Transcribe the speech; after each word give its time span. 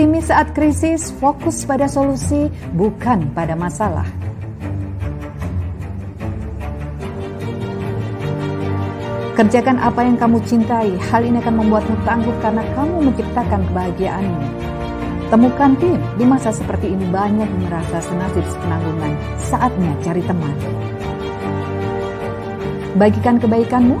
Optimis 0.00 0.32
saat 0.32 0.56
krisis, 0.56 1.12
fokus 1.20 1.68
pada 1.68 1.84
solusi, 1.84 2.48
bukan 2.72 3.36
pada 3.36 3.52
masalah. 3.52 4.08
Kerjakan 9.36 9.76
apa 9.76 10.00
yang 10.00 10.16
kamu 10.16 10.40
cintai, 10.48 10.96
hal 11.12 11.20
ini 11.20 11.36
akan 11.44 11.52
membuatmu 11.52 12.00
tangguh 12.08 12.32
karena 12.40 12.64
kamu 12.72 13.12
menciptakan 13.12 13.60
kebahagiaanmu. 13.68 14.40
Temukan 15.28 15.76
tim, 15.76 16.00
di 16.16 16.24
masa 16.24 16.48
seperti 16.48 16.96
ini 16.96 17.04
banyak 17.12 17.68
merasa 17.68 18.00
senasib 18.00 18.44
sepenanggungan, 18.56 19.12
saatnya 19.36 19.92
cari 20.00 20.24
teman. 20.24 20.56
Bagikan 22.96 23.36
kebaikanmu, 23.36 24.00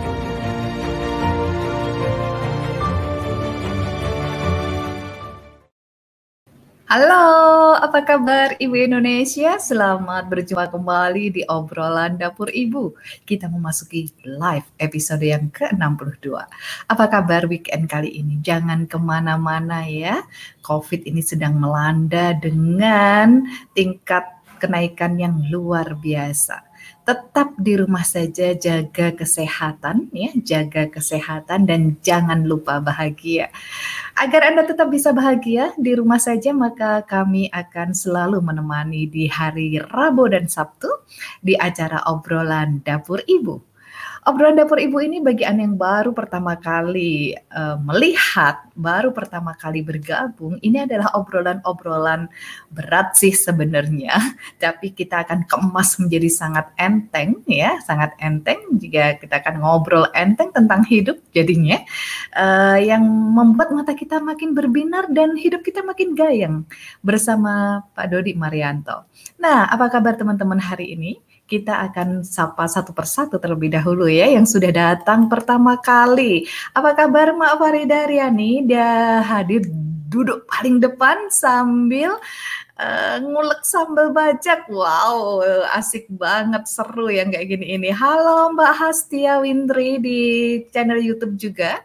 Halo, 6.91 7.71
apa 7.79 8.03
kabar 8.03 8.59
Ibu 8.59 8.75
Indonesia? 8.75 9.55
Selamat 9.63 10.27
berjumpa 10.27 10.75
kembali 10.75 11.39
di 11.39 11.41
obrolan 11.47 12.19
Dapur 12.19 12.51
Ibu. 12.51 12.91
Kita 13.23 13.47
memasuki 13.47 14.11
live 14.27 14.67
episode 14.75 15.23
yang 15.23 15.47
ke-62. 15.55 16.35
Apa 16.91 17.05
kabar 17.07 17.47
weekend 17.47 17.87
kali 17.87 18.19
ini? 18.19 18.43
Jangan 18.43 18.91
ke 18.91 18.99
mana-mana 18.99 19.87
ya. 19.87 20.19
COVID 20.67 21.07
ini 21.07 21.23
sedang 21.23 21.63
melanda 21.63 22.35
dengan 22.35 23.47
tingkat 23.71 24.27
kenaikan 24.59 25.15
yang 25.15 25.47
luar 25.47 25.95
biasa 25.95 26.70
tetap 27.01 27.57
di 27.57 27.73
rumah 27.79 28.05
saja 28.05 28.53
jaga 28.53 29.15
kesehatan 29.17 30.13
ya, 30.13 30.29
jaga 30.37 30.91
kesehatan 30.91 31.65
dan 31.65 31.97
jangan 32.05 32.45
lupa 32.45 32.77
bahagia. 32.77 33.49
Agar 34.13 34.51
Anda 34.53 34.67
tetap 34.67 34.91
bisa 34.91 35.15
bahagia 35.15 35.73
di 35.79 35.97
rumah 35.97 36.21
saja 36.21 36.51
maka 36.51 37.01
kami 37.07 37.49
akan 37.49 37.95
selalu 37.95 38.43
menemani 38.43 39.07
di 39.07 39.25
hari 39.25 39.79
Rabu 39.79 40.29
dan 40.29 40.45
Sabtu 40.45 40.91
di 41.41 41.57
acara 41.57 42.05
obrolan 42.11 42.85
dapur 42.85 43.23
Ibu 43.23 43.70
obrolan 44.29 44.53
dapur 44.53 44.77
ibu 44.77 45.01
ini 45.01 45.17
bagi 45.17 45.41
anda 45.41 45.65
yang 45.65 45.77
baru 45.81 46.13
pertama 46.13 46.53
kali 46.53 47.33
uh, 47.33 47.77
melihat, 47.81 48.61
baru 48.77 49.09
pertama 49.09 49.57
kali 49.57 49.81
bergabung, 49.81 50.61
ini 50.61 50.85
adalah 50.85 51.09
obrolan-obrolan 51.17 52.29
berat 52.69 53.17
sih 53.17 53.33
sebenarnya, 53.33 54.13
tapi 54.63 54.93
kita 54.93 55.25
akan 55.25 55.49
kemas 55.49 55.97
menjadi 55.97 56.29
sangat 56.29 56.69
enteng 56.77 57.41
ya, 57.49 57.81
sangat 57.81 58.13
enteng 58.21 58.61
jika 58.77 59.17
kita 59.17 59.41
akan 59.41 59.55
ngobrol 59.65 60.05
enteng 60.13 60.53
tentang 60.53 60.85
hidup 60.85 61.17
jadinya, 61.33 61.81
uh, 62.37 62.77
yang 62.77 63.01
membuat 63.09 63.73
mata 63.73 63.97
kita 63.97 64.21
makin 64.21 64.53
berbinar 64.53 65.09
dan 65.09 65.33
hidup 65.33 65.65
kita 65.65 65.81
makin 65.81 66.13
gayeng 66.13 66.61
bersama 67.01 67.81
Pak 67.97 68.05
Dodi 68.13 68.37
Marianto. 68.37 69.09
Nah, 69.41 69.65
apa 69.65 69.89
kabar 69.89 70.13
teman-teman 70.13 70.61
hari 70.61 70.93
ini? 70.93 71.30
Kita 71.51 71.91
akan 71.91 72.23
sapa 72.23 72.63
satu 72.63 72.95
persatu 72.95 73.35
terlebih 73.35 73.75
dahulu 73.75 74.07
ya 74.07 74.31
yang 74.31 74.47
sudah 74.47 74.71
datang 74.71 75.27
pertama 75.27 75.75
kali. 75.83 76.47
Apa 76.71 76.95
kabar 76.95 77.35
Mak 77.35 77.59
Farida 77.59 78.07
Riani? 78.07 78.63
Dia 78.63 79.19
hadir 79.19 79.67
duduk 80.07 80.47
paling 80.47 80.79
depan 80.79 81.27
sambil 81.27 82.15
uh, 82.79 83.15
ngulek 83.19 83.67
sambal 83.67 84.15
bajak. 84.15 84.63
Wow, 84.71 85.43
asik 85.75 86.07
banget, 86.07 86.71
seru 86.71 87.11
yang 87.11 87.35
kayak 87.35 87.51
gini 87.51 87.75
ini. 87.75 87.91
Halo 87.91 88.55
Mbak 88.55 88.71
Hastia 88.71 89.43
Windri 89.43 89.99
di 89.99 90.19
channel 90.71 91.03
YouTube 91.03 91.35
juga. 91.35 91.83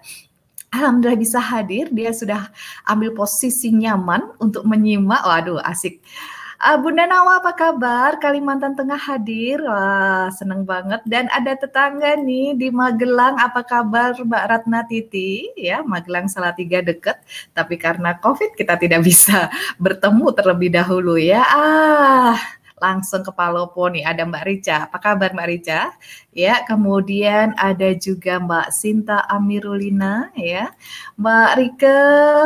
Alhamdulillah 0.71 1.19
bisa 1.19 1.43
hadir. 1.43 1.91
Dia 1.91 2.15
sudah 2.15 2.55
ambil 2.87 3.19
posisi 3.19 3.75
nyaman 3.75 4.31
untuk 4.39 4.63
menyimak. 4.63 5.27
Waduh, 5.27 5.59
asik. 5.59 5.99
Uh, 6.67 6.83
Bunda 6.83 7.07
Nawa 7.07 7.39
apa 7.39 7.55
kabar? 7.55 8.19
Kalimantan 8.19 8.75
Tengah 8.75 8.99
hadir. 8.99 9.63
Wah, 9.63 10.27
seneng 10.35 10.67
banget. 10.67 10.99
Dan 11.07 11.31
ada 11.31 11.55
tetangga 11.55 12.19
nih 12.19 12.59
di 12.59 12.75
Magelang. 12.75 13.39
Apa 13.39 13.63
kabar 13.63 14.19
Mbak 14.19 14.45
Ratna 14.51 14.83
Titi? 14.83 15.47
Ya, 15.55 15.87
Magelang 15.87 16.27
Salatiga 16.27 16.83
deket. 16.83 17.23
Tapi 17.55 17.79
karena 17.79 18.19
COVID 18.19 18.59
kita 18.59 18.75
tidak 18.83 18.99
bisa 19.15 19.47
bertemu 19.79 20.27
terlebih 20.35 20.75
dahulu 20.75 21.15
ya. 21.15 21.47
Ah, 21.47 22.35
langsung 22.77 23.25
ke 23.25 23.33
Palopo 23.33 23.89
nih 23.89 24.05
ada 24.05 24.29
Mbak 24.29 24.45
Rica. 24.45 24.77
Apa 24.89 24.99
kabar 25.01 25.33
Mbak 25.33 25.49
Rica? 25.49 25.81
Ya, 26.37 26.61
kemudian 26.69 27.57
ada 27.57 27.97
juga 27.97 28.37
Mbak 28.37 28.69
Sinta 28.69 29.25
Amirulina 29.33 30.29
ya. 30.37 30.77
Mbak 31.17 31.51
Rike, 31.57 32.01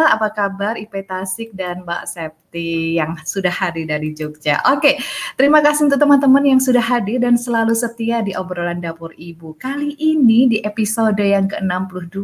apa 0.07 0.29
kabar? 0.31 0.79
IP 0.79 0.95
Tasik 1.03 1.51
dan 1.59 1.83
Mbak 1.83 2.07
Septi 2.07 2.95
yang 2.95 3.19
sudah 3.27 3.51
hadir 3.51 3.91
dari 3.91 4.15
Jogja. 4.15 4.63
Oke, 4.71 5.03
terima 5.35 5.59
kasih 5.59 5.91
untuk 5.91 5.99
teman-teman 5.99 6.47
yang 6.47 6.61
sudah 6.63 6.83
hadir 6.83 7.19
dan 7.19 7.35
selalu 7.35 7.75
setia 7.75 8.23
di 8.23 8.31
obrolan 8.39 8.79
dapur 8.79 9.11
Ibu. 9.19 9.59
Kali 9.59 9.99
ini 9.99 10.47
di 10.47 10.59
episode 10.63 11.19
yang 11.19 11.51
ke-62 11.51 12.19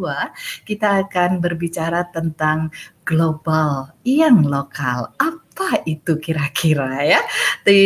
kita 0.62 1.03
akan 1.03 1.43
berbicara 1.43 2.06
tentang 2.15 2.71
global 3.03 3.91
yang 4.07 4.47
lokal. 4.47 5.10
Apa 5.19 5.46
apa 5.57 5.81
itu 5.89 6.21
kira-kira 6.21 7.01
ya? 7.01 7.21
Di 7.65 7.81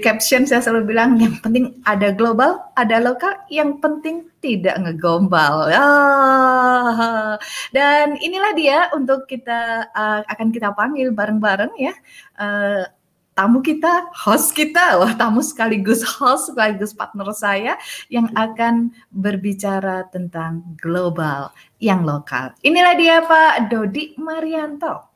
caption 0.00 0.48
saya 0.48 0.64
selalu 0.64 0.96
bilang 0.96 1.20
yang 1.20 1.36
penting 1.44 1.76
ada 1.84 2.16
global, 2.16 2.72
ada 2.80 2.96
lokal, 2.96 3.36
yang 3.52 3.76
penting 3.76 4.32
tidak 4.40 4.80
ngegombal. 4.80 5.68
Ah. 5.68 7.36
Dan 7.76 8.16
inilah 8.24 8.56
dia 8.56 8.88
untuk 8.96 9.28
kita 9.28 9.92
uh, 9.92 10.24
akan 10.32 10.48
kita 10.48 10.72
panggil 10.72 11.12
bareng-bareng 11.12 11.76
ya. 11.76 11.92
Uh, 12.40 12.88
tamu 13.36 13.60
kita, 13.60 14.08
host 14.16 14.56
kita, 14.56 14.96
wah 14.96 15.12
tamu 15.12 15.44
sekaligus 15.44 16.00
host 16.16 16.56
sekaligus 16.56 16.96
partner 16.96 17.36
saya 17.36 17.76
yang 18.08 18.32
akan 18.32 18.96
berbicara 19.12 20.08
tentang 20.08 20.64
global 20.80 21.52
yang 21.84 22.00
lokal. 22.00 22.56
Inilah 22.64 22.96
dia 22.96 23.20
Pak 23.28 23.68
Dodi 23.68 24.16
Marianto. 24.16 25.09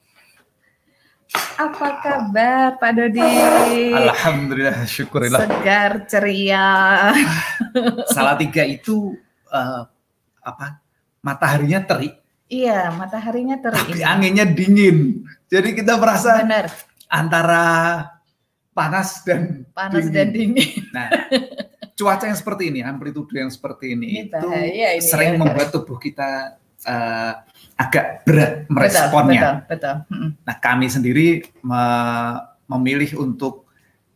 Apa 1.54 1.88
kabar 2.02 2.78
Pak 2.82 2.90
Dodi? 2.98 3.22
Alhamdulillah, 3.94 4.86
syukurillah. 4.90 5.46
Segar, 5.46 5.92
ceria. 6.10 6.66
Salah 8.14 8.34
tiga 8.34 8.66
itu 8.66 9.14
uh, 9.50 9.86
apa? 10.42 10.82
Mataharinya 11.22 11.80
terik. 11.86 12.18
Iya, 12.50 12.90
mataharinya 12.94 13.56
terik. 13.62 13.86
Tapi 13.86 14.02
anginnya 14.02 14.46
dingin. 14.46 15.24
Jadi 15.48 15.78
kita 15.78 15.96
merasa 15.96 16.42
Benar. 16.42 16.66
antara 17.08 17.64
panas 18.74 19.22
dan 19.22 19.62
panas 19.70 20.10
dingin. 20.10 20.14
dan 20.14 20.28
dingin. 20.34 20.70
Nah, 20.90 21.08
cuaca 21.94 22.26
yang 22.26 22.38
seperti 22.38 22.62
ini, 22.74 22.80
amplitude 22.82 23.30
yang 23.30 23.48
seperti 23.48 23.94
ini, 23.94 24.06
Ini 24.10 24.22
itu 24.28 24.46
bahaya 24.50 24.88
ini 24.98 25.06
sering 25.06 25.32
ya. 25.34 25.40
membuat 25.40 25.70
tubuh 25.70 25.96
kita 26.02 26.58
uh, 26.86 27.32
agak 27.74 28.22
berat 28.22 28.70
meresponnya. 28.70 29.66
Betul, 29.66 29.76
betul. 29.76 29.94
betul. 30.06 30.26
Nah, 30.46 30.56
kami 30.62 30.86
sendiri 30.86 31.26
me- 31.66 32.38
memilih 32.70 33.20
untuk 33.20 33.68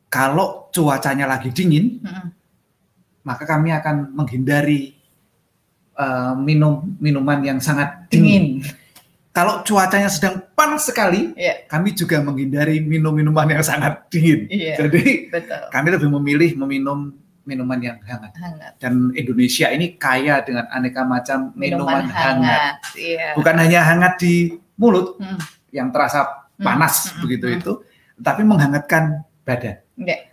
kalau 0.08 0.72
cuacanya 0.72 1.28
lagi 1.28 1.52
dingin, 1.52 2.00
Mm-mm. 2.00 2.26
maka 3.28 3.44
kami 3.44 3.74
akan 3.76 4.16
menghindari 4.16 4.96
uh, 5.98 6.32
minum 6.38 6.96
minuman 6.96 7.44
yang 7.44 7.58
sangat 7.60 8.08
dingin. 8.08 8.64
Dingin. 8.64 8.86
Kalau 9.28 9.62
cuacanya 9.62 10.10
sedang 10.10 10.42
panas 10.56 10.90
sekali, 10.90 11.30
Iya, 11.38 11.68
kami 11.70 11.94
juga 11.94 12.18
menghindari 12.18 12.82
minum 12.82 13.14
minuman 13.14 13.46
yang 13.46 13.62
sangat 13.62 14.10
dingin. 14.10 14.50
Iya. 14.50 14.74
Jadi 14.82 15.30
betul. 15.30 15.62
kami 15.70 15.88
lebih 15.94 16.08
memilih 16.10 16.50
meminum 16.58 17.14
minuman 17.48 17.80
yang 17.80 17.96
hangat. 18.04 18.36
Hangat. 18.36 18.72
Dan 18.76 19.08
Indonesia 19.16 19.72
ini 19.72 19.96
kaya 19.96 20.44
dengan 20.44 20.68
aneka 20.68 21.00
macam 21.02 21.56
Minuman, 21.56 22.04
minuman, 22.04 22.04
hangat. 22.12 22.36
hangat. 22.44 22.74
Iya. 22.92 23.28
Bukan 23.32 23.54
hanya 23.56 23.80
hangat 23.82 24.14
di 24.20 24.34
mulut 24.76 25.16
Hmm. 25.16 25.40
yang 25.72 25.88
terasa 25.88 26.44
panas 26.54 27.08
Hmm, 27.10 27.24
begitu 27.24 27.46
hmm. 27.48 27.56
itu, 27.56 27.72
tapi 28.20 28.44
menghangatkan 28.44 29.24
badan. 29.42 29.80
Iya. 29.96 30.28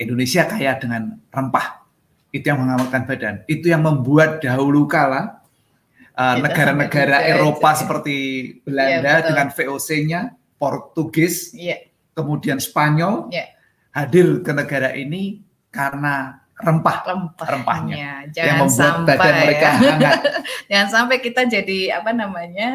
Indonesia 0.00 0.48
kaya 0.48 0.80
dengan 0.80 1.20
rempah. 1.28 1.84
Itu 2.30 2.50
yang 2.50 2.64
menghangatkan 2.64 3.02
badan. 3.04 3.34
Itu 3.46 3.68
yang 3.68 3.84
membuat 3.84 4.42
dahulu 4.42 4.88
kala 4.88 5.38
uh, 6.16 6.34
Kita 6.34 6.42
negara-negara 6.42 7.16
juga 7.20 7.30
Eropa 7.30 7.68
itu, 7.70 7.70
ya. 7.70 7.78
seperti 7.78 8.16
Iya, 8.16 8.54
Belanda 8.64 9.12
betul. 9.14 9.26
dengan 9.30 9.46
VOC-nya, 9.54 10.20
Portugis, 10.58 11.54
Iya. 11.54 11.76
kemudian 12.12 12.58
Spanyol 12.58 13.30
Iya. 13.30 13.54
hadir 13.92 14.42
ke 14.42 14.50
negara 14.50 14.90
ini 14.92 15.42
karena 15.70 16.42
rempah 16.54 16.96
Rempahnya. 17.02 17.50
Rempahnya. 17.50 18.10
Jangan 18.30 18.46
yang 18.46 18.58
membuat 18.62 18.78
sampai 18.78 19.14
badan 19.18 19.34
mereka 19.42 19.66
ya. 19.66 19.74
hangat. 19.74 20.20
Jangan 20.70 20.88
sampai 20.90 21.16
kita 21.18 21.40
jadi 21.50 21.78
apa 21.98 22.10
namanya 22.14 22.68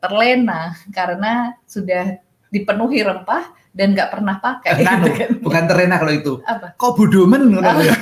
terlena 0.00 0.76
karena 0.92 1.56
sudah 1.64 2.20
dipenuhi 2.48 3.04
rempah 3.04 3.52
dan 3.76 3.94
nggak 3.94 4.10
pernah 4.10 4.40
pakai. 4.40 4.70
Nah, 4.82 4.96
gitu 4.98 5.10
kan. 5.14 5.28
bukan 5.44 5.62
terena 5.68 5.96
kalau 6.00 6.12
itu. 6.12 6.32
Apa? 6.42 6.74
Kok 6.74 6.92
bodomen 6.96 7.52
ngono 7.52 7.68
ya? 7.84 7.94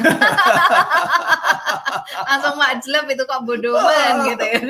Langsung 2.26 2.56
makjleb 2.56 3.06
itu 3.12 3.22
kok 3.26 3.42
bodohan 3.44 4.14
gitu 4.32 4.44
ya. 4.46 4.60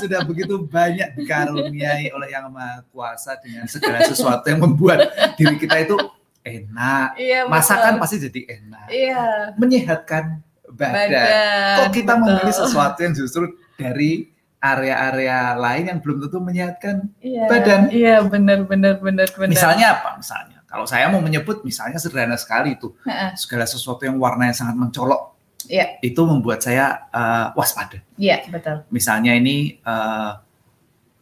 Sudah 0.00 0.20
begitu 0.24 0.54
banyak 0.64 1.18
dikaruniai 1.18 2.14
oleh 2.14 2.28
Yang 2.30 2.46
Maha 2.54 2.78
Kuasa 2.88 3.36
dengan 3.42 3.66
segala 3.68 4.00
sesuatu 4.06 4.46
yang 4.48 4.62
membuat 4.62 5.12
diri 5.34 5.58
kita 5.58 5.82
itu 5.82 5.98
enak. 6.44 7.08
Iya, 7.16 7.48
Masakan 7.48 7.96
betul. 7.96 8.02
pasti 8.04 8.16
jadi 8.20 8.40
enak. 8.60 8.86
Iya. 8.92 9.22
Menyehatkan 9.56 10.24
badan. 10.70 11.08
Badan. 11.08 11.76
Kok 11.80 11.88
kita 11.90 12.12
betul. 12.14 12.24
memilih 12.28 12.54
sesuatu 12.54 12.98
yang 13.00 13.14
justru 13.16 13.44
dari 13.74 14.28
area-area 14.64 15.52
lain 15.60 15.84
yang 15.92 15.98
belum 16.00 16.24
tentu 16.24 16.38
menyehatkan 16.40 16.96
Iya, 17.20 17.44
badan. 17.48 17.80
Iya, 17.92 18.16
benar 18.24 18.64
benar 18.64 18.96
benar 19.00 19.28
benar. 19.32 19.52
Misalnya 19.52 19.86
apa? 20.00 20.16
Misalnya, 20.16 20.58
kalau 20.64 20.88
saya 20.88 21.08
mau 21.12 21.20
menyebut 21.20 21.60
misalnya 21.64 22.00
sederhana 22.00 22.36
sekali 22.40 22.76
itu 22.76 22.96
Heeh. 23.04 23.36
segala 23.36 23.68
sesuatu 23.68 24.08
yang 24.08 24.16
warnanya 24.16 24.56
sangat 24.56 24.76
mencolok, 24.80 25.36
Iya. 25.68 26.00
itu 26.00 26.20
membuat 26.24 26.64
saya 26.64 27.08
eh, 27.12 27.46
waspada. 27.52 28.00
Iya, 28.16 28.44
betul. 28.48 28.88
Misalnya 28.88 29.36
ini 29.36 29.76
eh, 29.80 30.30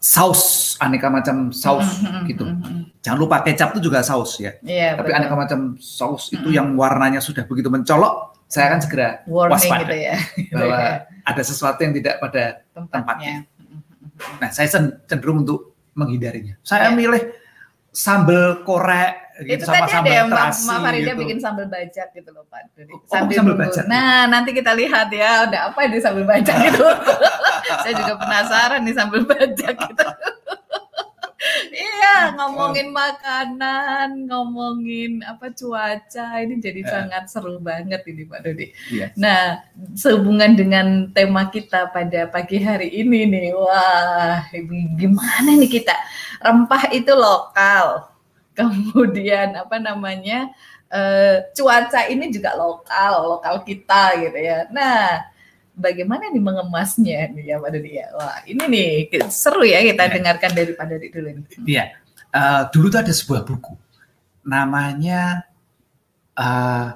saus, 0.02 0.74
aneka 0.76 1.06
macam 1.06 1.54
saus 1.54 2.02
Mm, 2.02 2.10
mm, 2.10 2.22
gitu. 2.26 2.44
mm, 2.44 2.58
mm. 2.58 2.82
Jangan 2.98 3.18
lupa 3.18 3.38
kecap 3.40 3.70
itu 3.72 3.86
juga 3.86 4.02
saus 4.02 4.34
ya. 4.36 4.58
Iya, 4.58 4.98
Tapi 4.98 5.08
betul. 5.08 5.18
aneka 5.22 5.34
macam 5.38 5.60
saus 5.78 6.26
itu 6.28 6.50
yang 6.50 6.74
warnanya 6.74 7.18
sudah 7.18 7.46
begitu 7.46 7.70
mencolok, 7.70 8.34
saya 8.46 8.68
akan 8.68 8.80
segera 8.82 9.08
warning 9.24 9.54
waspada 9.56 9.86
gitu 9.86 9.94
ya. 9.96 10.14
bahwa 10.58 10.78
ada 11.22 11.42
sesuatu 11.42 11.78
yang 11.80 11.94
tidak 11.94 12.18
pada 12.18 12.66
tempatnya. 12.74 13.46
Nah, 14.38 14.50
saya 14.50 14.66
cen- 14.68 14.98
cenderung 15.06 15.42
untuk 15.42 15.78
menghindarinya. 15.94 16.58
Saya 16.60 16.90
Ya. 16.90 16.94
milih 16.94 17.22
sambal 17.88 18.62
korek 18.62 19.31
gitu 19.44 19.58
Itu 19.58 19.64
sama 19.66 19.76
tadi 19.82 19.92
ada 19.92 20.10
yang 20.12 20.28
Mbak 20.28 20.38
terasi 20.38 20.62
Mbak 20.64 20.78
Farida 20.80 21.04
gitu. 21.04 21.20
bikin 21.20 21.38
sambal 21.38 21.66
bajak 21.66 22.08
gitu 22.12 22.30
loh 22.30 22.44
Pak. 22.46 22.60
Jadi, 22.74 22.92
Oh, 22.92 23.00
sambil 23.06 23.36
sambal 23.36 23.56
bajak. 23.58 23.84
Nah, 23.86 24.18
nanti 24.26 24.50
kita 24.50 24.72
lihat 24.72 25.08
ya, 25.10 25.30
udah 25.46 25.60
apa 25.68 25.78
di 25.86 25.98
sambal 25.98 26.24
bajak 26.24 26.56
gitu. 26.66 26.86
Saya 27.80 27.94
juga 27.94 28.14
penasaran 28.16 28.80
nih 28.82 28.94
sambal 28.94 29.22
bajak 29.22 29.74
gitu. 29.76 30.06
Iya, 31.72 32.38
ngomongin 32.38 32.94
makanan, 32.94 34.30
ngomongin 34.30 35.26
apa 35.26 35.50
cuaca, 35.50 36.38
ini 36.38 36.62
jadi 36.62 36.80
Eh. 36.84 36.86
sangat 36.86 37.26
seru 37.26 37.58
banget 37.58 38.06
ini 38.06 38.22
Pak 38.22 38.40
Dodi. 38.44 38.66
Iya. 38.92 39.10
Nah, 39.18 39.58
sehubungan 39.92 40.54
dengan 40.54 40.86
tema 41.10 41.50
kita 41.50 41.90
pada 41.90 42.30
pagi 42.30 42.62
hari 42.62 42.94
ini 42.94 43.26
nih, 43.26 43.46
wah 43.58 44.38
gimana 44.94 45.50
nih 45.58 45.70
kita? 45.72 45.94
Rempah 46.38 46.94
itu 46.94 47.10
lokal, 47.10 48.06
kemudian 48.58 49.56
apa 49.56 49.76
namanya 49.78 50.52
eh, 50.88 51.48
cuaca 51.56 52.04
ini 52.06 52.28
juga 52.28 52.52
lokal, 52.54 53.36
lokal 53.38 53.64
kita 53.64 54.20
gitu 54.20 54.36
ya. 54.36 54.68
Nah, 54.68 55.24
bagaimana 55.72 56.28
nih 56.28 56.42
mengemasnya 56.42 57.32
nih 57.32 57.44
ya 57.48 57.56
Pak 57.56 57.70
Dodi 57.72 57.90
ya? 57.96 58.06
Wah 58.12 58.44
ini 58.44 58.60
nih 58.68 58.88
seru 59.32 59.64
ya 59.64 59.80
kita 59.80 60.04
Ya. 60.04 60.12
dengarkan 60.20 60.50
dari 60.52 60.72
Pak 60.76 60.86
Dodi 60.86 61.08
dulu 61.08 61.28
nih. 61.32 61.44
Iya. 61.64 61.84
Eh, 62.32 62.62
dulu 62.72 62.86
tuh 62.88 63.00
ada 63.00 63.12
sebuah 63.12 63.40
buku. 63.44 63.72
Namanya 64.44 65.48
eh, 66.36 66.88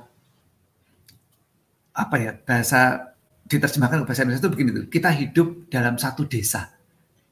apa 1.96 2.14
ya? 2.20 2.36
Bahasa 2.36 3.12
diterjemahkan 3.46 4.02
ke 4.02 4.06
bahasa 4.06 4.22
Indonesia 4.26 4.44
itu 4.44 4.52
begini 4.52 4.70
tuh. 4.74 4.84
Kita 4.90 5.08
hidup 5.08 5.70
dalam 5.70 5.96
satu 5.96 6.26
desa 6.26 6.68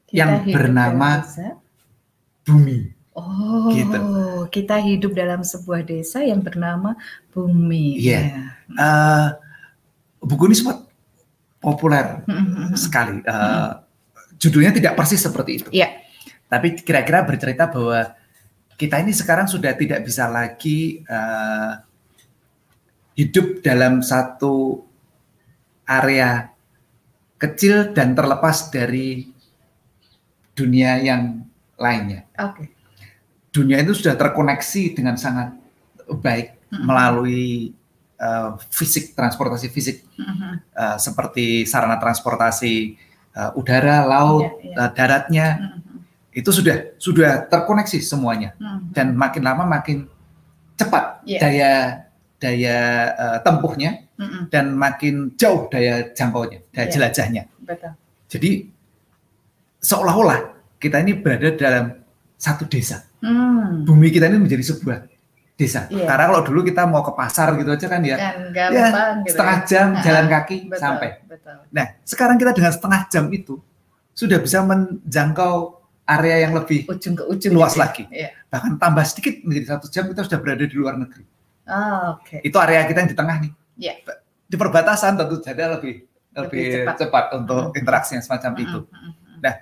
Kita 0.07 0.15
Yang 0.15 0.31
bernama 0.49 1.21
desa. 1.21 1.59
bumi. 2.41 2.94
Oh, 3.15 3.71
Gitu. 3.71 3.95
kita 4.51 4.75
hidup 4.83 5.15
dalam 5.15 5.39
sebuah 5.39 5.87
desa 5.87 6.19
yang 6.19 6.43
bernama 6.43 6.99
Bumi. 7.31 7.95
Iya. 7.95 8.51
Eh, 8.67 9.27
buku 10.19 10.51
ini 10.51 10.55
sempat 10.59 10.83
populer 11.63 12.19
Ya. 12.27 12.75
sekali. 12.75 13.23
Eh, 13.23 13.71
judulnya 14.35 14.75
tidak 14.75 14.99
persis 14.99 15.23
seperti 15.23 15.51
itu. 15.63 15.69
Iya. 15.71 15.95
Tapi 16.51 16.75
kira-kira 16.75 17.23
bercerita 17.23 17.71
bahwa 17.71 18.13
kita 18.75 18.99
ini 18.99 19.15
sekarang 19.15 19.47
sudah 19.47 19.71
tidak 19.79 20.03
bisa 20.03 20.27
lagi 20.27 20.99
eh, 21.01 21.71
hidup 23.15 23.63
dalam 23.63 24.03
satu 24.03 24.83
area 25.87 26.51
kecil 27.39 27.95
dan 27.95 28.11
terlepas 28.11 28.67
dari 28.67 29.31
dunia 30.51 30.99
yang 30.99 31.47
lainnya. 31.79 32.27
Oke. 32.43 32.74
Dunia 33.55 33.79
itu 33.79 33.95
sudah 33.95 34.19
terkoneksi 34.19 34.83
dengan 34.91 35.15
sangat 35.15 35.55
baik 36.19 36.59
Mm-mm. 36.67 36.83
melalui 36.83 37.71
eh, 38.19 38.49
fisik, 38.67 39.15
transportasi 39.15 39.71
fisik 39.71 40.03
eh, 40.75 40.97
seperti 40.99 41.63
sarana 41.63 41.95
transportasi 41.95 42.73
eh, 43.31 43.51
udara, 43.55 44.03
laut, 44.03 44.59
Iya, 44.59 44.75
iya. 44.75 44.85
daratnya 44.91 45.45
itu 46.35 46.51
sudah 46.51 46.99
sudah 46.99 47.47
terkoneksi 47.47 48.03
semuanya 48.03 48.59
dan 48.91 49.15
makin 49.15 49.39
lama 49.39 49.63
makin 49.63 50.03
cepat 50.75 51.23
Iya. 51.23 51.39
daya 51.39 51.71
daya 52.35 52.77
eh, 53.15 53.37
tempuhnya 53.39 53.91
Mhm. 54.19 54.51
dan 54.51 54.75
makin 54.75 55.31
jauh 55.35 55.71
daya 55.71 56.11
jangkaunya, 56.11 56.59
daya 56.75 56.87
Iya. 56.87 56.91
jelajahnya. 56.91 57.43
Betul. 57.63 57.91
Jadi 58.27 58.51
seolah-olah 59.79 60.39
kita 60.77 60.99
ini 61.01 61.13
berada 61.15 61.49
dalam 61.55 61.85
satu 62.35 62.67
desa. 62.67 63.03
Hmm. 63.25 63.81
Bumi 63.83 64.07
kita 64.09 64.29
ini 64.29 64.37
menjadi 64.37 64.61
sebuah 64.63 65.09
desa. 65.55 65.87
Iya. 65.87 66.05
Karena 66.05 66.29
kalau 66.29 66.41
dulu 66.43 66.61
kita 66.61 66.85
mau 66.85 67.01
ke 67.01 67.09
pasar 67.11 67.55
gitu 67.55 67.71
aja 67.71 67.87
kan 67.87 68.01
ya, 68.01 68.15
Kan 68.15 68.35
gampang 68.51 69.13
gitu. 69.23 69.33
setengah 69.33 69.57
ya. 69.57 69.65
jam 69.65 69.87
Ah, 69.89 70.01
jalan 70.03 70.25
kaki 70.29 70.57
betul, 70.67 70.77
sampai. 70.77 71.09
Betul. 71.25 71.55
Nah, 71.71 71.85
sekarang 72.03 72.35
kita 72.35 72.51
dengan 72.51 72.69
setengah 72.69 73.01
jam 73.07 73.25
itu 73.29 73.55
sudah 74.11 74.37
bisa 74.37 74.61
menjangkau 74.61 75.53
area 76.05 76.45
yang 76.45 76.53
lebih 76.53 76.85
Ujung 76.85 77.15
ke 77.15 77.23
ujung. 77.25 77.51
luas 77.51 77.71
gitu 77.71 77.79
ya. 77.79 77.83
lagi. 77.83 78.03
Iya. 78.11 78.29
Bahkan 78.47 78.71
tambah 78.77 79.03
sedikit 79.03 79.33
menjadi 79.41 79.65
satu 79.73 79.85
jam 79.89 80.05
kita 80.05 80.21
sudah 80.21 80.39
berada 80.39 80.63
di 80.63 80.75
luar 80.75 80.95
negeri. 80.95 81.23
Oh, 81.65 82.21
Oke. 82.21 82.39
Itu 82.39 82.61
area 82.61 82.85
kita 82.85 83.01
yang 83.01 83.09
di 83.09 83.17
tengah 83.17 83.35
nih. 83.41 83.51
Iya. 83.75 83.93
Di 84.45 84.55
perbatasan 84.55 85.17
tentu 85.17 85.41
saja 85.41 85.73
lebih 85.73 86.05
lebih, 86.35 86.51
Lebih 86.61 86.83
cepat. 86.83 86.95
cepat. 86.99 87.25
untuk 87.33 87.63
Mhm. 87.65 87.79
interaksi 87.79 88.11
yang 88.13 88.21
semacam 88.21 88.51
itu. 88.59 88.79
Mhm. 88.83 89.39
Mhm. 89.39 89.53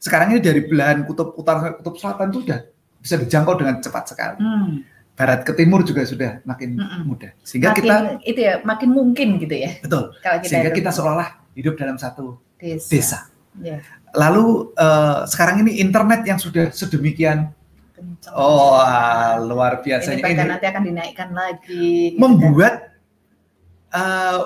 Sekarang 0.00 0.32
ini 0.32 0.40
dari 0.40 0.64
belahan 0.64 1.04
kutub 1.04 1.34
utara 1.34 1.76
kutub 1.76 1.92
selatan 1.94 2.30
itu 2.30 2.40
sudah 2.46 2.60
bisa 3.00 3.16
dijangkau 3.16 3.56
dengan 3.56 3.80
cepat 3.80 4.04
sekali. 4.06 4.38
Hmm. 4.38 4.84
Barat 5.12 5.44
ke 5.44 5.52
timur 5.52 5.80
juga 5.82 6.00
sudah 6.02 6.40
makin 6.42 6.76
Mhm. 6.76 7.00
mudah. 7.04 7.32
Sehingga 7.40 7.72
Makin 7.72 7.82
kita 7.82 7.96
itu 8.24 8.40
ya 8.40 8.54
makin 8.62 8.88
mungkin 8.88 9.36
gitu 9.36 9.52
ya 9.52 9.76
betul. 9.78 10.16
kalau 10.18 10.38
kita 10.38 10.48
Sehingga 10.48 10.70
hidup 10.70 10.78
kita 10.78 10.90
seolah 10.90 11.28
hidup 11.52 11.74
dalam 11.76 11.96
satu 11.96 12.40
desa. 12.56 12.88
desa. 12.88 13.18
Iya. 13.56 13.84
Lalu 14.12 14.44
eh, 14.74 15.18
sekarang 15.26 15.60
ini 15.60 15.76
internet 15.78 16.24
yang 16.24 16.36
sudah 16.36 16.68
sedemikian 16.70 17.52
Kencang. 17.92 18.32
oh 18.32 18.72
ah, 18.74 19.36
luar 19.38 19.78
ini 19.78 19.84
biasanya 19.86 20.24
bahkan 20.24 20.40
ini 20.40 20.50
nanti 20.50 20.66
akan 20.66 20.82
dinaikkan 20.84 21.28
lagi. 21.30 21.84
gitu 22.06 22.16
kan. 22.16 22.20
membuat 22.22 22.74
eh, 23.90 24.40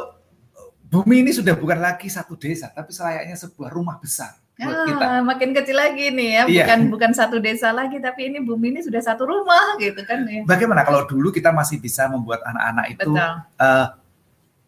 bumi 0.85 1.23
ini 1.23 1.31
sudah 1.31 1.55
bukan 1.55 1.79
lagi 1.79 2.07
satu 2.09 2.35
desa 2.35 2.67
tapi 2.69 2.91
selayaknya 2.91 3.35
sebuah 3.37 3.71
rumah 3.71 3.99
besar 3.99 4.35
buat 4.57 4.87
kita. 4.87 5.05
Ah, 5.05 5.21
makin 5.21 5.51
kecil 5.51 5.75
lagi 5.75 6.09
nih 6.09 6.29
ya, 6.31 6.43
Iya. 6.45 6.63
bukan 6.63 6.81
bukan 6.89 7.11
satu 7.11 7.37
desa 7.39 7.71
lagi, 7.71 7.99
tapi 7.99 8.31
ini 8.31 8.39
bumi 8.39 8.71
ini 8.71 8.81
sudah 8.81 8.99
satu 8.99 9.27
rumah 9.27 9.75
gitu 9.77 9.99
kan 10.03 10.23
ya. 10.25 10.43
Bagaimana 10.45 10.83
kalau 10.83 11.03
dulu 11.05 11.29
kita 11.29 11.51
masih 11.51 11.77
bisa 11.77 12.07
membuat 12.07 12.39
anak-anak 12.45 12.87
itu 12.89 13.11
Betul. 13.11 13.35
eh, 13.57 13.87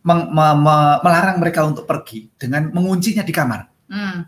meng- 0.03 0.29
me- 0.29 0.59
me- 0.59 0.99
melarang 1.01 1.37
mereka 1.39 1.63
untuk 1.63 1.83
pergi 1.83 2.27
dengan 2.35 2.71
menguncinya 2.71 3.23
di 3.23 3.31
kamar. 3.31 3.71
Hmm, 3.87 4.27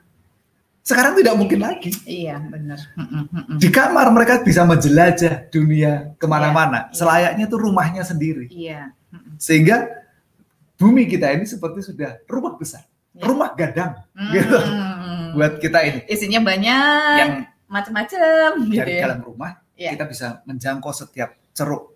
Sekarang 0.81 1.13
tidak 1.15 1.37
mungkin 1.37 1.61
lagi. 1.61 1.93
iya 2.03 2.41
benar. 2.41 2.81
Mm, 2.97 3.05
mm, 3.05 3.25
mm, 3.29 3.43
mm. 3.45 3.59
Di 3.61 3.69
kamar 3.69 4.09
mereka 4.09 4.41
bisa 4.41 4.65
menjelajah 4.65 5.53
dunia 5.53 6.17
ke 6.17 6.25
mana-mana. 6.25 6.89
Iya. 6.89 6.97
Selayaknya 6.97 7.45
itu 7.45 7.57
rumahnya 7.59 8.03
sendiri. 8.03 8.47
Iya. 8.49 8.97
Sehingga 9.37 9.85
bumi 10.75 11.05
kita 11.05 11.29
ini 11.31 11.45
seperti 11.45 11.85
sudah 11.85 12.17
rumah 12.25 12.55
besar, 12.55 12.83
Iya. 12.83 12.98
Rumah 13.21 13.51
gadang 13.53 13.93
Mm, 14.13 14.31
Gitu. 14.31 14.59
buat 15.33 15.53
kita 15.59 15.79
ini. 15.81 15.99
isinya 16.07 16.41
banyak, 16.41 17.17
Yang 17.17 17.33
macam-macam 17.67 18.49
gitu 18.65 18.77
dari 18.77 18.93
ya. 18.95 19.03
dalam 19.05 19.21
rumah 19.21 19.51
Iya. 19.73 19.91
kita 19.95 20.05
bisa 20.07 20.27
menjangkau 20.43 20.93
setiap 20.93 21.31
ceruk 21.53 21.95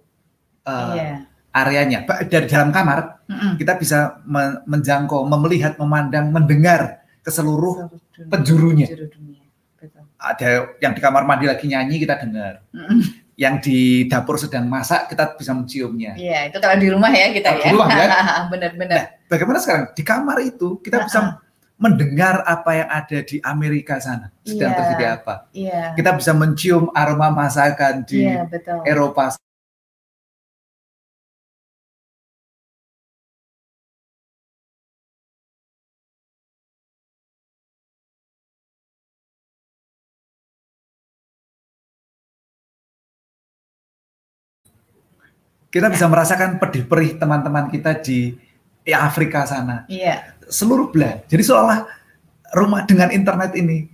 eh, 0.62 0.92
Iya. 0.92 1.14
areanya. 1.50 1.98
Dari 2.22 2.46
dalam 2.46 2.70
kamar 2.70 3.26
Mm, 3.26 3.34
mm. 3.34 3.52
kita 3.56 3.72
bisa 3.74 3.98
me- 4.22 4.62
menjangkau, 4.64 5.24
melihat, 5.26 5.74
memandang, 5.76 6.28
mendengar 6.28 7.02
ke 7.18 7.28
seluruh 7.28 7.86
Seluruh 7.86 7.98
dunia. 8.12 8.28
penjurunya. 8.28 8.86
Penjuru 8.86 9.06
dunia. 9.10 9.42
Betul. 9.74 10.02
Ada 10.16 10.48
yang 10.78 10.92
di 10.92 11.00
kamar 11.00 11.22
mandi 11.22 11.46
lagi 11.46 11.66
nyanyi 11.66 11.98
kita 11.98 12.14
dengar. 12.16 12.62
Mm, 12.70 12.82
mm. 12.82 13.02
Yang 13.42 13.54
di 13.66 13.78
dapur 14.06 14.38
sedang 14.38 14.70
masak 14.70 15.10
kita 15.10 15.34
bisa 15.34 15.50
menciumnya. 15.50 16.14
Iya, 16.14 16.46
itu 16.46 16.62
kalau 16.62 16.78
di 16.78 16.86
rumah 16.86 17.10
ya 17.10 17.26
kita 17.28 17.48
Kalau 17.50 17.58
ya. 17.58 17.66
di 17.66 17.70
rumah, 17.74 17.88
ya. 17.90 18.06
Benar-benar. 18.54 19.02
Bagaimana 19.26 19.58
sekarang 19.58 19.84
di 19.90 20.02
kamar 20.06 20.38
itu 20.40 20.78
kita 20.78 21.02
bisa 21.02 21.42
mendengar 21.74 22.46
apa 22.46 22.70
yang 22.78 22.88
ada 22.88 23.18
di 23.26 23.42
Amerika 23.42 23.98
sana 23.98 24.30
sedang 24.46 24.70
Iya. 24.70 24.78
terjadi 24.78 25.04
apa. 25.18 25.34
Iya. 25.50 25.82
Kita 25.98 26.10
bisa 26.14 26.30
mencium 26.30 26.94
aroma 26.94 27.34
masakan 27.34 28.06
di 28.06 28.22
Iya, 28.22 28.46
betul. 28.46 28.78
Eropa 28.86 29.34
kita 45.72 45.88
bisa 45.88 46.04
merasakan 46.06 46.60
pedih 46.60 46.84
perih 46.84 47.16
teman-teman 47.16 47.66
kita 47.66 47.96
di 47.96 48.36
di 48.82 48.92
Afrika 48.92 49.48
sana 49.48 49.88
Iya, 49.88 50.36
seluruh 50.44 50.92
belahan. 50.92 51.24
Jadi 51.26 51.42
seolah 51.42 51.86
rumah 52.52 52.84
dengan 52.84 53.08
internet 53.08 53.56
ini 53.56 53.88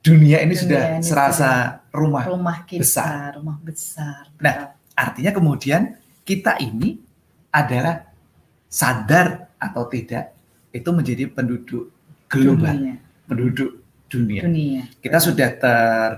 dunia 0.00 0.40
ini 0.40 0.54
Dunia 0.54 0.62
sudah 0.64 0.82
ini 0.96 1.04
serasa 1.04 1.50
rumah. 1.92 2.24
rumah 2.24 2.64
kita, 2.64 2.80
Besar. 2.80 3.36
rumah 3.36 3.58
besar. 3.60 4.32
Nah, 4.40 4.72
Artinya 4.94 5.30
kemudian 5.30 5.94
kita 6.24 6.58
ini 6.58 6.98
adalah 7.54 8.02
sadar 8.66 9.46
atau 9.54 9.86
tidak 9.86 10.34
itu 10.74 10.90
menjadi 10.90 11.30
penduduk 11.30 11.94
global, 12.26 12.74
dunia, 12.74 12.94
penduduk 13.24 13.70
dunia. 14.10 14.42
dunia. 14.42 14.82
Kita 14.98 15.18
sudah 15.22 15.48
ter 15.54 16.10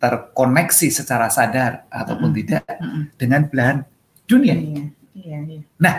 terkoneksi 0.00 0.88
secara 0.88 1.28
sadar 1.28 1.84
ataupun 1.92 2.32
Mm-mm. 2.32 2.40
tidak 2.44 2.64
Mm-mm. 2.80 3.02
dengan 3.20 3.40
belahan 3.48 3.78
dunia. 4.30 4.54
Dunia. 4.54 4.84
Iya, 5.18 5.38
iya. 5.42 5.60
Nah, 5.82 5.94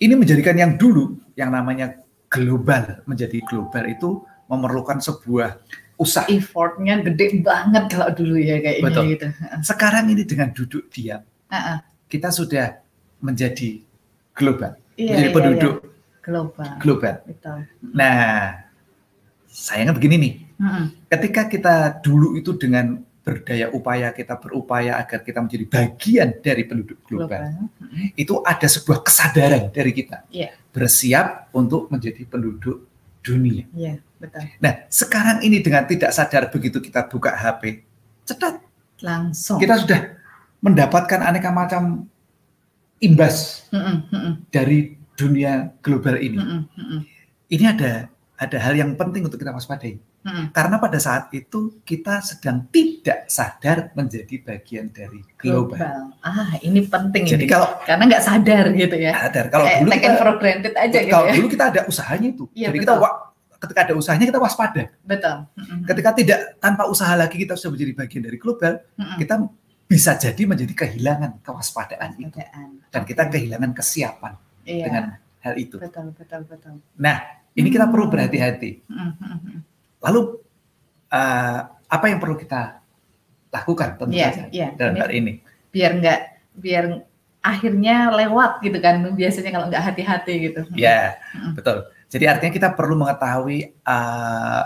ini 0.00 0.14
menjadikan 0.16 0.56
yang 0.56 0.80
dulu 0.80 1.20
yang 1.36 1.52
namanya 1.52 2.00
global 2.32 3.04
menjadi 3.04 3.38
global 3.44 3.84
itu 3.86 4.24
memerlukan 4.48 4.98
sebuah 4.98 5.60
usaha. 6.00 6.26
Effortnya 6.26 6.98
gede 7.04 7.44
banget 7.44 7.84
kalau 7.92 8.10
dulu 8.10 8.34
ya 8.40 8.58
kayaknya 8.58 8.84
Betul. 8.90 9.04
gitu. 9.14 9.26
Sekarang 9.62 10.04
ini 10.10 10.22
dengan 10.26 10.50
duduk 10.50 10.90
diam, 10.90 11.22
ah. 11.52 11.84
kita 12.10 12.34
sudah 12.34 12.82
menjadi 13.22 13.80
global, 14.34 14.74
Iya, 14.98 15.14
menjadi 15.14 15.28
iya, 15.30 15.36
penduduk 15.36 15.74
iya. 15.78 15.90
global. 16.24 16.70
global. 16.82 17.14
Betul. 17.24 17.58
Nah, 17.94 18.66
sayangnya 19.46 19.94
begini 19.94 20.16
nih, 20.18 20.34
Mm-mm. 20.58 20.84
ketika 21.08 21.46
kita 21.46 21.74
dulu 22.02 22.34
itu 22.34 22.58
dengan 22.58 22.98
berdaya 23.24 23.72
upaya 23.72 24.12
kita 24.12 24.36
berupaya 24.36 25.00
agar 25.00 25.24
kita 25.24 25.40
menjadi 25.40 25.64
bagian 25.64 26.28
dari 26.38 26.62
penduduk 26.62 27.00
global, 27.02 27.40
Global. 27.40 28.12
itu 28.14 28.34
ada 28.44 28.68
sebuah 28.68 29.00
kesadaran 29.00 29.72
dari 29.72 29.90
kita 29.90 30.28
Iya. 30.28 30.52
bersiap 30.70 31.48
untuk 31.50 31.88
menjadi 31.88 32.20
penduduk 32.24 32.84
dunia. 33.24 33.64
Iya, 33.72 33.96
betul. 34.20 34.44
Nah, 34.60 34.84
sekarang 34.86 35.40
ini 35.40 35.58
dengan 35.58 35.88
tidak 35.88 36.12
sadar 36.12 36.52
begitu 36.52 36.76
kita 36.78 37.08
buka 37.08 37.32
HP, 37.32 37.80
cetat 38.22 38.60
Langsung. 39.00 39.56
kita 39.56 39.80
sudah 39.80 40.00
mendapatkan 40.60 41.24
aneka 41.24 41.48
macam 41.48 42.04
imbas 42.98 43.64
Mm-mm, 43.68 43.96
mm-mm, 44.08 44.32
dari 44.48 44.96
dunia 45.14 45.72
global 45.80 46.16
ini. 46.16 46.36
mm-mm, 46.36 46.60
mm-mm, 46.70 47.00
Ini 47.48 47.64
ada 47.70 47.92
ada 48.34 48.56
hal 48.58 48.74
yang 48.74 48.92
penting 48.94 49.24
untuk 49.24 49.36
kita 49.36 49.48
waspadai. 49.48 49.96
Mm-mm. 50.24 50.44
Karena 50.50 50.76
pada 50.76 50.96
saat 50.96 51.28
itu 51.30 51.78
kita 51.82 52.18
sedang 52.20 52.64
tidak 52.66 53.24
sadar 53.26 53.92
menjadi 53.92 54.34
bagian 54.40 54.88
dari 54.88 55.20
global. 55.36 56.16
Ah, 56.18 56.56
ini 56.58 56.82
penting 56.82 57.24
Jadi 57.24 57.44
ini. 57.44 57.50
kalau 57.50 57.68
Karena 57.80 58.04
nggak 58.06 58.24
sadar 58.24 58.64
gitu 58.72 58.96
ya. 58.96 59.12
sadar, 59.14 59.44
kalau 59.48 59.64
Eh, 59.64 59.78
dulu 59.78 59.90
kita, 59.92 60.06
it 60.06 60.14
for 60.16 60.30
granted 60.36 60.74
aja 60.74 60.98
gitu 60.98 61.12
kalau 61.12 61.26
ya. 61.26 61.34
dulu 61.34 61.46
kita 61.48 61.64
ada 61.68 61.80
usahanya 61.84 62.28
itu. 62.30 62.44
Iya, 62.50 62.66
Jadi 62.68 62.78
kita 62.80 62.94
betul. 62.94 63.04
wa- 63.04 63.18
ketika 63.56 63.80
ada 63.82 63.94
usahanya 63.94 64.26
kita 64.26 64.38
waspada. 64.38 64.82
Betul. 65.00 65.36
Mm-mm, 65.54 65.78
Ketika 65.84 66.10
tidak 66.12 66.38
tanpa 66.58 66.82
usaha 66.84 67.12
lagi 67.12 67.36
kita 67.38 67.54
sudah 67.54 67.72
menjadi 67.72 67.92
bagian 67.94 68.22
dari 68.22 68.36
global, 68.36 68.72
mm-mm. 68.92 69.16
kita 69.16 69.34
bisa 69.84 70.12
jadi 70.14 70.42
menjadi 70.44 70.72
kehilangan 70.74 71.40
kewaspadaan 71.40 72.16
itu 72.18 72.40
dan 72.86 73.02
kita 73.02 73.28
kehilangan 73.28 73.72
kesiapan 73.72 74.32
Iya. 74.64 74.84
dengan 74.84 75.04
hal 75.38 75.54
itu. 75.54 75.76
Betul, 75.76 76.12
betul, 76.12 76.40
betul. 76.42 76.80
Nah, 76.96 77.20
ini 77.52 77.68
kita 77.68 77.84
perlu 77.86 78.08
Hmm. 78.08 78.12
berhati-hati. 78.12 78.70
Lalu 80.04 80.20
eh, 81.08 81.58
apa 81.64 82.04
yang 82.06 82.20
perlu 82.20 82.36
kita 82.36 82.84
lakukan 83.48 83.96
tentu 83.96 84.12
Iya, 84.12 84.28
saja 84.34 84.48
iya. 84.50 84.68
dalam 84.74 84.94
Ini 84.94 85.00
hal 85.00 85.10
ini? 85.14 85.32
biar 85.70 85.90
nggak 85.98 86.20
biar 86.54 86.84
akhirnya 87.44 88.08
lewat 88.14 88.62
gitu 88.62 88.78
kan 88.78 89.02
biasanya 89.12 89.50
kalau 89.50 89.66
nggak 89.68 89.84
hati-hati 89.84 90.34
gitu. 90.48 90.60
Ya, 90.76 91.18
Mm-mm. 91.34 91.58
betul. 91.58 91.88
Jadi 92.08 92.24
artinya 92.30 92.52
kita 92.54 92.68
perlu 92.72 92.94
mengetahui 92.94 93.58
eh, 93.74 94.62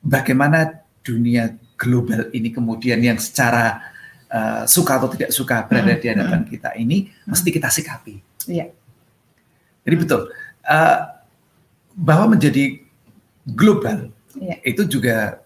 bagaimana 0.00 0.80
dunia 1.02 1.50
global 1.76 2.28
ini 2.30 2.52
kemudian 2.52 3.00
yang 3.00 3.18
secara 3.18 3.80
eh, 4.28 4.62
suka 4.64 5.00
atau 5.00 5.08
tidak 5.10 5.30
suka 5.34 5.66
berada 5.66 5.96
di 5.96 6.06
hadapan 6.08 6.44
kita 6.46 6.76
ini 6.76 7.10
mesti 7.26 7.48
kita 7.50 7.68
sikapi. 7.68 8.14
Iya. 8.46 8.70
Jadi 9.82 9.96
betul 9.96 10.30
eh, 10.64 10.98
bahwa 11.96 12.38
menjadi 12.38 12.80
global 13.44 14.08
Iya. 14.36 14.56
itu 14.62 14.82
juga 14.86 15.42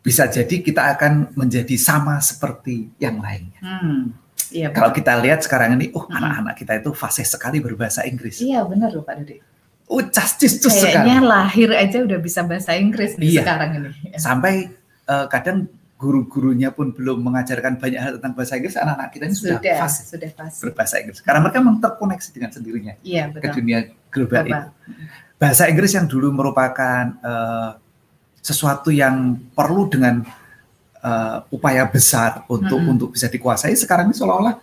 bisa 0.00 0.26
jadi 0.26 0.60
kita 0.60 0.82
akan 0.96 1.32
menjadi 1.32 1.76
sama 1.78 2.18
seperti 2.18 2.92
yang 2.98 3.22
lainnya. 3.22 3.60
Hmm. 3.62 4.12
Iya, 4.52 4.70
Kalau 4.70 4.92
kita 4.92 5.18
lihat 5.18 5.42
sekarang 5.42 5.74
ini, 5.74 5.90
oh 5.90 6.04
Mm-mm. 6.04 6.14
anak-anak 6.14 6.54
kita 6.54 6.72
itu 6.78 6.90
fasih 6.92 7.24
sekali 7.24 7.58
berbahasa 7.58 8.04
Inggris. 8.04 8.38
Iya 8.38 8.62
benar 8.62 8.92
loh 8.92 9.02
Pak 9.02 9.14
Dudi. 9.24 9.40
Oh 9.86 9.98
castis 10.04 10.60
sekali. 10.60 10.92
Kayaknya 10.94 11.18
lahir 11.20 11.70
aja 11.72 11.98
udah 12.00 12.18
bisa 12.18 12.44
bahasa 12.44 12.76
Inggris 12.76 13.16
nih 13.16 13.34
Iya. 13.34 13.42
sekarang 13.42 13.70
ini. 13.80 13.90
Sampai 14.14 14.70
eh, 15.04 15.26
kadang 15.28 15.66
guru-gurunya 15.96 16.68
pun 16.68 16.92
belum 16.92 17.24
mengajarkan 17.24 17.80
banyak 17.80 18.00
hal 18.00 18.12
tentang 18.20 18.32
bahasa 18.36 18.60
Inggris, 18.60 18.76
anak-anak 18.76 19.08
kita 19.10 19.24
ini 19.24 19.34
sudah, 19.34 19.56
Sudah, 19.58 19.76
fasih 19.80 20.04
sudah 20.04 20.28
berbahasa 20.60 20.94
Inggris. 21.00 21.18
Karena 21.24 21.40
mereka 21.40 21.58
memang 21.64 21.78
terkoneksi 21.80 22.28
dengan 22.30 22.50
sendirinya 22.52 22.94
Iya 23.00 23.32
ke 23.32 23.48
dunia 23.50 23.78
global 24.12 24.44
Global. 24.44 24.62
itu. 24.68 24.68
Bahasa 25.34 25.62
Inggris 25.66 25.92
yang 25.92 26.06
dulu 26.06 26.28
merupakan 26.30 27.04
eh, 27.10 27.70
sesuatu 28.44 28.92
yang 28.92 29.40
perlu 29.56 29.88
dengan 29.88 30.20
eh, 31.00 31.36
upaya 31.48 31.88
besar 31.88 32.44
untuk 32.52 32.76
Mm-mm. 32.76 32.92
untuk 32.92 33.08
bisa 33.16 33.32
dikuasai, 33.32 33.72
sekarang 33.72 34.12
ini 34.12 34.16
seolah-olah 34.20 34.54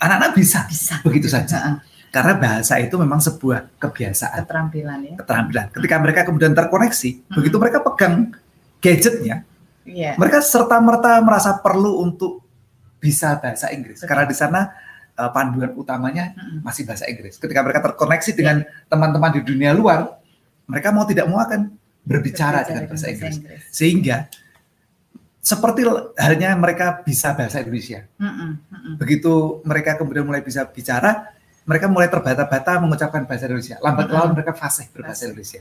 anak-anak 0.00 0.32
bisa 0.36 0.64
Bisa. 0.68 0.94
begitu 1.04 1.28
saja. 1.28 1.80
Karena 2.08 2.32
bahasa 2.40 2.80
itu 2.80 2.96
memang 2.96 3.20
sebuah 3.20 3.76
kebiasaan, 3.76 4.48
keterampilan 4.48 4.98
ya. 5.04 5.14
keterampilan. 5.20 5.66
Ketika 5.68 5.96
mereka 6.00 6.20
kemudian 6.24 6.56
terkoneksi, 6.56 7.10
Mm-mm. 7.12 7.36
begitu 7.36 7.56
mereka 7.60 7.78
pegang 7.84 8.32
gadgetnya, 8.80 9.44
Iya. 9.84 10.16
mereka 10.16 10.40
serta 10.40 10.80
merta 10.80 11.20
merasa 11.20 11.60
perlu 11.60 12.00
untuk 12.00 12.40
bisa 12.96 13.36
bahasa 13.36 13.68
Inggris. 13.68 14.00
Betul. 14.00 14.08
Karena 14.08 14.24
di 14.24 14.36
sana 14.36 14.60
eh, 15.12 15.30
panduan 15.30 15.76
utamanya 15.76 16.32
Mm-mm. 16.32 16.64
masih 16.64 16.88
bahasa 16.88 17.04
Inggris. 17.04 17.36
Ketika 17.36 17.60
mereka 17.60 17.84
terkoneksi 17.84 18.30
dengan 18.32 18.64
teman-teman 18.88 19.30
di 19.36 19.40
dunia 19.44 19.76
luar, 19.76 20.16
mereka 20.64 20.96
mau 20.96 21.04
tidak 21.04 21.28
mau 21.28 21.36
akan 21.44 21.68
berbicara 22.06 22.62
dengan 22.62 22.86
bahasa 22.86 23.10
Inggris. 23.10 23.42
Sehingga 23.74 24.30
seperti 25.42 25.86
halnya 26.18 26.54
mereka 26.58 27.02
bisa 27.02 27.34
bahasa 27.34 27.62
Indonesia. 27.62 28.06
Mm-mm, 28.18 28.50
mm-mm. 28.66 28.92
Begitu 28.98 29.62
mereka 29.66 29.98
kemudian 29.98 30.26
mulai 30.26 30.42
bisa 30.42 30.66
bicara, 30.66 31.34
mereka 31.66 31.86
mulai 31.90 32.06
terbata-bata 32.06 32.78
mengucapkan 32.78 33.26
bahasa 33.26 33.46
Indonesia. 33.50 33.76
Lambat 33.82 34.06
laun 34.10 34.34
mereka 34.34 34.54
fasih 34.54 34.86
berbahasa 34.94 35.22
Fasih. 35.22 35.26
Indonesia. 35.34 35.60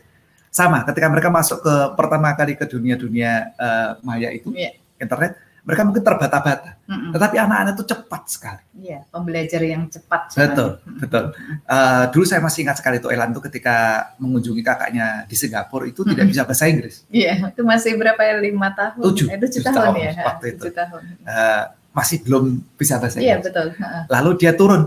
Sama, 0.50 0.88
ketika 0.88 1.12
mereka 1.12 1.30
masuk 1.34 1.60
ke 1.66 1.76
pertama 2.00 2.32
kali 2.34 2.56
ke 2.56 2.64
dunia-dunia 2.64 3.52
eh, 3.58 3.92
maya 4.02 4.30
itu, 4.32 4.54
Iya. 4.56 4.78
internet, 5.02 5.36
mereka 5.66 5.82
mungkin 5.82 6.06
terbata-bata. 6.06 6.78
Mm-mm. 6.86 7.10
Tetapi 7.10 7.36
anak-anak 7.42 7.74
itu 7.74 7.86
cepat 7.90 8.24
sekali. 8.30 8.62
Iya, 8.78 9.02
pembelajar 9.10 9.62
yang 9.66 9.90
cepat. 9.90 10.30
sekali. 10.30 10.46
Betul, 10.46 10.70
betul. 11.02 11.24
Eh, 11.66 12.04
dulu 12.14 12.24
saya 12.24 12.38
masih 12.40 12.60
ingat 12.64 12.78
sekali 12.78 13.02
tuh 13.02 13.10
Elan 13.10 13.34
tuh 13.34 13.42
ketika 13.42 13.76
mengunjungi 14.22 14.62
kakaknya 14.62 15.26
di 15.26 15.34
Singapura 15.34 15.90
itu 15.90 16.06
tidak 16.06 16.22
Mm-mm. 16.22 16.32
bisa 16.32 16.46
bahasa 16.46 16.70
Inggris. 16.70 17.02
Iya, 17.10 17.50
itu 17.50 17.62
masih 17.66 17.98
berapa 17.98 18.22
ya? 18.22 18.38
Lima 18.38 18.70
tahun? 18.78 19.02
Tujuh. 19.02 19.26
Eh, 19.26 19.38
tujuh 19.42 19.60
Tujuh 19.60 19.66
tahun, 19.66 19.86
tahun 19.90 19.96
ya? 19.98 20.12
waktu 20.22 20.46
itu. 20.54 20.62
Tujuh 20.62 20.76
tahun. 20.78 21.02
Eh, 21.26 21.64
masih 21.98 22.18
belum 22.22 22.44
bisa 22.78 22.94
bahasa 23.02 23.18
Iya, 23.18 23.42
Inggris. 23.42 23.46
betul. 23.50 23.68
Heeh. 23.82 24.04
Lalu 24.14 24.30
dia 24.38 24.52
turun 24.54 24.82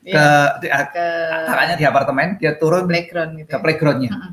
ke 0.00 0.16
Iya, 0.64 0.72
ah, 0.72 0.84
ke 0.88 1.06
kakaknya 1.48 1.74
di 1.76 1.84
apartemen, 1.84 2.28
dia 2.40 2.52
turun 2.56 2.84
playground 2.88 3.32
gitu. 3.44 3.48
ke 3.52 3.56
ya. 3.56 3.60
playgroundnya. 3.60 4.10
Mm-mm. 4.16 4.30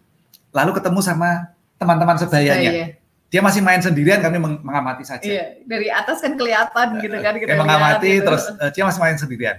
Lalu 0.56 0.72
ketemu 0.80 1.00
sama 1.04 1.30
teman-teman 1.76 2.16
sebayanya. 2.16 2.72
Iya, 2.72 2.86
Dia 3.32 3.40
masih 3.40 3.64
main 3.64 3.80
sendirian, 3.80 4.20
kami 4.20 4.38
meng- 4.38 4.60
mengamati 4.60 5.02
saja. 5.02 5.24
iya. 5.24 5.56
Dari 5.64 5.88
atas 5.88 6.20
kan 6.20 6.36
kelihatan 6.36 7.00
gitu 7.00 7.16
kan. 7.16 7.32
Dia 7.32 7.42
kita 7.42 7.56
mengamati, 7.58 8.10
gitu. 8.12 8.28
terus 8.28 8.44
eh, 8.52 8.70
dia 8.70 8.84
masih 8.84 9.00
main 9.00 9.16
sendirian. 9.16 9.58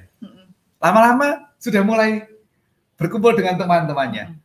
Lama-lama 0.77 1.49
sudah 1.57 1.81
mulai 1.81 2.29
berkumpul 2.95 3.33
dengan 3.33 3.57
teman-temannya. 3.57 4.37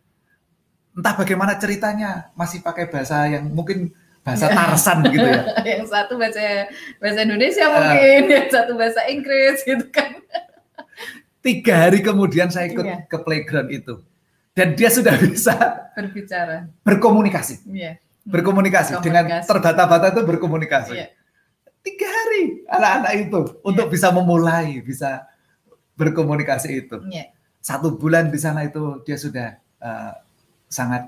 Entah 0.95 1.13
bagaimana 1.13 1.53
ceritanya, 1.55 2.31
masih 2.33 2.63
pakai 2.63 2.87
bahasa 2.87 3.27
yang 3.27 3.45
mungkin 3.47 3.91
bahasa 4.23 4.47
Iya. 4.47 4.55
Tarsan 4.55 4.97
gitu 5.07 5.23
ya. 5.23 5.41
yang 5.75 5.83
satu 5.85 6.13
bahasa 6.15 6.71
bahasa 6.97 7.19
Indonesia 7.21 7.61
Eh. 7.61 7.69
mungkin, 7.69 8.21
yang 8.31 8.47
satu 8.47 8.71
bahasa 8.73 9.01
Inggris 9.05 9.59
gitu 9.61 9.85
kan. 9.89 10.23
Tiga 11.37 11.85
hari 11.85 11.99
kemudian 11.99 12.47
saya 12.47 12.67
ikut 12.67 12.81
Iya. 12.81 12.97
ke 13.05 13.17
playground 13.19 13.69
itu. 13.69 13.95
dan 14.51 14.73
dia 14.73 14.89
sudah 14.89 15.13
bisa 15.21 15.53
Berbicara. 15.93 16.65
berkomunikasi, 16.81 17.61
Iya. 17.69 18.01
Berkomunikasi, 18.27 18.99
dengan 18.99 19.23
Komunikasi. 19.25 19.47
terbata-bata 19.47 20.05
itu 20.11 20.21
berkomunikasi. 20.27 20.93
Iya. 20.93 21.07
Tiga 21.79 22.07
hari 22.11 22.67
anak-anak 22.67 23.11
itu 23.15 23.39
untuk 23.63 23.87
bisa 23.87 24.11
memulai, 24.11 24.83
bisa 24.83 25.23
berkomunikasi 25.95 26.69
itu. 26.85 26.97
Iya. 27.07 27.31
Satu 27.63 27.95
bulan 27.95 28.27
di 28.27 28.39
sana 28.39 28.67
itu 28.67 29.01
dia 29.03 29.15
sudah 29.15 29.47
eh, 29.79 30.13
sangat 30.67 31.07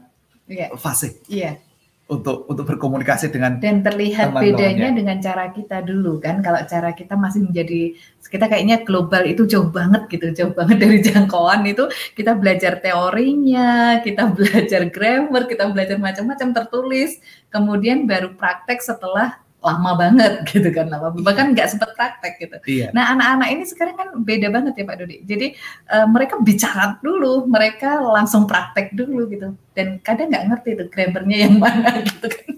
Iya. 0.49 0.73
fasih 0.73 1.13
Iya. 1.29 1.61
Untuk 2.09 2.49
untuk 2.49 2.65
berkomunikasi 2.65 3.29
dengan 3.29 3.61
Dan 3.61 3.85
terlihat 3.85 4.33
Teman-temannya. 4.33 4.57
bedanya 4.57 4.89
dengan 4.97 5.17
cara 5.21 5.53
kita 5.53 5.85
dulu 5.85 6.17
kan. 6.17 6.41
Kalau 6.41 6.65
cara 6.65 6.89
kita 6.97 7.13
masih 7.13 7.45
menjadi 7.45 7.93
kita 8.25 8.49
kayaknya 8.49 8.81
global 8.81 9.23
itu 9.29 9.45
jauh 9.45 9.69
banget 9.69 10.09
gitu, 10.09 10.33
jauh 10.33 10.53
banget 10.57 10.81
dari 10.81 10.97
jangkauan 11.07 11.61
itu 11.69 11.85
kita 12.17 12.33
belajar 12.33 12.81
teorinya, 12.81 14.01
kita 14.01 14.33
belajar 14.33 14.89
grammar, 14.89 15.45
kita 15.45 15.69
belajar 15.69 16.01
macam-macam 16.01 16.47
tertulis, 16.51 17.21
kemudian 17.53 18.09
baru 18.09 18.33
praktek 18.33 18.81
setelah 18.81 19.37
lama 19.59 19.91
banget 19.93 20.39
gitu 20.55 20.71
kan 20.71 20.87
lama 20.87 21.11
bahkan 21.19 21.51
nggak 21.51 21.67
sempat 21.67 21.91
praktek 21.91 22.39
gitu. 22.39 22.57
iya 22.63 22.87
Nah 22.95 23.11
anak-anak 23.11 23.47
ini 23.51 23.63
sekarang 23.67 23.95
kan 23.99 24.07
beda 24.23 24.47
banget 24.47 24.71
ya 24.79 24.87
Pak 24.87 24.95
Dodi. 25.03 25.17
Jadi 25.27 25.47
eh, 25.85 26.07
mereka 26.07 26.39
bicara 26.39 26.95
dulu, 26.99 27.43
mereka 27.43 27.99
langsung 27.99 28.47
praktek 28.47 28.95
dulu 28.95 29.27
gitu. 29.27 29.51
Dan 29.75 29.99
kadang 29.99 30.31
nggak 30.31 30.45
ngerti 30.47 30.69
tuh 30.79 30.87
grammarnya 30.87 31.37
yang 31.43 31.55
mana 31.63 31.91
gitu 31.99 32.27
kan. 32.27 32.53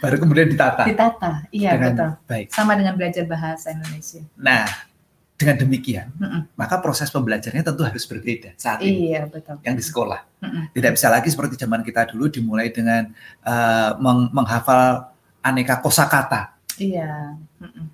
baru 0.00 0.16
kemudian 0.18 0.48
ditata 0.48 0.82
Ditata, 0.88 1.32
iya 1.50 1.76
dengan 1.76 1.92
betul. 1.92 2.10
baik. 2.26 2.46
Sama 2.48 2.72
dengan 2.74 2.94
belajar 2.96 3.24
bahasa 3.28 3.70
Indonesia. 3.70 4.22
Nah, 4.34 4.64
dengan 5.36 5.56
demikian, 5.58 6.06
Mm-mm. 6.16 6.42
maka 6.54 6.78
proses 6.78 7.10
pembelajarannya 7.10 7.62
tentu 7.62 7.82
harus 7.82 8.06
berbeda 8.06 8.54
saat 8.54 8.80
ini 8.80 9.10
Iya 9.10 9.26
betul. 9.26 9.58
yang 9.62 9.74
di 9.74 9.84
sekolah. 9.84 10.20
Mm-mm. 10.40 10.70
Tidak 10.72 10.90
bisa 10.94 11.10
lagi 11.10 11.28
seperti 11.28 11.58
zaman 11.58 11.82
kita 11.82 12.08
dulu 12.08 12.30
dimulai 12.30 12.72
dengan 12.72 13.10
eh, 13.42 13.90
meng- 14.00 14.30
menghafal 14.32 15.11
aneka 15.42 15.78
kosakata, 15.78 16.54
Iya. 16.74 17.36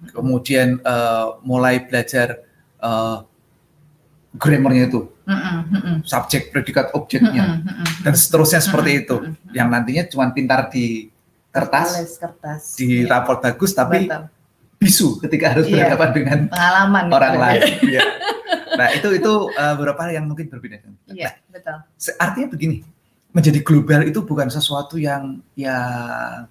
Kemudian 0.09 0.79
eh, 0.79 1.27
mulai 1.43 1.83
belajar 1.83 2.41
eh, 2.79 3.19
grammarnya 4.33 4.87
itu, 4.87 5.01
subjek, 6.05 6.49
predikat, 6.49 6.93
objeknya, 6.93 7.65
dan 8.01 8.15
seterusnya 8.15 8.61
seperti 8.61 9.03
itu. 9.03 9.17
Yang 9.51 9.69
nantinya 9.69 10.03
cuma 10.07 10.31
pintar 10.31 10.69
di 10.69 11.09
kertas, 11.49 11.97
Tulis 11.97 12.15
kertas. 12.17 12.63
di 12.77 13.03
Iya, 13.03 13.11
raport 13.11 13.41
bagus, 13.41 13.73
tapi 13.73 14.07
betul. 14.07 14.29
bisu 14.79 15.09
ketika 15.19 15.57
harus 15.57 15.67
Iya. 15.67 15.75
berhadapan 15.75 16.11
dengan 16.13 16.39
pengalaman 16.47 17.05
orang 17.09 17.33
gitu. 17.33 17.43
lain. 17.43 17.61
Iya. 17.91 18.03
Nah 18.79 18.89
itu 18.95 19.09
itu 19.11 19.33
eh, 19.51 19.75
beberapa 19.75 20.01
hal 20.01 20.13
yang 20.15 20.27
mungkin 20.29 20.47
berbeda. 20.47 20.77
Iya 21.09 21.35
betul. 21.49 21.77
Se- 21.99 22.15
Artinya 22.15 22.49
begini, 22.49 22.85
menjadi 23.29 23.59
global 23.61 24.07
itu 24.07 24.23
bukan 24.23 24.47
sesuatu 24.49 24.97
yang 24.97 25.43
yang 25.59 26.47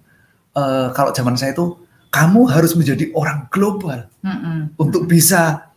eh, 0.58 0.86
kalau 0.90 1.14
zaman 1.14 1.38
saya 1.38 1.54
itu 1.54 1.78
kamu 2.10 2.48
harus 2.50 2.72
menjadi 2.74 3.12
orang 3.14 3.46
global 3.52 4.10
Mm-mm. 4.26 4.74
untuk 4.74 5.06
bisa 5.06 5.70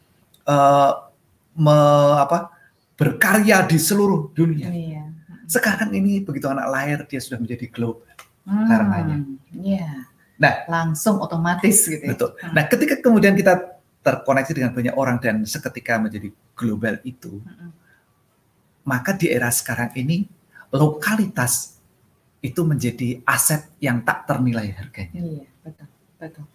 eh, 0.44 0.91
me- 1.54 2.17
apa 2.17 2.50
berkarya 2.98 3.65
di 3.65 3.78
seluruh 3.78 4.30
dunia. 4.34 4.70
Iya. 4.70 5.04
Sekarang 5.50 5.91
ini 5.91 6.22
begitu 6.24 6.48
anak 6.48 6.67
lahir 6.70 6.98
dia 7.10 7.20
sudah 7.20 7.41
menjadi 7.41 7.65
global. 7.67 8.08
Hmm, 8.46 8.65
Karenanya. 8.70 9.17
Iya. 9.58 9.89
Nah. 10.41 10.54
langsung 10.65 11.22
otomatis 11.22 11.86
gitu. 11.86 12.02
ya. 12.02 12.17
Betul. 12.17 12.34
Hmm. 12.41 12.54
Nah, 12.58 12.63
ketika 12.65 12.98
kemudian 12.98 13.38
kita 13.38 13.78
terkoneksi 14.02 14.54
dengan 14.58 14.72
banyak 14.74 14.96
orang 14.98 15.22
dan 15.22 15.46
seketika 15.46 16.02
menjadi 16.02 16.34
global 16.58 16.98
itu, 17.06 17.41
Mm-mm. 17.41 17.70
maka 18.86 19.13
di 19.13 19.30
era 19.30 19.50
sekarang 19.54 19.94
ini 19.94 20.26
lokalitas 20.74 21.81
itu 22.42 22.62
menjadi 22.66 23.22
aset 23.24 23.70
yang 23.78 24.02
tak 24.02 24.26
ternilai 24.26 24.74
harganya. 24.74 25.22
Iya 25.22 25.46
betul 25.62 25.88
betul. 26.18 26.46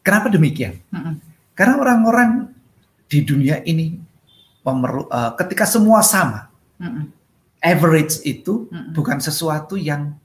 Kenapa 0.00 0.32
demikian? 0.32 0.80
Mm-mm. 0.88 1.20
Karena 1.52 1.74
orang-orang 1.80 2.52
di 3.08 3.24
dunia 3.26 3.60
ini 3.64 4.00
memerlu, 4.64 5.08
eh, 5.08 5.32
ketika 5.44 5.68
semua 5.68 6.00
sama, 6.00 6.48
Mm-mm. 6.80 7.12
average 7.60 8.24
itu 8.24 8.68
Mm-mm. 8.72 8.96
bukan 8.96 9.18
sesuatu 9.20 9.76
yang 9.76 10.16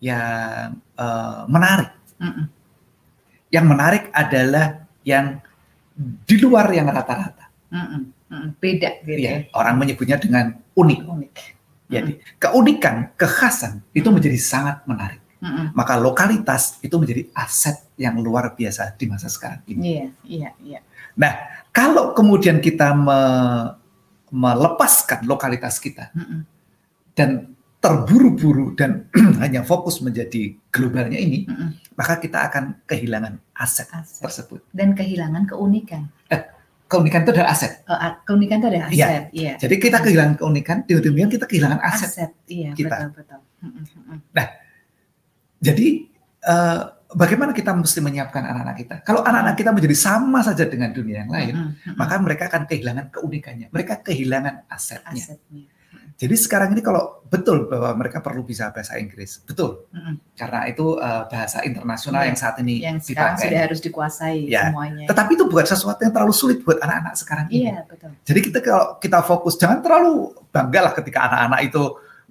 yang 0.00 0.78
eh, 0.96 1.42
menarik. 1.50 1.92
Mm-mm. 2.20 2.46
Yang 3.52 3.66
menarik 3.68 4.04
adalah 4.12 4.84
yang 5.04 5.40
di 5.96 6.36
luar 6.40 6.72
yang 6.72 6.88
rata-rata. 6.88 7.48
Mm-mm. 7.72 8.02
Mm-mm. 8.32 8.50
Beda 8.60 9.00
gitu 9.04 9.20
ya. 9.20 9.44
Ya, 9.44 9.50
orang 9.52 9.76
menyebutnya 9.80 10.16
dengan 10.20 10.56
unik. 10.76 11.00
Unik. 11.04 11.32
Jadi 11.86 12.18
keunikan, 12.42 13.14
kekhasan 13.14 13.82
itu 13.94 14.10
menjadi 14.10 14.38
sangat 14.38 14.82
menarik. 14.90 15.22
Mm-mm. 15.36 15.76
Maka 15.76 16.00
lokalitas 16.00 16.80
itu 16.80 16.96
menjadi 16.96 17.28
aset 17.36 17.78
yang 17.94 18.18
luar 18.18 18.56
biasa 18.56 18.96
di 18.96 19.04
masa 19.06 19.28
sekarang 19.28 19.60
ini. 19.68 19.80
Iya 19.84 20.06
iya 20.24 20.50
iya. 20.64 20.80
Kalau 21.70 22.16
kemudian 22.16 22.58
kita 22.58 22.96
me- 22.96 23.76
melepaskan 24.32 25.28
lokalitas 25.28 25.78
kita 25.78 26.10
Mm-mm. 26.16 26.42
dan 27.14 27.54
terburu-buru 27.78 28.74
dan 28.74 29.06
hanya 29.42 29.62
fokus 29.62 30.02
menjadi 30.02 30.58
globalnya 30.74 31.20
ini, 31.20 31.46
Mm-mm. 31.46 31.94
maka 31.94 32.18
kita 32.18 32.50
akan 32.50 32.82
kehilangan 32.82 33.38
aset 33.54 33.86
Aset. 33.94 34.24
tersebut. 34.26 34.60
Dan 34.74 34.96
kehilangan 34.98 35.46
keunikan. 35.46 36.10
Keunikan 36.86 37.26
itu 37.26 37.30
adalah 37.34 37.50
aset. 37.50 37.82
Oh, 37.90 37.98
keunikan 38.22 38.62
itu 38.62 38.66
ada 38.70 38.78
Iya. 38.78 39.06
aset. 39.10 39.24
Iya. 39.34 39.52
Jadi 39.58 39.74
kita 39.82 39.98
kehilangan 39.98 40.34
keunikan, 40.38 40.76
demikian 40.86 41.30
kita 41.30 41.46
kehilangan 41.50 41.82
aset. 41.82 42.08
Aset. 42.14 42.30
Iya 42.46 42.70
kita. 42.78 43.10
betul 43.10 43.10
betul. 43.26 43.40
Mm-mm. 43.66 44.46
Jadi 45.58 45.86
eh, 46.46 46.80
bagaimana 47.10 47.50
kita 47.50 47.74
mesti 47.74 47.98
menyiapkan 47.98 48.38
anak-anak 48.38 48.76
kita? 48.78 48.94
Kalau 49.02 49.26
anak-anak 49.26 49.58
kita 49.58 49.70
menjadi 49.74 49.96
sama 49.98 50.46
saja 50.46 50.62
dengan 50.70 50.94
dunia 50.94 51.26
yang 51.26 51.30
lain, 51.34 51.54
Mm-mm. 51.58 51.70
Mm-mm. 51.74 51.96
maka 51.98 52.14
mereka 52.22 52.46
akan 52.46 52.62
kehilangan 52.70 53.06
keunikannya. 53.10 53.66
Mereka 53.74 54.06
kehilangan 54.06 54.70
asetnya. 54.70 55.10
asetnya. 55.34 55.66
Jadi 56.16 56.32
sekarang 56.32 56.72
ini 56.72 56.80
kalau 56.80 57.20
betul 57.24 57.68
bahwa 57.68 57.92
mereka 57.92 58.24
perlu 58.24 58.40
bisa 58.40 58.72
bahasa 58.72 58.96
Inggris, 58.96 59.44
betul. 59.44 59.84
Mm-mm. 59.92 60.16
Karena 60.32 60.64
itu 60.64 60.96
eh, 60.96 61.22
bahasa 61.28 61.60
internasional 61.60 62.24
Iya. 62.24 62.28
yang 62.32 62.38
saat 62.38 62.56
ini 62.58 62.74
Yang 62.80 62.98
sekarang 63.12 63.36
dipakai. 63.36 63.44
sudah 63.44 63.60
harus 63.68 63.80
dikuasai 63.84 64.38
Ya. 64.48 64.62
semuanya. 64.72 65.04
Tetapi 65.06 65.30
itu 65.34 65.44
bukan 65.44 65.66
sesuatu 65.66 66.00
yang 66.00 66.12
terlalu 66.12 66.32
sulit 66.32 66.58
buat 66.64 66.80
anak-anak 66.80 67.14
sekarang 67.14 67.46
ini. 67.48 67.68
Iya 67.68 67.84
betul. 67.84 68.10
Jadi 68.24 68.40
kita 68.42 68.58
kalau 68.60 68.86
kita 68.96 69.18
fokus 69.20 69.54
jangan 69.54 69.84
terlalu 69.84 70.12
bangga 70.48 70.80
lah 70.82 70.92
ketika 70.94 71.18
anak-anak 71.28 71.60
itu 71.68 71.82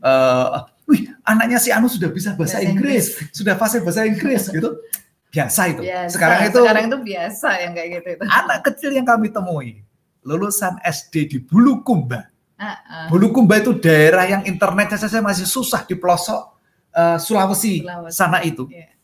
eh 0.01 0.47
wih, 0.85 1.01
anaknya 1.21 1.57
si 1.57 1.69
Anu 1.69 1.85
sudah 1.85 2.09
bisa 2.09 2.33
bahasa, 2.33 2.57
Bahasa 2.57 2.65
Inggris, 2.65 3.05
sudah 3.29 3.53
fasih 3.53 3.81
bahasa 3.81 4.01
Inggris 4.03 4.49
gitu. 4.55 4.81
Biasa 5.29 5.61
itu. 5.67 5.81
Biasa. 5.81 6.09
Sekarang 6.09 6.39
itu 6.41 6.57
sekarang 6.57 6.83
itu 6.87 6.97
biasa 7.03 7.49
yang 7.59 7.71
kayak 7.73 7.89
gitu 7.95 8.07
itu. 8.17 8.23
anak 8.25 8.59
kecil 8.63 8.89
yang 8.89 9.03
kami 9.03 9.29
temui 9.29 9.85
lulusan 10.21 10.81
SD 10.81 11.13
di 11.27 11.37
Bulukumba. 11.37 12.33
Ah. 12.55 13.11
Bulukumba 13.11 13.59
itu 13.59 13.75
daerah 13.75 14.23
yang 14.23 14.41
internetnya 14.43 14.95
saja 14.95 15.19
masih 15.19 15.43
susah 15.43 15.83
di 15.83 15.91
pelosok 15.93 16.55
eh, 16.89 17.17
Sulawesi, 17.19 17.83
Sulawesi. 17.83 18.15
sana 18.15 18.39
itu. 18.41 18.63
Iya. 18.71 18.95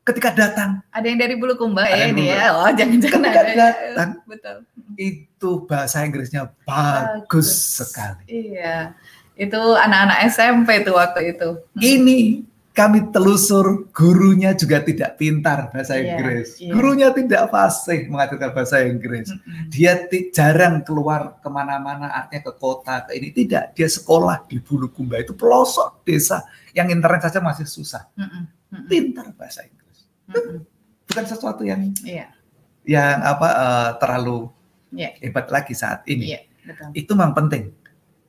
Ketika 0.00 0.32
datang 0.32 0.80
Ada 0.90 1.06
yang 1.06 1.18
dari 1.18 1.36
Bulukumba 1.36 1.84
ya 1.86 2.08
ini 2.08 2.28
ya. 2.28 2.52
Oh 2.56 2.68
jangan-jangan 2.68 3.20
Ketika 3.22 3.40
ada. 3.40 3.54
datang. 3.56 4.10
Betul. 4.24 4.56
itu 4.96 5.50
bahasa 5.64 6.04
Inggrisnya 6.04 6.52
bagus, 6.62 7.24
Bagus. 7.24 7.48
sekali. 7.80 8.24
Iya. 8.28 8.92
Itu 9.32 9.56
anak-anak 9.56 10.18
SMP 10.28 10.84
tuh 10.84 10.92
waktu 10.92 11.32
itu. 11.32 11.48
Ini 11.74 12.44
kami 12.70 13.10
telusur 13.10 13.90
gurunya 13.90 14.54
juga 14.54 14.78
tidak 14.78 15.18
pintar 15.18 15.74
bahasa 15.74 15.98
Iya, 15.98 16.14
Inggris. 16.14 16.48
iya. 16.56 16.70
Gurunya 16.70 17.08
tidak 17.10 17.50
fasih 17.50 18.06
mengajarkan 18.06 18.50
bahasa 18.54 18.76
Inggris. 18.86 19.26
Mm-mm. 19.28 19.66
Dia 19.68 20.06
ti- 20.06 20.30
jarang 20.30 20.86
keluar 20.86 21.42
ke 21.42 21.48
mana-mana, 21.50 22.08
artinya 22.08 22.46
ke 22.46 22.54
kota, 22.56 23.04
ke 23.04 23.18
ini 23.18 23.34
tidak. 23.34 23.74
Dia 23.74 23.90
sekolah 23.90 24.46
di 24.46 24.62
Bulukumba 24.62 25.18
itu 25.18 25.34
pelosok 25.34 26.06
desa 26.06 26.46
yang 26.70 26.88
internet 26.88 27.26
saja 27.26 27.42
masih 27.42 27.66
susah. 27.66 28.06
Mm-mm. 28.14 28.46
Mm-mm. 28.70 28.86
Pintar 28.86 29.34
bahasa 29.34 29.66
Inggris. 29.66 30.06
Mm-mm. 30.30 30.62
Bukan 31.10 31.24
sesuatu 31.26 31.66
yang 31.66 31.82
Iya. 32.06 32.30
yang 32.86 33.18
apa 33.20 33.48
eh, 33.50 33.90
terlalu 33.98 34.46
Iya. 34.94 35.10
hebat 35.20 35.50
lagi 35.50 35.74
saat 35.74 36.06
ini. 36.06 36.32
Iya. 36.32 36.40
Betul. 36.70 36.86
Itu 36.94 37.12
memang 37.18 37.34
penting. 37.34 37.74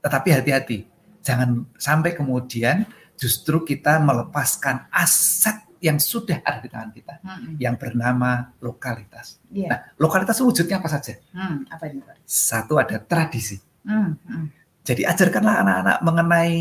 Tetapi 0.01 0.27
hati-hati. 0.34 0.77
Jangan 1.21 1.69
sampai 1.77 2.17
kemudian 2.17 2.89
justru 3.21 3.62
kita 3.62 4.01
melepaskan 4.01 4.89
aset 4.89 5.62
yang 5.77 5.97
sudah 6.01 6.41
ada 6.41 6.57
di 6.62 6.69
tangan 6.69 6.89
kita 6.89 7.13
Mm-mm. 7.21 7.53
yang 7.62 7.77
bernama 7.77 8.49
lokalitas. 8.62 9.38
Iya. 9.49 9.69
Nah, 9.69 9.79
lokalitas 9.97 10.38
wujudnya 10.41 10.81
apa 10.81 10.89
saja? 10.89 11.17
Hmm, 11.34 11.65
apa? 11.69 11.89
Satu 12.25 12.81
ada 12.81 12.97
tradisi. 12.97 13.57
Hmm, 13.86 14.17
hmm. 14.25 14.45
Jadi 14.81 15.05
ajarkanlah 15.05 15.62
anak-anak 15.62 15.97
mengenai 16.01 16.53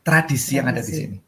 tradisi, 0.00 0.56
yang 0.56 0.68
ada 0.68 0.80
di 0.80 0.88
Tradisi. 0.88 1.04
sini. 1.04 1.18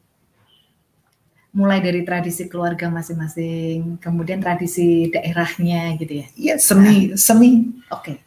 Mulai 1.56 1.80
dari 1.80 2.04
tradisi 2.04 2.44
keluarga 2.46 2.92
masing-masing, 2.92 3.96
kemudian 3.98 4.38
tradisi 4.38 5.08
daerahnya 5.08 5.96
gitu 5.96 6.20
ya. 6.20 6.26
Iya, 6.36 6.54
seni, 6.60 7.16
seni. 7.16 7.80
Oke. 7.88 8.20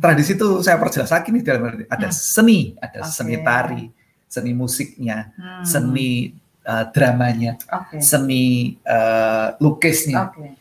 Tradisi 0.00 0.32
itu 0.34 0.64
saya 0.64 0.80
perjelas 0.80 1.12
lagi 1.12 1.28
nih 1.28 1.42
dalam 1.44 1.68
arti 1.68 1.84
ada 1.86 2.08
Hmm. 2.08 2.16
seni, 2.16 2.72
ada 2.80 3.04
Oke. 3.04 3.12
seni 3.12 3.36
tari, 3.44 3.82
seni 4.32 4.56
musiknya, 4.56 5.28
Hmm. 5.36 5.60
seni 5.62 6.32
uh, 6.64 6.88
dramanya, 6.88 7.60
Oke. 7.68 8.00
seni 8.00 8.72
uh, 8.80 9.52
lukisnya, 9.60 10.32
Oke. 10.32 10.56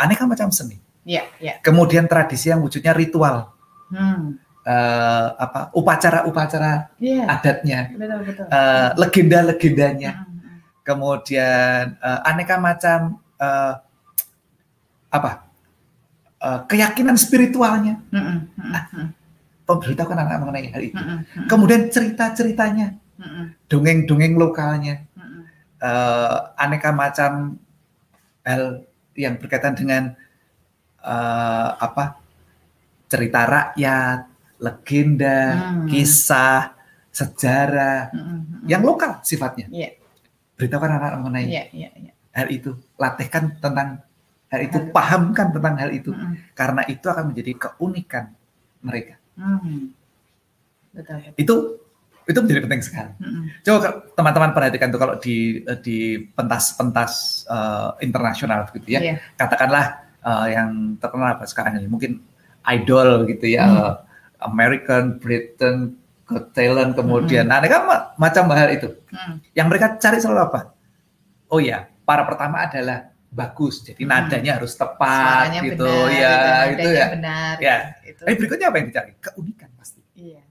aneka 0.00 0.24
macam 0.24 0.48
seni. 0.48 0.80
Iya, 1.04 1.28
iya. 1.36 1.54
Kemudian 1.60 2.08
tradisi 2.08 2.48
yang 2.48 2.64
wujudnya 2.64 2.96
ritual, 2.96 3.52
Hmm. 3.92 4.40
uh, 4.64 5.26
apa 5.36 5.68
upacara-upacara 5.74 6.96
Iya. 6.96 7.24
adatnya, 7.28 7.92
Betul, 7.92 8.18
betul. 8.24 8.46
uh, 8.48 8.88
legenda-legendanya, 8.96 10.10
Hmm, 10.16 10.38
hmm, 10.38 10.56
kemudian 10.80 12.00
uh, 12.00 12.20
aneka 12.24 12.56
macam 12.56 12.98
uh, 13.36 13.74
apa 15.10 15.30
uh, 16.40 16.60
keyakinan 16.64 17.18
spiritualnya. 17.18 18.00
hmm, 18.08 18.16
hmm, 18.16 18.40
hmm, 18.56 18.84
hmm, 18.96 19.08
Pemberitahukan 19.66 20.18
anak 20.18 20.38
mengenai 20.40 20.66
hal 20.68 20.82
itu. 20.82 20.98
hmm, 20.98 21.18
hmm, 21.26 21.46
Kemudian 21.46 21.90
cerita-ceritanya, 21.90 22.86
hmm, 22.90 22.98
hmm, 22.98 23.09
dongeng-dongeng 23.66 24.34
lokalnya, 24.34 25.04
eh, 25.80 26.38
aneka 26.56 26.90
macam 26.90 27.56
hal 28.42 28.84
yang 29.14 29.36
berkaitan 29.36 29.74
dengan 29.74 30.02
eh, 31.00 31.68
apa 31.76 32.20
cerita 33.08 33.40
rakyat, 33.42 34.20
legenda, 34.60 35.40
Hmm. 35.56 35.88
kisah, 35.88 36.76
sejarah 37.10 38.12
hmm, 38.12 38.68
yang 38.68 38.84
lokal 38.84 39.18
sifatnya. 39.24 39.66
Iya. 39.72 39.96
Beritahukan 40.54 40.92
anak 40.92 41.16
mengenai 41.18 41.48
Iya, 41.48 41.64
iya, 41.72 41.88
iya. 41.96 42.12
hal 42.30 42.52
itu, 42.52 42.76
latihkan 42.94 43.56
tentang 43.58 44.04
hal 44.46 44.60
itu, 44.60 44.76
Hal- 44.78 44.92
pahamkan 44.92 45.48
tentang 45.50 45.74
hal 45.80 45.90
itu, 45.90 46.12
Hmm, 46.12 46.36
karena 46.52 46.84
itu 46.84 47.06
akan 47.08 47.32
menjadi 47.32 47.52
keunikan 47.56 48.36
mereka. 48.84 49.16
hmm. 49.40 49.96
Betul, 50.92 51.16
betul. 51.16 51.34
Itu 51.40 51.54
itu 52.22 52.38
menjadi 52.38 52.60
penting 52.62 52.82
sekali. 52.82 53.10
Hmm, 53.16 53.44
Coba 53.60 53.78
teman-teman 54.12 54.50
perhatikan 54.50 54.88
tuh 54.88 54.98
kalau 54.98 55.14
di 55.16 55.36
di 55.80 55.98
pentas-pentas 56.30 57.12
eh, 57.46 57.90
internasional 58.00 58.68
gitu 58.70 58.88
ya. 58.88 59.00
Iya. 59.00 59.14
Katakanlah 59.34 59.84
eh, 60.20 60.46
yang 60.52 60.70
terkenal 60.96 61.34
apa 61.34 61.44
sekarang 61.44 61.78
ini 61.78 61.86
mungkin 61.86 62.20
idol 62.66 63.24
gitu 63.26 63.46
ya. 63.46 63.64
Hmm. 63.64 63.78
eh, 63.78 63.94
American, 64.40 65.16
Britain, 65.16 65.92
Got 66.24 66.52
Talent, 66.52 66.94
kemudian 66.94 67.44
Hmm. 67.44 67.56
aneka 67.56 67.76
ma- 67.82 68.06
macam 68.16 68.48
hal 68.50 68.70
itu. 68.70 68.88
hmm. 69.10 69.52
Yang 69.52 69.66
mereka 69.68 69.86
cari 69.96 70.16
selalu 70.16 70.40
apa? 70.46 70.60
Oh 71.46 71.58
ya, 71.58 71.84
para 72.00 72.22
pertama 72.22 72.62
adalah 72.62 73.10
bagus. 73.28 73.82
Jadi 73.82 74.02
Hmm. 74.02 74.10
nadanya 74.10 74.56
harus 74.56 74.72
tepat 74.72 75.50
Suaranya 75.50 75.60
gitu 75.62 75.82
benar, 75.82 76.08
ya, 76.10 76.30
gitu, 76.30 76.40
itu 76.40 76.88
nadanya 76.88 76.94
ya. 76.94 77.06
benar. 77.10 77.54
Ya. 77.58 77.76
Itu. 78.02 78.22
Eh 78.24 78.34
berikutnya 78.34 78.66
apa 78.68 78.76
yang 78.78 78.86
dicari? 78.88 79.12
Keunikan 79.18 79.70
pasti. 79.74 80.00
Iya, 80.14 80.40
betul. 80.40 80.49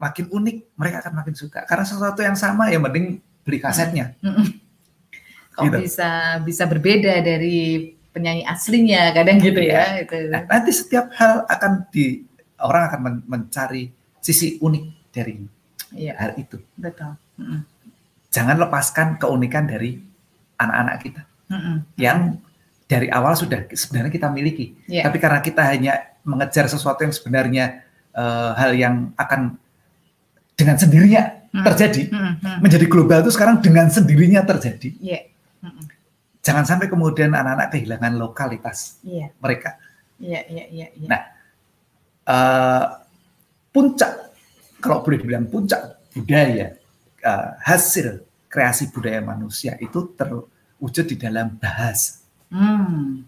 Makin 0.00 0.32
unik, 0.32 0.56
mereka 0.74 0.96
akan 1.04 1.12
makin 1.14 1.34
suka. 1.36 1.68
Karena 1.68 1.84
sesuatu 1.84 2.24
yang 2.24 2.32
sama 2.34 2.72
ya 2.72 2.80
mending 2.80 3.20
beli 3.44 3.58
kasetnya. 3.60 4.16
Kok 5.52 5.60
Gitu. 5.68 5.76
bisa 5.84 6.08
bisa 6.40 6.64
berbeda 6.64 7.20
dari 7.20 7.92
penyanyi 8.10 8.42
aslinya 8.42 9.12
kadang 9.12 9.36
gitu 9.38 9.60
ya 9.60 10.00
itu. 10.00 10.16
Nah, 10.32 10.42
nanti 10.48 10.72
setiap 10.72 11.12
hal 11.14 11.44
akan 11.46 11.84
di 11.92 12.24
orang 12.58 12.82
akan 12.88 13.00
men- 13.00 13.24
mencari 13.28 13.92
sisi 14.18 14.56
unik 14.56 14.84
dari 15.12 15.34
Iya, 15.90 16.14
hal 16.16 16.30
itu. 16.38 16.56
betul. 16.78 17.12
Mm-mm. 17.36 17.60
Jangan 18.30 18.56
lepaskan 18.56 19.18
keunikan 19.18 19.66
dari 19.66 19.98
anak-anak 20.54 20.96
kita 21.02 21.22
Mm-mm. 21.50 21.76
yang 21.98 22.38
dari 22.86 23.10
awal 23.10 23.34
sudah 23.34 23.66
sebenarnya 23.68 24.10
kita 24.10 24.30
miliki. 24.30 24.74
Iya. 24.86 25.02
Tapi 25.06 25.18
karena 25.18 25.42
kita 25.42 25.62
hanya 25.66 25.92
mengejar 26.22 26.70
sesuatu 26.70 27.02
yang 27.02 27.12
sebenarnya 27.12 27.82
eh, 28.10 28.50
hal 28.54 28.70
yang 28.74 29.10
akan 29.14 29.58
dengan 30.60 30.76
sendirinya 30.76 31.40
Mm. 31.50 31.66
terjadi 31.66 32.02
Mm-mm. 32.14 32.62
menjadi 32.62 32.86
global 32.86 33.26
itu 33.26 33.34
sekarang 33.34 33.58
dengan 33.58 33.90
sendirinya 33.90 34.46
terjadi. 34.46 34.94
Iya. 35.02 35.34
Mm-mm. 35.66 35.82
Jangan 36.46 36.62
sampai 36.62 36.86
kemudian 36.86 37.34
anak-anak 37.34 37.74
kehilangan 37.74 38.14
lokalitas 38.14 39.02
Iya, 39.02 39.34
mereka. 39.42 39.74
iya, 40.22 40.46
iya, 40.46 40.64
iya, 40.70 40.86
iya. 40.94 41.08
Nah, 41.10 41.22
eh, 42.22 42.84
puncak 43.74 44.30
kalau 44.78 45.02
boleh 45.02 45.18
dibilang 45.18 45.50
puncak 45.50 45.98
budaya 46.14 46.78
eh, 47.18 47.48
hasil 47.66 48.22
kreasi 48.46 48.94
budaya 48.94 49.18
manusia 49.18 49.74
itu 49.82 50.06
terwujud 50.14 51.02
di 51.02 51.18
dalam 51.18 51.58
bahasa. 51.58 52.22
Hmm. 52.54 53.26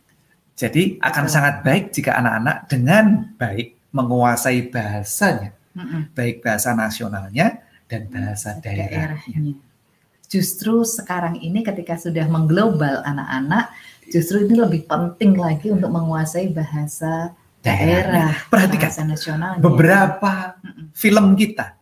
Jadi 0.54 1.02
akan 1.02 1.24
Betul. 1.26 1.34
sangat 1.34 1.54
baik 1.66 1.84
jika 1.90 2.22
anak-anak 2.22 2.56
dengan 2.70 3.34
baik 3.34 3.74
menguasai 3.90 4.70
bahasanya, 4.70 5.50
Mm-mm. 5.72 6.12
baik 6.12 6.44
bahasa 6.44 6.76
nasionalnya 6.76 7.64
dan 7.88 8.08
bahasa 8.12 8.56
daerahnya. 8.60 9.16
daerahnya. 9.16 9.52
Justru 10.28 10.80
sekarang 10.84 11.36
ini 11.40 11.60
ketika 11.60 12.00
sudah 12.00 12.24
mengglobal 12.24 13.04
anak-anak, 13.04 13.68
justru 14.08 14.48
ini 14.48 14.56
lebih 14.56 14.88
penting 14.88 15.36
lagi 15.36 15.68
untuk 15.68 15.92
menguasai 15.92 16.48
bahasa 16.52 17.36
daerah, 17.60 18.32
Perhatikan 18.48 18.88
bahasa 18.88 19.04
nasional. 19.04 19.52
beberapa 19.60 20.56
film 20.96 21.36
kita 21.36 21.76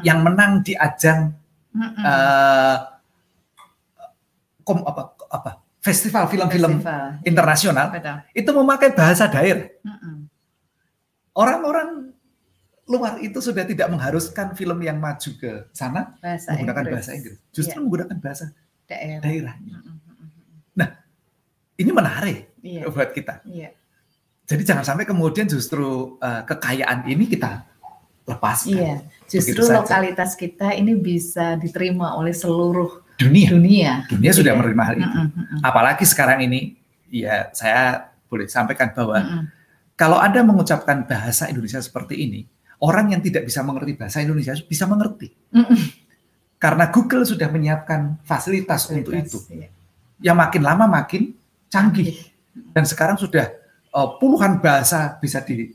yang 0.00 0.24
menang 0.24 0.64
di 0.64 0.72
ajang 0.74 1.32
eh, 1.78 2.76
kom 4.66 4.82
apa 4.84 5.02
apa 5.30 5.50
festival 5.80 6.28
film-film 6.28 6.84
internasional 7.24 7.88
Betul. 7.94 8.16
itu 8.36 8.50
memakai 8.52 8.90
bahasa 8.92 9.24
daerah. 9.30 9.68
Mm-mm. 9.80 10.28
Orang-orang 11.32 12.09
luar 12.90 13.22
itu 13.22 13.38
sudah 13.38 13.62
tidak 13.62 13.86
mengharuskan 13.86 14.52
film 14.52 14.82
yang 14.82 14.98
maju 14.98 15.30
ke 15.38 15.70
sana 15.70 16.18
Bahasa 16.18 16.50
menggunakan 16.52 16.82
Inggris. 16.82 16.94
bahasa 16.98 17.10
Inggris, 17.14 17.38
justru 17.50 17.76
Iya. 17.78 17.82
menggunakan 17.86 18.16
bahasa 18.18 18.44
daerah. 18.84 19.20
daerahnya. 19.22 19.76
Mm-mm, 19.78 19.96
mm-mm. 20.74 20.90
Ini 21.78 21.90
menarik 21.90 22.38
Iya, 22.60 22.92
buat 22.92 23.08
kita. 23.10 23.40
iya, 23.48 23.72
Jadi 24.44 24.62
jangan 24.66 24.84
sampai 24.84 25.08
kemudian 25.08 25.48
justru 25.48 26.18
eh, 26.18 26.42
kekayaan 26.44 27.08
ini 27.08 27.24
kita 27.24 27.64
lepaskan. 28.26 28.74
iya. 28.76 28.94
Justru 29.24 29.64
lokalitas 29.64 30.34
kita 30.34 30.74
ini 30.74 30.92
bisa 30.92 31.54
diterima 31.56 32.12
oleh 32.12 32.34
seluruh 32.34 33.00
Dunia, 33.16 33.48
dunia. 33.48 33.92
dunia 34.08 34.32
sudah 34.34 34.52
Iya. 34.52 34.58
menerima 34.58 34.82
hal 34.82 34.94
itu. 34.98 35.18
Apalagi 35.62 36.04
sekarang 36.04 36.42
ini, 36.42 36.76
ya 37.08 37.48
saya 37.52 38.10
boleh 38.26 38.44
sampaikan 38.44 38.92
bahwa 38.92 39.16
mm-mm. 39.16 39.42
kalau 39.94 40.18
Anda 40.18 40.42
mengucapkan 40.42 41.04
bahasa 41.04 41.48
Indonesia 41.48 41.80
seperti 41.80 42.18
ini, 42.18 42.40
orang 42.80 43.12
yang 43.12 43.20
tidak 43.20 43.44
bisa 43.44 43.60
mengerti 43.60 43.92
bahasa 43.96 44.24
Indonesia 44.24 44.56
bisa 44.56 44.84
mengerti. 44.88 45.28
Mm-mm. 45.52 45.78
Karena 46.60 46.92
Google 46.92 47.24
sudah 47.24 47.48
menyiapkan 47.48 48.20
fasilitas 48.24 48.88
untuk 48.92 49.16
itu. 49.16 49.40
Iya. 49.48 49.68
Yang 50.20 50.36
makin 50.36 50.62
lama 50.64 50.84
makin 50.84 51.32
canggih. 51.72 52.12
Dan 52.76 52.84
sekarang 52.84 53.16
sudah 53.16 53.48
eh, 53.88 54.08
puluhan 54.20 54.60
bahasa 54.60 55.16
bisa 55.16 55.40
di- 55.40 55.72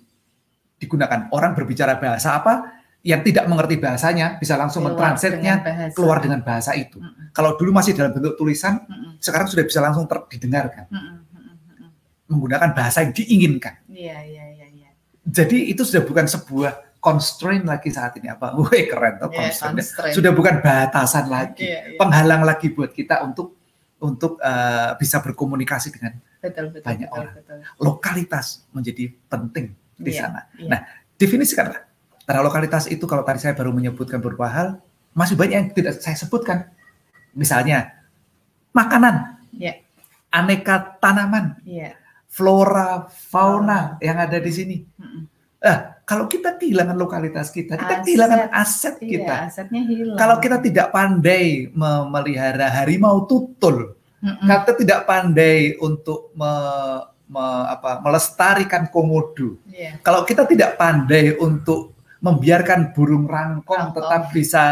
digunakan. 0.78 1.30
Orang 1.34 1.58
berbicara 1.58 1.98
bahasa 1.98 2.38
apa, 2.38 2.76
yang 3.06 3.22
tidak 3.22 3.46
mengerti 3.46 3.78
bahasanya 3.78 4.42
bisa 4.42 4.58
langsung 4.58 4.82
bahasa. 4.90 5.94
keluar 5.94 6.18
dengan 6.22 6.42
bahasa 6.42 6.74
itu. 6.74 6.98
Mm-mm, 6.98 7.30
Kalau 7.38 7.54
dulu 7.54 7.70
masih 7.70 7.94
dalam 7.94 8.10
bentuk 8.10 8.34
tulisan, 8.34 8.82
mm-mm, 8.82 9.22
sekarang 9.22 9.46
sudah 9.46 9.62
bisa 9.62 9.78
langsung 9.78 10.10
ter- 10.10 10.26
didengarkan 10.34 10.90
mm-mm, 10.90 11.18
mm-mm. 11.34 11.90
menggunakan 12.34 12.74
bahasa 12.74 13.06
yang 13.06 13.14
diinginkan. 13.14 13.78
Iya, 13.94 14.18
iya, 14.26 14.44
iya, 14.58 14.68
iya. 14.74 14.90
Jadi 15.22 15.70
itu 15.70 15.86
sudah 15.86 16.02
bukan 16.02 16.26
sebuah 16.26 16.95
constraint 17.06 17.62
lagi 17.70 17.94
saat 17.94 18.18
ini 18.18 18.34
apa? 18.34 18.58
Wih 18.58 18.90
keren 18.90 19.22
tuh 19.22 19.30
Iya, 19.30 19.54
constraint. 19.54 19.78
constraint. 19.78 20.16
Sudah 20.18 20.32
bukan 20.34 20.56
batasan 20.66 21.30
lagi, 21.30 21.70
Iya, 21.70 21.94
iya. 21.94 21.98
penghalang 22.02 22.42
lagi 22.42 22.74
buat 22.74 22.90
kita 22.90 23.22
untuk 23.22 23.54
untuk 24.02 24.42
eh, 24.42 24.92
bisa 24.98 25.22
berkomunikasi 25.22 25.94
dengan 25.94 26.18
betul, 26.42 26.74
betul, 26.74 26.82
banyak 26.84 27.10
betul, 27.10 27.22
orang. 27.22 27.34
betul. 27.38 27.58
lokalitas 27.80 28.66
menjadi 28.74 29.14
penting 29.30 29.66
di 29.96 30.12
Iya, 30.12 30.20
sana. 30.20 30.42
iya. 30.58 30.68
Nah, 30.68 30.80
definisikanlah. 31.16 31.80
Karena 32.26 32.42
lokalitas 32.42 32.90
itu 32.90 33.06
kalau 33.06 33.22
tadi 33.22 33.38
saya 33.40 33.54
baru 33.54 33.70
menyebutkan 33.70 34.18
beberapa 34.18 34.50
hal, 34.50 34.68
masih 35.14 35.38
banyak 35.38 35.56
yang 35.56 35.70
tidak 35.72 35.94
saya 36.02 36.18
sebutkan. 36.18 36.68
Misalnya 37.32 37.94
makanan, 38.72 39.40
Iya. 39.54 39.80
aneka 40.30 40.98
tanaman, 41.00 41.56
Iya. 41.64 41.96
flora, 42.28 43.08
fauna 43.08 43.96
yang 44.04 44.18
ada 44.20 44.42
di 44.42 44.52
sini. 44.52 44.78
Eh, 45.66 45.78
kalau 46.06 46.30
kita 46.30 46.62
kehilangan 46.62 46.94
lokalitas 46.94 47.50
kita, 47.50 47.74
kita 47.74 47.94
Aset. 47.98 48.06
kehilangan 48.06 48.42
aset 48.54 48.96
Iya, 49.02 49.10
kita. 49.10 49.36
asetnya 49.50 49.82
hilang. 49.82 50.14
Kalau 50.16 50.38
kita 50.38 50.58
tidak 50.62 50.88
pandai 50.94 51.46
memelihara 51.74 52.70
harimau 52.70 53.26
tutul, 53.26 53.98
Mm-mm. 54.22 54.46
kita 54.46 54.72
tidak 54.78 55.00
pandai 55.04 55.74
untuk 55.82 56.30
me- 56.38 57.02
me- 57.26 57.66
apa, 57.68 57.98
melestarikan 58.00 58.86
komodo, 58.88 59.58
Iya. 59.66 59.98
kalau 60.00 60.22
kita 60.22 60.46
tidak 60.46 60.78
pandai 60.78 61.34
untuk 61.36 61.98
membiarkan 62.22 62.94
burung 62.94 63.26
rangkong 63.26 63.66
Rangkong. 63.90 63.98
tetap 63.98 64.22
bisa 64.30 64.64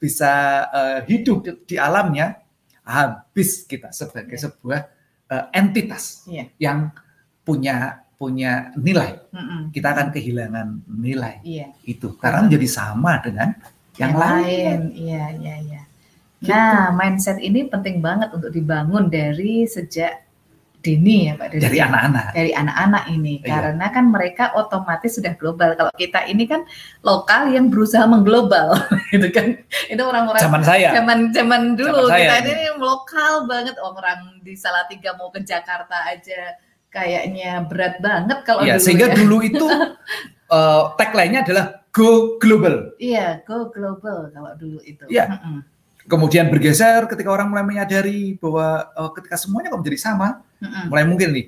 bisa 0.00 0.32
eh, 0.72 0.98
hidup 1.04 1.44
di 1.68 1.76
alamnya, 1.76 2.40
habis 2.80 3.68
kita 3.68 3.92
sebagai 3.92 4.40
Iya. 4.40 4.48
sebuah 4.48 4.80
eh, 5.28 5.44
entitas 5.52 6.24
Iya. 6.24 6.48
yang 6.56 6.88
punya 7.40 8.00
punya 8.20 8.68
nilai. 8.76 9.16
Mm-mm. 9.32 9.72
Kita 9.72 9.96
akan 9.96 10.12
kehilangan 10.12 10.84
nilai 10.92 11.40
Iya. 11.40 11.72
itu 11.88 12.12
karena 12.20 12.44
menjadi 12.44 12.68
sama 12.68 13.16
dengan 13.24 13.56
yang, 13.96 14.12
lain. 14.12 14.78
Iya, 14.92 15.24
iya, 15.40 15.54
iya. 15.64 15.82
Nah, 16.44 16.92
mindset 16.92 17.40
ini 17.40 17.64
penting 17.64 18.04
banget 18.04 18.28
untuk 18.36 18.52
dibangun 18.52 19.08
dari 19.08 19.64
sejak 19.64 20.28
dini 20.80 21.28
ya 21.28 21.36
Pak 21.36 21.60
dari 21.60 21.76
anak-anak. 21.80 22.32
Dari 22.32 22.52
anak-anak 22.56 23.04
ini 23.12 23.34
Iya. 23.40 23.48
karena 23.48 23.86
kan 23.92 24.04
mereka 24.08 24.44
otomatis 24.56 25.16
sudah 25.16 25.32
global. 25.36 25.72
Kalau 25.76 25.92
kita 25.96 26.24
ini 26.28 26.44
kan 26.44 26.64
lokal 27.00 27.52
yang 27.52 27.68
berusaha 27.72 28.04
mengglobal 28.04 28.76
gitu 29.12 29.28
kan. 29.32 29.56
Itu 29.88 30.02
orang-orang 30.04 30.40
Zaman 30.40 30.60
saya. 30.64 30.92
zaman 30.96 31.18
zaman 31.32 31.62
dulu 31.76 32.08
Zaman 32.08 32.12
saya 32.12 32.24
kita 32.40 32.52
ini 32.52 32.64
lokal 32.80 33.32
banget 33.48 33.76
orang 33.80 34.40
di 34.44 34.52
Salatiga 34.56 35.16
mau 35.20 35.28
ke 35.28 35.40
Jakarta 35.44 36.08
aja 36.08 36.56
kayaknya 36.90 37.64
berat 37.64 37.98
banget 37.98 38.38
kalau 38.42 38.60
Iya, 38.60 38.76
dulu 38.76 38.82
sehingga 38.82 39.06
ya. 39.06 39.14
dulu 39.14 39.36
itu 39.40 39.66
eh, 40.54 40.82
tagline-nya 40.94 41.40
adalah 41.42 41.64
go 41.90 42.10
global. 42.36 42.94
Iya, 42.96 43.42
go 43.42 43.70
global 43.70 44.28
kalau 44.28 44.50
dulu 44.54 44.78
itu. 44.82 45.06
Iya. 45.06 45.26
Mm-mm. 45.30 45.62
Kemudian 46.02 46.50
bergeser 46.50 47.06
ketika 47.06 47.30
orang 47.30 47.46
mulai 47.46 47.62
menyadari 47.62 48.34
bahwa 48.36 48.66
eh, 48.90 49.10
ketika 49.14 49.36
semuanya 49.36 49.70
kok 49.70 49.80
menjadi 49.80 49.98
sama, 50.00 50.42
Mm-mm. 50.58 50.84
mulai 50.86 51.04
mungkin 51.04 51.28
nih 51.30 51.46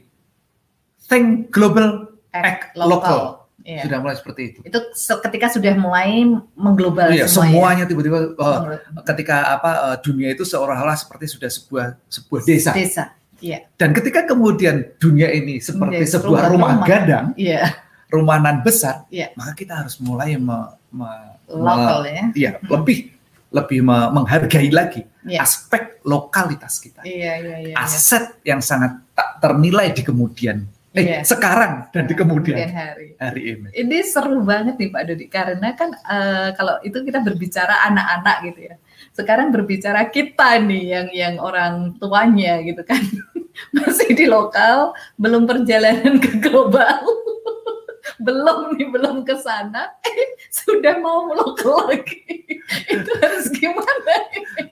think 1.02 1.50
global, 1.50 2.08
act 2.30 2.72
Act 2.72 2.78
local. 2.78 3.20
Iya. 3.62 3.86
Sudah 3.86 3.98
mulai 3.98 4.14
seperti 4.14 4.42
itu. 4.44 4.58
Itu 4.64 4.78
ketika 5.22 5.46
sudah 5.46 5.70
mulai 5.76 6.26
mengglobal 6.52 7.10
Iya, 7.10 7.26
semua 7.26 7.46
ya. 7.46 7.50
semuanya 7.50 7.84
tiba-tiba 7.86 8.18
Menurut- 8.34 8.82
ketika 9.04 9.36
apa 9.52 9.70
eh, 9.84 9.96
dunia 10.02 10.28
itu 10.30 10.42
seolah-olah 10.42 10.94
seperti 10.94 11.26
sudah 11.28 11.46
sebuah 11.46 11.86
sebuah 12.08 12.40
desa. 12.42 12.70
desa. 12.72 13.04
Iya. 13.42 13.58
Dan 13.74 13.90
ketika 13.90 14.22
kemudian 14.24 14.94
dunia 14.96 15.28
ini 15.28 15.58
seperti 15.58 15.98
Menjadi 15.98 16.14
sebuah 16.14 16.42
rumah- 16.48 16.78
rumah, 16.78 16.86
gadang, 16.86 17.26
Iya, 17.34 17.74
rumahan 18.06 18.62
besar, 18.62 19.02
Iya. 19.10 19.34
maka 19.34 19.52
kita 19.52 19.82
harus 19.82 19.98
mulai 19.98 20.38
me- 20.38 20.78
me- 20.88 21.34
lokal 21.50 22.06
ya. 22.06 22.30
Hmm. 22.30 22.70
lebih 22.70 23.10
lebih 23.52 23.84
me- 23.84 24.10
menghargai 24.14 24.70
lagi 24.72 25.04
Iya. 25.26 25.44
aspek 25.44 26.00
lokalitas 26.06 26.80
kita. 26.80 27.04
Iya, 27.04 27.32
iya, 27.36 27.56
iya. 27.60 27.74
iya. 27.74 27.76
Aset 27.76 28.40
yang 28.42 28.64
sangat 28.64 28.96
tak 29.12 29.42
ternilai 29.42 29.92
di 29.92 30.00
kemudian 30.00 30.64
eh 30.92 31.04
Iya. 31.04 31.18
sekarang 31.24 31.88
dan 31.88 32.04
di 32.04 32.14
kemudian 32.14 32.56
hari. 32.68 33.16
hari 33.16 33.42
ini. 33.52 33.68
Ini 33.72 33.96
seru 34.04 34.40
banget 34.40 34.76
nih 34.76 34.88
Pak 34.88 35.02
Dodi 35.04 35.26
karena 35.26 35.68
kan 35.72 35.90
eh, 35.92 36.48
kalau 36.54 36.80
itu 36.80 36.96
kita 37.00 37.20
berbicara 37.20 37.84
anak-anak 37.88 38.36
gitu 38.46 38.60
ya. 38.70 38.74
Sekarang 39.12 39.52
berbicara 39.52 40.08
kita 40.08 40.56
nih 40.64 40.84
yang 40.88 41.08
yang 41.12 41.34
orang 41.40 41.96
tuanya 42.00 42.60
gitu 42.64 42.80
kan. 42.84 43.00
Masih 43.76 44.16
di 44.16 44.24
lokal, 44.24 44.96
belum 45.20 45.44
perjalanan 45.44 46.16
ke 46.16 46.40
global. 46.40 47.04
belum 48.26 48.78
nih, 48.78 48.88
belum 48.90 49.16
ke 49.22 49.34
sana, 49.38 49.92
eh, 50.02 50.34
sudah 50.50 50.98
mau 50.98 51.30
lokal 51.30 51.90
lagi. 51.90 52.42
itu 52.94 53.10
harus 53.20 53.46
gimana? 53.52 54.14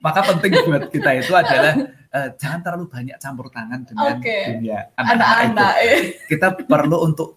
Maka 0.01 0.21
penting 0.35 0.53
buat 0.67 0.89
kita 0.89 1.11
itu 1.21 1.33
adalah 1.35 1.75
eh, 1.93 2.29
jangan 2.41 2.61
terlalu 2.65 2.87
banyak 2.91 3.17
campur 3.21 3.47
tangan 3.53 3.85
dengan 3.87 4.19
Oke. 4.19 4.39
dunia 4.57 4.79
anak-anak 4.99 5.73
itu. 5.83 5.91
Eh. 5.93 6.03
Kita 6.27 6.47
perlu 6.57 6.97
untuk 7.05 7.29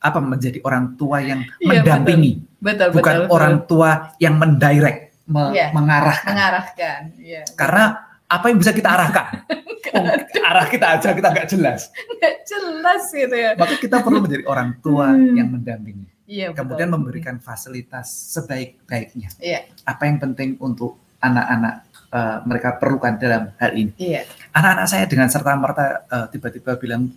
apa 0.00 0.16
menjadi 0.16 0.58
orang 0.64 0.96
tua 0.96 1.20
yang 1.20 1.44
Iya, 1.60 1.84
mendampingi, 1.84 2.32
Betul, 2.56 2.88
bukan 2.96 3.14
betul, 3.14 3.24
betul. 3.28 3.36
orang 3.36 3.54
tua 3.68 3.90
yang 4.16 4.34
mendirect, 4.40 5.09
me- 5.30 5.52
Iya. 5.52 5.66
mengarahkan. 5.70 6.28
mengarahkan. 6.28 7.00
Iya. 7.16 7.42
Karena 7.54 7.84
apa 8.26 8.44
yang 8.46 8.58
bisa 8.58 8.72
kita 8.72 8.90
arahkan? 8.90 9.26
Oh, 9.90 10.06
arah 10.44 10.70
kita 10.70 10.86
aja 10.92 11.10
kita 11.10 11.34
nggak 11.34 11.48
jelas. 11.48 11.90
Nggak 11.90 12.34
jelas 12.44 13.02
gitu 13.10 13.32
ya. 13.32 13.58
Maka 13.58 13.74
kita 13.74 13.98
perlu 13.98 14.22
menjadi 14.22 14.44
orang 14.44 14.78
tua 14.78 15.10
Hmm. 15.10 15.34
yang 15.34 15.50
mendampingi. 15.50 16.06
Iya, 16.28 16.52
Kemudian 16.52 16.86
betul. 16.86 16.94
memberikan 16.94 17.36
fasilitas 17.40 18.06
sebaik-baiknya. 18.30 19.34
Iya. 19.36 19.66
Apa 19.82 20.04
yang 20.04 20.20
penting 20.20 20.54
untuk 20.58 20.94
anak-anak 21.18 21.74
eh, 22.06 22.38
mereka 22.44 22.74
perlukan 22.74 23.14
dalam 23.16 23.50
hal 23.56 23.72
ini. 23.72 23.90
Iya. 23.96 24.30
Anak-anak 24.52 24.86
saya 24.86 25.04
dengan 25.06 25.26
serta 25.26 25.54
merta 25.54 25.86
eh, 26.04 26.26
tiba-tiba 26.28 26.76
bilang, 26.76 27.10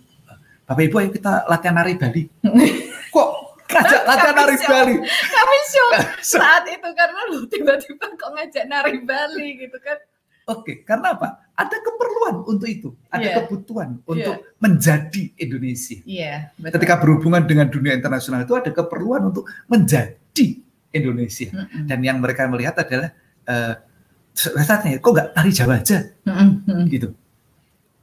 Bapak 0.64 0.82
Ibu 0.82 0.96
ayo 0.96 1.10
kita 1.10 1.44
latihan 1.44 1.76
nari 1.76 1.94
Bali. 1.94 2.22
Kok 3.14 3.28
ngajak 3.70 4.02
latihan 4.04 4.34
nari 4.36 4.56
Kami 4.56 4.68
Bali? 4.68 4.94
Kami 5.08 5.58
shock 5.72 5.92
saat 6.20 6.64
itu 6.68 6.88
karena 6.92 7.20
lu 7.32 7.38
tiba-tiba 7.48 8.06
kok 8.14 8.30
ngajak 8.34 8.64
nari 8.68 8.98
Bali 9.02 9.48
gitu 9.60 9.78
kan. 9.80 9.98
Oke, 10.44 10.84
karena 10.84 11.16
apa? 11.16 11.40
Ada 11.56 11.80
keperluan 11.80 12.44
untuk 12.44 12.68
itu, 12.68 12.92
ada 13.08 13.24
Iya. 13.24 13.34
kebutuhan 13.40 13.96
untuk 14.04 14.44
menjadi 14.60 15.32
Indonesia. 15.40 15.96
Iya, 16.04 16.52
betul. 16.60 16.76
Ketika 16.76 16.94
berhubungan 17.00 17.42
dengan 17.48 17.72
dunia 17.72 17.96
internasional 17.96 18.44
itu 18.44 18.52
ada 18.52 18.68
keperluan 18.68 19.32
untuk 19.32 19.48
menjadi 19.64 20.46
Indonesia. 20.92 21.48
Mm-mm. 21.48 21.88
Dan 21.88 21.98
yang 22.04 22.20
mereka 22.20 22.44
melihat 22.44 22.76
adalah 22.76 23.08
eh 23.44 23.74
rasanya 24.34 24.98
kok 25.00 25.12
nggak 25.14 25.28
tari 25.32 25.50
Jawa 25.54 25.74
aja 25.80 25.98
Mm-mm, 26.28 26.48
mm-mm. 26.68 26.84
gitu. 26.92 27.08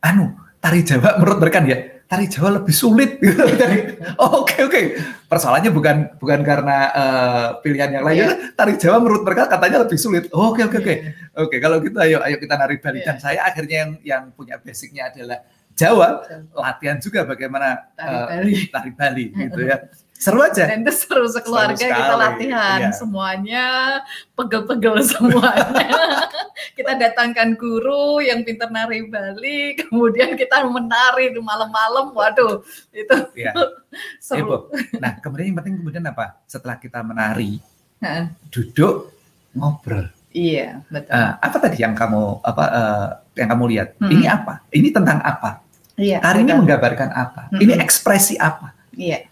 Anu, 0.02 0.34
tari 0.58 0.82
Jawa 0.82 1.22
menurut 1.22 1.38
mereka 1.46 1.62
ya, 1.62 1.78
tari 2.12 2.28
Jawa 2.28 2.60
lebih 2.60 2.76
sulit 2.76 3.16
gitu. 3.24 3.40
Oh, 4.20 4.44
Oke 4.44 4.60
oke, 4.62 4.82
persoalannya 5.26 5.72
bukan 5.72 6.20
bukan 6.20 6.44
karena 6.44 6.78
eh, 6.92 7.48
pilihan 7.64 7.90
yang 7.96 8.04
lain. 8.04 8.28
Iya. 8.28 8.52
Tari 8.52 8.76
Jawa 8.76 9.00
menurut 9.00 9.24
mereka 9.24 9.48
katanya 9.48 9.88
lebih 9.88 9.96
sulit. 9.96 10.28
Oh, 10.36 10.52
Oke 10.52 10.68
oke 10.68 10.78
oke. 10.78 10.92
Iya. 10.92 11.40
Oke, 11.40 11.56
kalau 11.58 11.80
gitu 11.80 11.96
ayo 11.98 12.20
ayo 12.20 12.36
kita 12.36 12.60
nari 12.60 12.76
Bali 12.78 13.00
Iya. 13.00 13.08
dan 13.08 13.18
saya 13.18 13.40
akhirnya 13.48 13.78
yang 13.88 13.92
yang 14.04 14.24
punya 14.36 14.60
basicnya 14.60 15.08
adalah 15.08 15.40
Jawa, 15.72 16.20
latihan 16.52 17.00
juga 17.00 17.24
bagaimana 17.24 17.96
Tari 17.96 18.12
eh, 18.12 18.26
Bali. 18.28 18.54
tari 18.68 18.92
Bali 18.92 19.26
gitu 19.32 19.62
ya. 19.64 19.78
Seru 20.22 20.38
aja. 20.46 20.70
Dan 20.70 20.86
itu 20.86 20.94
seru 20.94 21.26
sekeluarga 21.26 21.74
Seru 21.82 21.98
kita 21.98 22.14
latihan 22.14 22.78
iya. 22.78 22.90
semuanya 22.94 23.66
pegel-pegel 24.38 25.02
semuanya. 25.18 25.90
kita 26.78 26.94
datangkan 26.94 27.58
guru 27.58 28.22
yang 28.22 28.46
pintar 28.46 28.70
nari 28.70 29.02
Bali, 29.10 29.82
kemudian 29.82 30.38
kita 30.38 30.62
menari 30.70 31.34
di 31.34 31.42
malam-malam. 31.42 32.14
Waduh, 32.14 32.62
itu 32.94 33.16
Ya. 33.34 33.50
seru. 34.22 34.46
Ibu. 34.46 34.56
Nah, 35.02 35.18
kemudian 35.18 35.50
yang 35.50 35.58
penting 35.58 35.76
kemudian 35.82 36.06
apa? 36.06 36.38
Setelah 36.46 36.78
kita 36.78 37.02
menari, 37.02 37.58
duduk, 38.54 39.10
ngobrol. 39.58 40.06
Iya, 40.32 40.86
betul. 40.88 41.12
Eh, 41.12 41.32
apa 41.44 41.58
tadi 41.60 41.78
yang 41.82 41.98
kamu 41.98 42.46
apa 42.46 42.64
eh, 42.72 43.08
yang 43.42 43.50
kamu 43.52 43.64
lihat? 43.74 43.90
Mm-mm. 44.00 44.14
Ini 44.16 44.26
apa? 44.32 44.54
Ini 44.70 44.90
tentang 44.94 45.20
apa? 45.20 45.60
Iya. 46.00 46.24
Tari 46.24 46.46
ini 46.46 46.54
menggambarkan 46.56 47.10
apa? 47.10 47.42
Mm-mm. 47.52 47.62
Ini 47.66 47.74
ekspresi 47.84 48.40
apa? 48.40 48.72
Iya. 48.96 49.28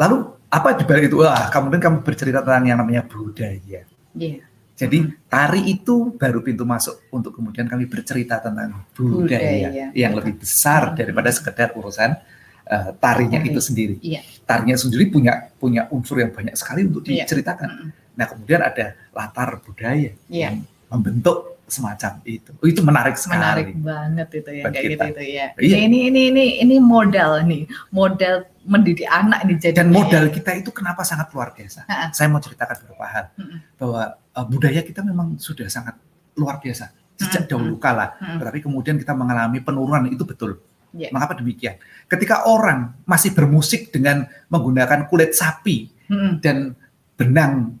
Lalu 0.00 0.16
apa 0.48 0.68
di 0.74 0.84
balik 0.88 1.12
itu? 1.12 1.20
Wah, 1.20 1.52
kemudian 1.52 1.78
kamu 1.78 2.00
bercerita 2.00 2.40
tentang 2.40 2.64
yang 2.64 2.78
namanya 2.80 3.04
budaya. 3.04 3.84
Iya. 4.16 4.42
Jadi 4.80 4.98
tari 5.28 5.76
itu 5.76 6.16
baru 6.16 6.40
pintu 6.40 6.64
masuk 6.64 7.04
untuk 7.12 7.36
kemudian 7.36 7.68
kami 7.68 7.84
bercerita 7.84 8.40
tentang 8.40 8.80
budaya, 8.96 9.68
Budaya. 9.68 9.86
yang 9.92 10.16
lebih 10.16 10.40
besar 10.40 10.96
daripada 10.96 11.28
sekedar 11.28 11.76
urusan 11.76 12.16
eh, 12.64 12.90
tarinya 12.96 13.44
Tari. 13.44 13.48
itu 13.52 13.60
sendiri. 13.60 13.94
Iya. 14.00 14.24
Tarinya 14.48 14.80
sendiri 14.80 15.12
punya 15.12 15.52
punya 15.60 15.84
unsur 15.92 16.24
yang 16.24 16.32
banyak 16.32 16.56
sekali 16.56 16.88
untuk 16.88 17.04
Iya. 17.04 17.28
diceritakan. 17.28 17.68
Mm-mm. 17.68 17.88
Nah 18.16 18.26
kemudian 18.30 18.60
ada 18.64 18.96
latar 19.12 19.60
budaya 19.60 20.16
Iya. 20.32 20.48
yang 20.48 20.54
membentuk 20.88 21.59
semacam 21.70 22.20
itu. 22.26 22.50
Oh, 22.58 22.66
itu 22.66 22.82
menarik 22.82 23.16
sekali. 23.16 23.38
menarik 23.38 23.68
banget 23.80 24.28
itu 24.36 24.50
ya 24.50 24.64
kayak 24.68 24.84
gitu 24.92 25.06
itu 25.06 25.22
ya. 25.24 25.46
Iya. 25.56 25.76
Ini 25.86 25.98
ini 26.10 26.20
ini 26.34 26.44
ini 26.60 26.76
modal 26.82 27.46
nih, 27.46 27.64
modal 27.94 28.44
mendidik 28.66 29.08
anak 29.08 29.46
nih 29.46 29.56
jadi. 29.56 29.76
Dan 29.80 29.94
modal 29.94 30.28
kita 30.28 30.50
itu 30.58 30.70
kenapa 30.74 31.06
sangat 31.06 31.30
luar 31.32 31.54
biasa? 31.54 31.86
Ha-ha. 31.86 32.06
Saya 32.12 32.28
mau 32.28 32.42
ceritakan 32.42 32.76
beberapa 32.84 33.06
hal 33.06 33.24
Mm-mm. 33.38 33.58
bahwa 33.78 34.02
uh, 34.14 34.46
budaya 34.46 34.82
kita 34.82 35.00
memang 35.00 35.38
sudah 35.38 35.70
sangat 35.70 35.96
luar 36.36 36.60
biasa 36.60 36.90
sejak 37.20 37.46
dahulu 37.48 37.76
kala. 37.76 38.16
Tetapi 38.18 38.64
kemudian 38.64 38.96
kita 38.96 39.12
mengalami 39.12 39.60
penurunan 39.60 40.08
itu 40.08 40.24
betul. 40.24 40.60
Iya. 40.90 41.14
Mengapa 41.14 41.38
demikian? 41.38 41.78
Ketika 42.10 42.50
orang 42.50 42.98
masih 43.06 43.30
bermusik 43.30 43.94
dengan 43.94 44.26
menggunakan 44.50 45.06
kulit 45.06 45.38
sapi 45.38 45.86
Mm-mm. 46.10 46.42
dan 46.42 46.74
benang 47.14 47.78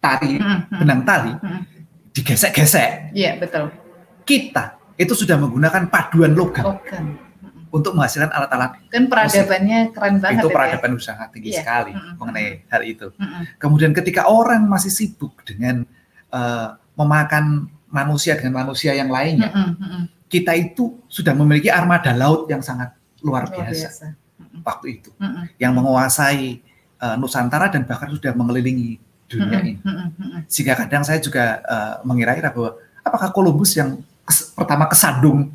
tari, 0.00 0.40
Mm-mm. 0.40 0.80
benang 0.80 1.00
tali 1.04 1.34
Mm-mm. 1.36 1.75
Digesek-gesek, 2.16 3.12
Iya 3.12 3.36
betul. 3.36 3.68
kita 4.24 4.80
itu 4.96 5.12
sudah 5.12 5.36
menggunakan 5.36 5.92
paduan 5.92 6.32
logam 6.32 6.80
kan, 6.80 7.04
untuk 7.68 7.92
menghasilkan 7.92 8.32
alat-alat 8.32 8.80
kan 8.88 9.04
peradabannya 9.04 9.92
keren 9.92 10.16
banget 10.16 10.40
itu 10.40 10.48
ya. 10.48 10.54
peradaban 10.56 10.90
usaha 10.96 11.24
tinggi 11.28 11.52
Iya. 11.52 11.60
sekali 11.60 11.92
Mm-mm. 11.92 12.14
mengenai 12.16 12.48
hal 12.72 12.82
itu. 12.82 13.12
Mm-mm. 13.12 13.42
Kemudian 13.60 13.92
ketika 13.92 14.24
orang 14.24 14.64
masih 14.64 14.88
sibuk 14.88 15.36
dengan 15.44 15.84
eh, 16.32 16.68
memakan 16.96 17.68
manusia 17.92 18.40
dengan 18.40 18.64
manusia 18.64 18.96
yang 18.96 19.12
lainnya, 19.12 19.52
Mm-mm. 19.52 19.76
Mm-mm. 19.76 20.02
kita 20.32 20.56
itu 20.56 20.96
sudah 21.06 21.36
memiliki 21.36 21.68
armada 21.68 22.16
laut 22.16 22.48
yang 22.48 22.64
sangat 22.64 22.96
luar 23.20 23.44
Luar 23.52 23.68
biasa 23.68 23.76
biasa. 23.92 24.06
Mm-mm. 24.40 24.60
waktu 24.64 24.86
itu, 24.96 25.10
Mm-mm. 25.20 25.44
yang 25.60 25.76
menguasai 25.76 26.64
eh, 26.96 27.16
Nusantara 27.20 27.68
dan 27.68 27.84
bahkan 27.84 28.08
sudah 28.08 28.32
mengelilingi 28.32 28.96
dunia 29.26 29.58
ini. 29.60 29.72
Sehingga 30.46 30.74
kadang 30.76 31.02
saya 31.02 31.18
juga 31.18 31.60
eh, 31.60 31.94
mengira-ira 32.02 32.50
bahwa 32.50 32.74
apakah 33.00 33.30
Columbus 33.30 33.74
yang 33.74 33.98
kes- 34.22 34.50
pertama 34.52 34.86
kesandung 34.86 35.50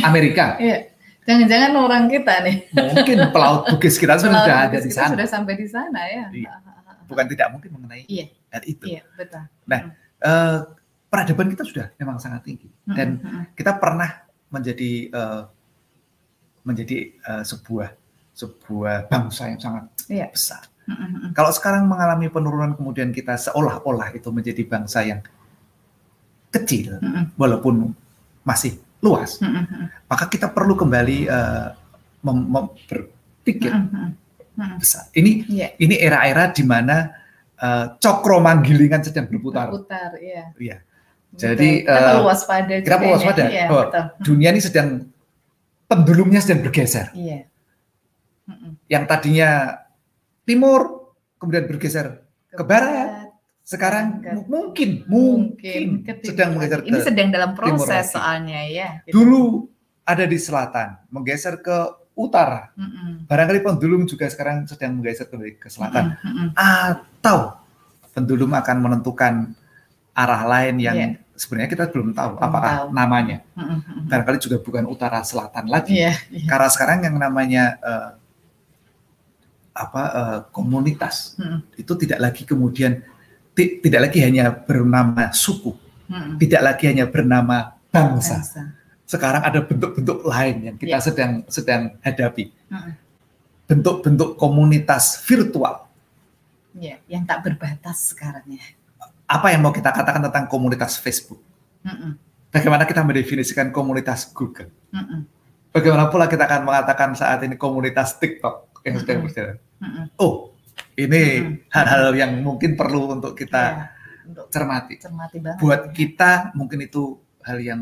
Amerika? 0.00 0.56
Iya. 0.62 0.90
Jangan-jangan 1.24 1.72
orang 1.74 2.04
kita 2.06 2.44
nih. 2.44 2.68
Mungkin 2.68 3.16
pelaut 3.32 3.64
Bugis 3.66 3.96
kita 3.96 4.20
sudah 4.20 4.44
Pelaut 4.44 4.68
ada 4.68 4.76
di 4.76 4.92
sana. 4.92 5.16
Sudah 5.16 5.24
sampai 5.24 5.54
di 5.56 5.64
sana 5.64 6.00
ya. 6.04 6.28
Iya. 6.28 6.52
Bukan 7.08 7.24
tidak 7.26 7.48
mungkin 7.48 7.72
mengenai 7.72 8.04
Iya. 8.04 8.28
hal 8.52 8.62
itu. 8.64 8.84
Iya, 8.84 9.02
betul. 9.16 9.40
Nah, 9.64 9.80
eh, 10.20 10.58
peradaban 11.08 11.48
kita 11.48 11.64
sudah 11.64 11.86
memang 11.96 12.20
sangat 12.20 12.44
tinggi 12.44 12.68
dan 12.84 13.24
kita 13.56 13.72
pernah 13.74 14.20
menjadi 14.52 14.92
eh, 15.08 15.42
menjadi 16.60 16.96
eh, 17.16 17.42
sebuah 17.42 17.88
sebuah 18.34 19.08
bangsa 19.08 19.48
yang 19.48 19.60
sangat 19.62 19.84
Iya. 20.04 20.26
besar. 20.28 20.62
Kalau 21.32 21.50
sekarang 21.50 21.88
mengalami 21.88 22.28
penurunan 22.28 22.76
kemudian 22.76 23.08
kita 23.08 23.34
seolah-olah 23.34 24.12
itu 24.12 24.28
menjadi 24.28 24.62
bangsa 24.62 25.00
yang 25.02 25.20
kecil 26.48 27.00
walaupun 27.34 27.90
masih 28.42 28.78
luas, 29.00 29.40
maka 30.06 30.28
kita 30.28 30.46
perlu 30.46 30.76
kembali 30.76 31.26
eh, 31.26 31.66
mem- 32.22 32.46
mem- 32.46 32.72
berpikir 32.86 33.72
besar. 34.78 35.10
Ini 35.10 35.30
Iya. 35.44 35.68
ini 35.76 35.94
era-era 35.98 36.48
di 36.48 36.62
mana 36.62 37.10
eh, 37.54 37.86
cokro 37.96 38.38
manggilingan 38.38 39.02
sedang 39.02 39.26
berputar. 39.26 39.72
Putar, 39.72 40.14
iya. 40.20 40.52
Iya. 40.56 40.76
Betul. 41.34 41.40
Jadi, 41.42 41.68
kita 41.82 41.98
perlu 41.98 42.24
waspada 42.30 42.72
kita 42.78 42.94
perlu 42.94 43.10
ya. 43.18 43.34
Iya, 43.50 43.66
betul. 43.66 44.04
Dunia 44.22 44.48
ini 44.54 44.60
sedang 44.62 44.88
pendulumnya 45.90 46.38
sedang 46.38 46.62
bergeser. 46.62 47.10
Iya. 47.10 47.50
Yang 48.86 49.04
tadinya 49.10 49.50
timur 50.44 50.80
kemudian 51.36 51.64
bergeser 51.64 52.20
ke 52.48 52.62
barat. 52.62 53.32
Sekarang 53.60 54.20
Ke- 54.20 54.36
mu- 54.36 54.44
mungkin 54.46 54.90
mungkin 55.08 56.04
ke 56.04 56.12
timur 56.14 56.28
sedang 56.30 56.48
menggeser 56.52 56.80
Ini 56.82 56.92
ke 56.92 57.00
sedang 57.02 57.28
dalam 57.28 57.50
proses 57.52 58.12
soalnya 58.12 58.60
ya. 58.62 58.88
gitu. 59.02 59.16
dulu 59.16 59.42
ada 60.04 60.22
di 60.22 60.36
selatan, 60.36 61.00
menggeser 61.08 61.56
ke 61.58 61.76
utara. 62.14 62.68
Mm, 62.72 62.84
mm. 62.84 63.12
Barangkali 63.24 63.60
pendulum 63.60 64.04
juga 64.04 64.28
sekarang 64.28 64.68
sedang 64.68 64.94
menggeser 64.94 65.26
ke, 65.26 65.36
ke 65.56 65.68
selatan. 65.68 66.12
Mm, 66.14 66.28
mm. 66.28 66.48
Atau 66.54 67.56
pendulum 68.12 68.52
akan 68.52 68.76
menentukan 68.78 69.56
arah 70.12 70.42
lain 70.44 70.76
yang 70.78 70.94
Iya. 70.94 71.08
sebenarnya 71.34 71.66
kita 71.66 71.84
belum 71.88 72.12
tahu 72.12 72.36
Belum 72.36 72.44
apakah 72.44 72.72
tahu. 72.78 72.86
namanya. 72.92 73.38
Mm, 73.56 73.64
mm. 73.64 74.00
Barangkali 74.06 74.38
juga 74.38 74.56
bukan 74.60 74.84
utara 74.86 75.18
selatan 75.20 75.66
lagi. 75.66 75.96
Iya, 75.96 76.12
iya. 76.30 76.46
Karena 76.46 76.68
sekarang 76.68 76.98
yang 77.02 77.16
namanya 77.16 77.64
eh, 77.80 78.08
apa 79.74 80.02
eh, 80.06 80.38
komunitas 80.54 81.34
Mm, 81.34 81.58
itu 81.74 81.92
tidak 81.98 82.18
lagi 82.22 82.46
kemudian 82.46 83.02
ti- 83.52 83.82
tidak 83.82 84.08
lagi 84.08 84.22
hanya 84.22 84.54
bernama 84.54 85.34
suku, 85.34 85.74
mm, 86.06 86.14
mm. 86.14 86.34
tidak 86.38 86.62
lagi 86.62 86.84
hanya 86.94 87.04
bernama 87.10 87.74
bangsa. 87.90 88.38
Bangsa. 88.38 88.62
Sekarang 89.04 89.42
ada 89.42 89.60
bentuk-bentuk 89.60 90.24
lain 90.24 90.56
yang 90.64 90.76
kita 90.78 90.96
Iya. 90.96 91.02
sedang 91.02 91.32
sedang 91.46 91.82
hadapi. 92.00 92.54
Mm, 92.70 92.92
Bentuk-bentuk 93.64 94.36
komunitas 94.36 95.24
virtual. 95.24 95.88
Iya, 96.76 97.00
yang 97.08 97.24
tak 97.24 97.42
berbatas 97.42 98.12
sekarang 98.12 98.44
ya. 98.50 98.64
Apa 99.24 99.50
yang 99.50 99.64
mau 99.64 99.72
kita 99.72 99.88
katakan 99.88 100.20
tentang 100.20 100.44
komunitas 100.46 101.00
Facebook? 101.00 101.40
Mm, 101.82 101.90
mm. 101.90 102.12
Bagaimana 102.50 102.84
kita 102.84 103.02
mendefinisikan 103.02 103.72
komunitas 103.72 104.30
Google? 104.30 104.70
Mm, 104.92 105.00
mm. 105.00 105.20
Bagaimana 105.74 106.06
pula 106.06 106.30
kita 106.30 106.46
akan 106.46 106.62
mengatakan 106.62 107.10
saat 107.14 107.42
ini 107.42 107.58
komunitas 107.58 108.14
TikTok 108.14 108.70
yang 108.84 108.94
sedang 109.00 109.16
Mm-mm. 109.20 109.26
berjalan? 109.28 109.56
Mm, 109.80 109.88
mm. 109.88 110.06
Oh, 110.16 110.34
ini 110.94 111.22
Mm-mm. 111.40 111.54
hal-hal 111.68 112.12
yang 112.14 112.32
mungkin 112.40 112.76
perlu 112.76 113.10
untuk 113.10 113.32
kita 113.34 113.62
Iya, 113.64 113.84
untuk 114.24 114.46
cermati. 114.48 114.94
cermati 115.00 115.36
banget. 115.40 115.58
Buat 115.60 115.82
kita 115.92 116.52
mungkin 116.54 116.78
itu 116.80 117.16
hal 117.42 117.60
yang 117.60 117.80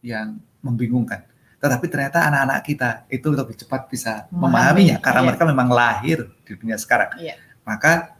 yang 0.00 0.36
membingungkan. 0.60 1.24
Tetapi 1.60 1.88
ternyata 1.88 2.28
anak-anak 2.28 2.58
kita 2.60 2.88
itu 3.08 3.28
lebih 3.28 3.56
cepat 3.56 3.88
bisa 3.88 4.28
Memahami, 4.28 4.40
memahaminya 4.84 4.96
karena 5.00 5.20
iya. 5.20 5.26
mereka 5.28 5.44
memang 5.44 5.68
lahir 5.68 6.18
di 6.44 6.52
dunia 6.56 6.76
sekarang. 6.76 7.16
Iya. 7.16 7.36
Maka 7.64 8.16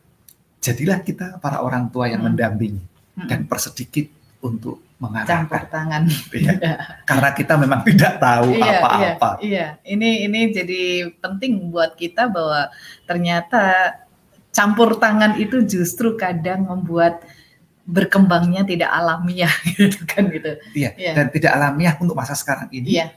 jadilah 0.61 1.01
kita 1.01 1.41
para 1.41 1.61
orang 1.61 1.89
tua 1.89 2.09
yang 2.09 2.21
Mm. 2.25 2.29
mendampingi 2.33 2.83
Mm, 3.15 3.29
dan 3.31 3.41
persedikit 3.47 4.09
untuk 4.41 4.84
campur 4.95 5.59
mengarahkan. 5.59 5.69
tangan. 5.69 6.03
Iya. 6.33 6.55
Karena 7.09 7.29
kita 7.33 7.55
memang 7.59 7.81
tidak 7.83 8.17
tahu 8.17 8.55
Iya, 8.55 8.73
apa-apa. 8.79 9.31
Iya, 9.43 9.45
iya. 9.45 9.67
Ini 9.85 10.11
ini 10.25 10.41
jadi 10.51 10.83
penting 11.19 11.69
buat 11.69 11.99
kita 11.99 12.31
bahwa 12.31 12.71
ternyata 13.05 13.97
campur 14.51 14.97
tangan 14.97 15.35
itu 15.37 15.67
justru 15.67 16.15
kadang 16.15 16.65
membuat 16.65 17.21
berkembangnya 17.85 18.65
tidak 18.65 18.89
alamiah 18.89 19.51
gitu 19.77 19.99
kan 20.09 20.31
gitu. 20.33 20.57
Iya, 20.73 20.91
Iya. 20.97 21.13
dan 21.13 21.27
tidak 21.29 21.53
alamiah 21.53 21.95
untuk 22.01 22.17
masa 22.17 22.33
sekarang 22.33 22.73
ini 22.73 22.97
Iya, 22.97 23.13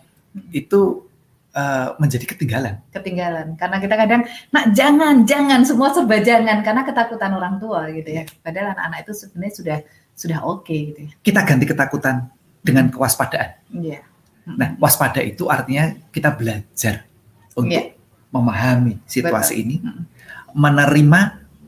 itu 0.51 1.07
eh, 1.55 1.87
menjadi 1.97 2.25
ketinggalan. 2.35 2.83
ketinggalan. 2.91 3.55
Karena 3.55 3.77
kita 3.79 3.95
kadang, 3.95 4.21
nak 4.51 4.65
jangan, 4.75 5.23
jangan 5.23 5.61
semua 5.63 5.89
serba 5.89 6.19
jangan 6.19 6.61
karena 6.61 6.83
ketakutan 6.83 7.31
orang 7.33 7.57
tua 7.57 7.87
gitu 7.89 8.11
ya. 8.11 8.23
Padahal 8.43 8.75
anak-anak 8.75 8.99
itu 9.07 9.13
sebenarnya 9.15 9.53
sudah 9.55 9.77
sudah 10.17 10.41
oke 10.41 10.73
gitu 10.73 10.99
ya. 11.05 11.11
Kita 11.21 11.45
ganti 11.45 11.63
ketakutan 11.63 12.25
dengan 12.59 12.89
kewaspadaan. 12.89 13.61
Iya. 13.69 14.01
Nah, 14.47 14.73
waspada 14.79 15.21
itu 15.21 15.45
artinya 15.45 15.93
kita 16.09 16.31
belajar 16.31 17.05
untuk 17.53 17.69
Iya. 17.69 17.93
memahami 18.27 18.97
situasi 19.05 19.53
Betul. 19.53 19.61
ini, 19.61 19.75
Mm-mm. 19.83 20.03
menerima 20.51 21.21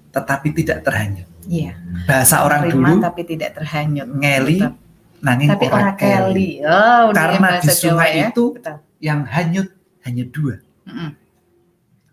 tetapi 0.10 0.48
tidak 0.56 0.82
terhanyut. 0.82 1.28
Iya. 1.46 1.78
Bahasa 2.04 2.42
orang 2.42 2.66
Terima 2.66 2.90
dulu 2.90 3.04
tapi 3.04 3.22
tidak 3.24 3.54
terhanyut. 3.54 4.08
ngeli 4.10 4.60
Betul. 4.64 4.74
nanging 5.20 5.50
tapi 5.52 5.66
ora 5.68 5.76
orang 5.76 5.96
keli. 5.96 6.50
Oh, 6.64 7.04
Karena 7.12 7.50
di 7.60 7.68
sungai 7.70 8.10
Jawa 8.10 8.18
ya. 8.18 8.28
itu 8.32 8.44
Betul. 8.56 8.76
yang 8.98 9.20
hanyut 9.28 9.68
hanya 10.02 10.24
dua, 10.32 10.56
Mm-mm. 10.88 11.10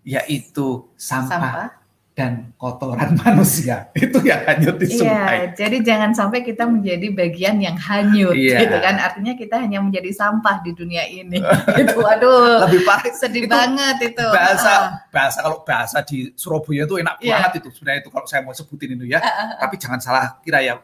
yaitu 0.03 0.67
sampah, 0.95 1.31
Sampah. 1.31 1.69
Dan 2.17 2.57
kotoran 2.57 3.13
manusia. 3.21 3.93
Itu 3.93 4.25
yang 4.25 4.41
hanyut 4.49 4.81
di 4.81 4.89
sungai. 4.89 5.53
Iya, 5.53 5.53
jadi 5.53 5.77
jangan 5.85 6.17
sampai 6.17 6.41
kita 6.41 6.65
menjadi 6.65 7.13
bagian 7.13 7.61
yang 7.61 7.77
hanyut, 7.77 8.33
Iya. 8.33 8.65
gitu 8.65 8.77
kan? 8.81 8.97
Artinya 8.97 9.37
kita 9.37 9.61
hanya 9.61 9.85
menjadi 9.85 10.09
sampah 10.17 10.65
di 10.65 10.73
dunia 10.73 11.05
ini. 11.05 11.37
gitu, 11.79 12.01
aduh, 12.01 12.65
Lebih 12.65 12.89
parah 12.89 13.05
sedih 13.13 13.45
itu 13.45 13.53
banget 13.53 13.97
itu. 14.01 14.27
bahasa 14.33 14.65
Ah, 14.67 14.85
bahasa 15.13 15.39
kalau 15.45 15.61
bahasa 15.61 16.01
di 16.01 16.33
Surabaya 16.33 16.89
itu 16.89 16.97
enak 16.97 17.21
Iya. 17.21 17.37
banget 17.37 17.53
itu 17.61 17.69
sebenarnya 17.71 18.01
itu 18.01 18.09
kalau 18.09 18.25
saya 18.25 18.41
mau 18.41 18.57
sebutin 18.57 18.97
itu 18.97 19.05
ya 19.07 19.21
ah, 19.21 19.29
ah, 19.29 19.49
tapi 19.61 19.77
jangan 19.77 20.01
salah 20.01 20.41
kira 20.41 20.61
ya 20.61 20.81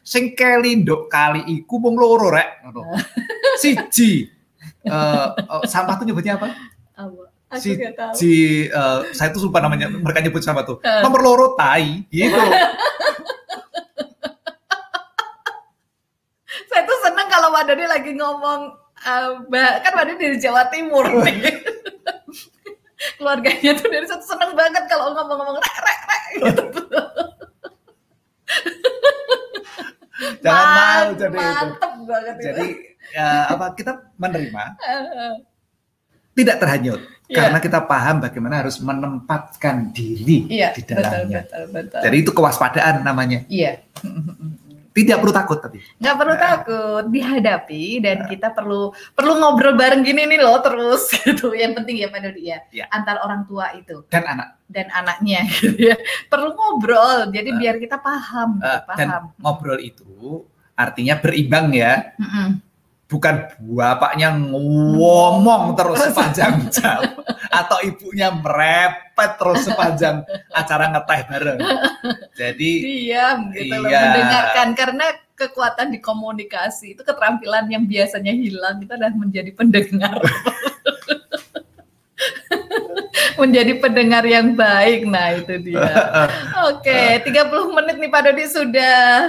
sing 0.00 0.32
keli 0.32 0.84
nduk 0.84 1.08
kali 1.08 1.40
iku 1.50 1.80
mung 1.80 1.96
loro 1.96 2.28
rek 2.28 2.60
siji 3.56 4.28
eh, 4.84 4.92
eh, 5.32 5.62
sampah 5.64 5.96
tuh 5.96 6.04
nyebutnya 6.04 6.36
apa 6.36 6.52
Si- 7.56 7.76
si 8.14 8.30
eh, 8.64 8.98
saya 9.10 9.28
tuh 9.28 9.44
lupa 9.44 9.58
namanya 9.58 9.88
mereka 9.88 10.20
nyebut 10.20 10.40
sampah 10.40 10.62
tuh 10.62 10.78
Eh. 10.80 11.00
nomor 11.00 11.20
loro 11.20 11.46
tai 11.54 12.04
gitu 12.08 12.34
Saya 16.66 16.82
tuh 16.82 16.98
seneng 17.00 17.26
kalau 17.26 17.48
Mbak 17.48 17.64
Doni 17.66 17.84
lagi 17.84 18.12
ngomong, 18.12 18.60
eh, 19.00 19.28
Mbak- 19.46 19.76
kan 19.80 19.90
Mbak 19.92 20.04
Doni 20.06 20.18
dari 20.20 20.38
Jawa 20.38 20.62
Timur 20.66 21.04
nih. 21.20 21.38
Keluarganya 23.16 23.70
tuh 23.74 23.88
dari 23.88 24.04
situ 24.04 24.24
seneng 24.24 24.52
banget 24.52 24.84
kalau 24.86 25.12
ngomong-ngomong 25.12 25.56
rek 25.58 25.76
rek 25.78 26.00
rek 26.02 26.22
gitu. 26.34 26.62
jangan 30.38 30.64
mau 30.72 31.12
jadi 31.14 31.28
itu 31.28 31.44
Mantep 31.44 31.92
banget 32.02 32.34
jadi 32.40 32.64
itu. 32.66 32.80
ya, 33.12 33.28
apa 33.52 33.66
kita 33.74 33.92
menerima 34.16 34.64
tidak 36.36 36.60
terhanyut 36.60 37.00
Iya. 37.26 37.42
karena 37.42 37.58
kita 37.58 37.82
paham 37.82 38.22
bagaimana 38.22 38.62
harus 38.62 38.78
menempatkan 38.78 39.90
diri 39.90 40.46
Iya, 40.46 40.70
di 40.70 40.78
betul, 40.78 41.02
dalamnya 41.02 41.42
betul, 41.42 41.64
betul. 41.74 42.00
jadi 42.06 42.16
itu 42.16 42.30
kewaspadaan 42.30 42.94
namanya 43.02 43.42
Iya. 43.50 43.82
tidak 44.92 45.16
perlu 45.18 45.34
takut 45.34 45.58
tapi 45.58 45.78
nggak 45.98 46.14
perlu 46.14 46.32
Nah. 46.32 46.40
takut 46.40 47.04
dihadapi 47.10 47.84
dan 47.98 48.24
kita 48.24 48.48
perlu 48.50 48.82
perlu 49.12 49.32
ngobrol 49.36 49.74
bareng 49.74 50.00
gini 50.00 50.24
nih 50.24 50.38
loh 50.38 50.62
terus 50.62 51.10
gitu 51.18 51.50
yang 51.50 51.74
penting 51.74 51.98
ya 51.98 52.08
Pak 52.08 52.20
Dodi 52.22 52.42
ya 52.46 52.58
Ya. 52.72 52.86
antar 52.88 53.18
orang 53.18 53.44
tua 53.44 53.74
itu 53.74 54.06
dan 54.06 54.24
anak 54.24 54.56
dan 54.66 54.86
anaknya 54.88 55.44
gitu 55.52 55.76
ya 55.82 55.96
perlu 56.26 56.54
ngobrol 56.54 57.28
jadi 57.28 57.50
Nah. 57.50 57.58
biar 57.58 57.74
kita 57.76 57.98
paham 57.98 58.56
gitu, 58.56 58.64
Eh, 58.64 58.80
dan 58.94 59.08
paham 59.10 59.22
ngobrol 59.36 59.78
itu 59.78 60.46
artinya 60.72 61.18
berimbang 61.18 61.74
ya 61.74 62.14
Mm-mm. 62.16 62.48
Bukan 63.06 63.46
bapaknya 63.62 64.34
ngomong 64.34 65.78
terus 65.78 66.10
sepanjang 66.10 66.66
jam 66.74 67.06
atau 67.46 67.78
ibunya 67.86 68.34
merepet 68.34 69.30
terus 69.38 69.62
sepanjang 69.62 70.26
acara 70.50 70.90
ngeteh 70.90 71.20
bareng. 71.30 71.58
Jadi 72.34 72.70
diam 72.82 73.54
gitu 73.54 73.74
loh 73.78 73.86
Iya. 73.86 74.00
mendengarkan. 74.10 74.68
Karena 74.74 75.06
kekuatan 75.36 75.94
di 75.94 76.02
komunikasi 76.02 76.98
itu 76.98 77.02
keterampilan 77.06 77.70
yang 77.70 77.86
biasanya 77.86 78.32
hilang 78.34 78.82
itu 78.82 78.90
adalah 78.90 79.14
menjadi 79.14 79.50
pendengar. 79.54 80.18
Menjadi 83.36 83.76
pendengar 83.76 84.24
yang 84.24 84.56
baik. 84.56 85.04
Nah 85.04 85.36
itu 85.36 85.60
dia. 85.60 85.84
Oke, 86.72 87.20
30 87.20 87.76
menit 87.76 88.00
nih 88.00 88.08
Pak 88.08 88.22
Dodi 88.24 88.44
sudah 88.48 89.28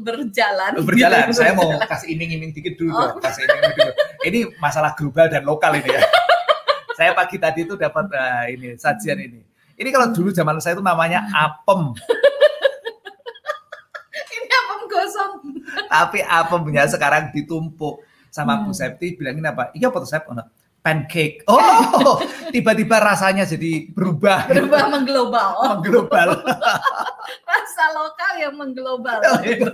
berjalan. 0.00 0.72
Berjalan. 0.80 1.28
Gitu. 1.28 1.40
Saya 1.44 1.52
mau 1.52 1.68
kasih 1.76 2.16
iming-iming 2.16 2.50
dikit 2.56 2.74
dulu 2.80 2.96
oh. 2.96 3.00
dong. 3.12 3.20
Kasih 3.20 3.44
iming-iming 3.44 3.76
dulu. 3.76 3.92
ini 4.28 4.38
masalah 4.58 4.92
global 4.96 5.26
dan 5.28 5.42
lokal 5.44 5.76
ini 5.76 5.92
ya. 5.92 6.02
saya 6.98 7.14
pagi 7.14 7.38
tadi 7.38 7.62
itu 7.62 7.78
dapat 7.78 8.10
uh, 8.10 8.44
ini 8.50 8.74
sajian 8.74 9.18
ini. 9.22 9.40
Ini 9.78 9.88
kalau 9.94 10.10
dulu 10.10 10.34
zaman 10.34 10.58
saya 10.58 10.74
itu 10.74 10.82
namanya 10.82 11.22
apem. 11.30 11.94
ini 14.34 14.46
apem 14.50 14.80
gosong. 14.90 15.32
Tapi 15.86 16.18
apemnya 16.26 16.82
sekarang 16.92 17.30
ditumpuk 17.30 18.02
sama 18.34 18.58
hmm. 18.58 18.62
Bu 18.66 18.72
Septi 18.74 19.14
bilangin 19.14 19.46
apa? 19.46 19.70
Iya 19.78 19.94
Bu 19.94 20.02
Septi. 20.02 20.34
Oh, 20.88 20.94
pancake. 21.04 21.36
Oh, 21.44 22.16
tiba-tiba 22.54 22.96
rasanya 22.96 23.44
jadi 23.44 23.92
berubah. 23.92 24.48
Berubah 24.48 24.88
mengglobal. 24.88 25.50
Mengglobal. 25.76 26.28
Rasa 27.48 27.84
lokal 27.92 28.32
yang 28.40 28.54
mengglobal. 28.56 29.20
Iya. 29.44 29.68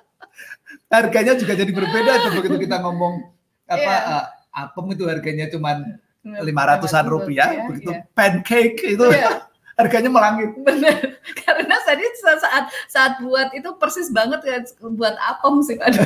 Harganya 0.94 1.34
juga 1.34 1.54
jadi 1.54 1.70
berbeda 1.70 2.12
tuh 2.26 2.30
begitu 2.38 2.56
kita 2.66 2.78
ngomong 2.82 3.22
apa 3.70 3.78
Iya. 3.78 3.98
eh, 4.10 4.24
apem 4.50 4.86
itu 4.90 5.06
harganya 5.06 5.46
cuman 5.46 5.94
lima 6.42 6.62
ratusan 6.66 7.06
rupiah, 7.06 7.70
begitu 7.70 7.94
pancake 8.10 8.82
itu 8.82 9.06
Iya. 9.06 9.46
harganya 9.78 10.10
melangit. 10.10 10.50
Bener, 10.58 11.14
karena 11.46 11.76
tadi 11.86 12.02
saat 12.18 12.64
saat 12.90 13.12
buat 13.22 13.54
itu 13.54 13.70
persis 13.78 14.10
banget 14.10 14.42
kan 14.42 14.62
buat 14.98 15.14
apem 15.22 15.62
sih 15.62 15.78
ada 15.78 16.02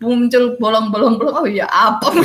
muncul 0.00 0.56
bolong-bolong 0.56 1.20
bolong 1.20 1.36
oh 1.36 1.46
iya 1.46 1.68
apem 1.68 2.24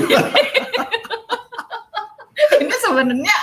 ini 2.61 2.75
sebenarnya 2.77 3.35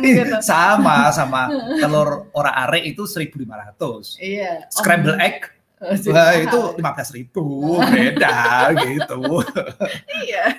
Ih, 0.00 0.14
gitu 0.16 0.36
sama 0.40 1.08
sama 1.18 1.46
telur 1.78 2.28
ora 2.32 2.50
are 2.60 2.80
itu 2.80 3.02
1.500. 3.02 3.38
iya 4.18 4.66
Scramble 4.68 5.18
egg 5.18 5.50
Oh, 5.84 5.92
Wah, 6.08 6.32
mahal. 6.32 6.48
itu 6.48 6.60
lima 6.80 6.90
belas 6.96 7.10
ribu, 7.12 7.44
beda 7.76 8.36
gitu. 8.88 9.20
iya 10.16 10.56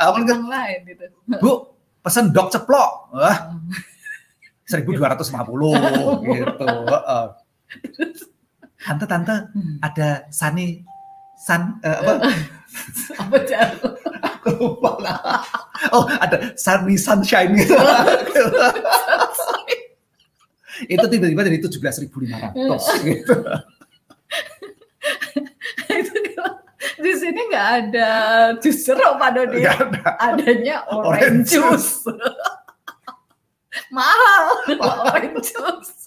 Apa 0.00 0.16
kan, 0.24 0.48
lain 0.48 0.80
gitu 0.86 1.04
Bu, 1.36 1.52
pesen 2.00 2.32
dok 2.32 2.48
ceplok, 2.48 3.12
wah, 3.12 3.52
seribu 4.64 4.96
dua 4.96 5.12
ratus 5.12 5.28
lima 5.28 5.44
puluh 5.44 5.76
gitu. 6.24 6.72
heeh. 6.88 7.26
Tante, 8.80 9.04
tante, 9.04 9.34
Hmm. 9.52 9.76
ada 9.82 10.24
Sani, 10.30 10.80
San, 11.36 11.76
eh, 11.82 11.92
apa? 11.92 12.12
apa 13.20 13.36
jauh 13.46 13.92
Aku 14.22 14.48
lupa 14.58 14.90
lah. 15.02 15.42
Oh, 15.92 16.06
ada 16.08 16.56
Sunny 16.56 16.96
Sunshine 16.96 17.52
gitu. 17.58 17.74
itu 20.86 21.06
tiba-tiba 21.08 21.40
dari 21.40 21.56
tujuh 21.56 21.80
belas 21.80 21.96
ribu 21.96 22.20
lima 22.20 22.36
ratus 22.36 22.84
gitu. 23.00 23.32
itu 26.00 26.16
di 26.96 27.12
sini 27.16 27.40
nggak 27.48 27.68
ada 27.80 28.10
jus 28.60 28.84
jeruk 28.84 29.16
Pak 29.16 29.30
Dodi 29.36 29.64
ada. 29.64 30.20
adanya 30.20 30.84
Orange 30.92 31.08
orange 31.08 31.48
juice. 31.48 32.04
Mahal 33.88 34.44
orange 34.80 35.48
juice. 35.48 36.04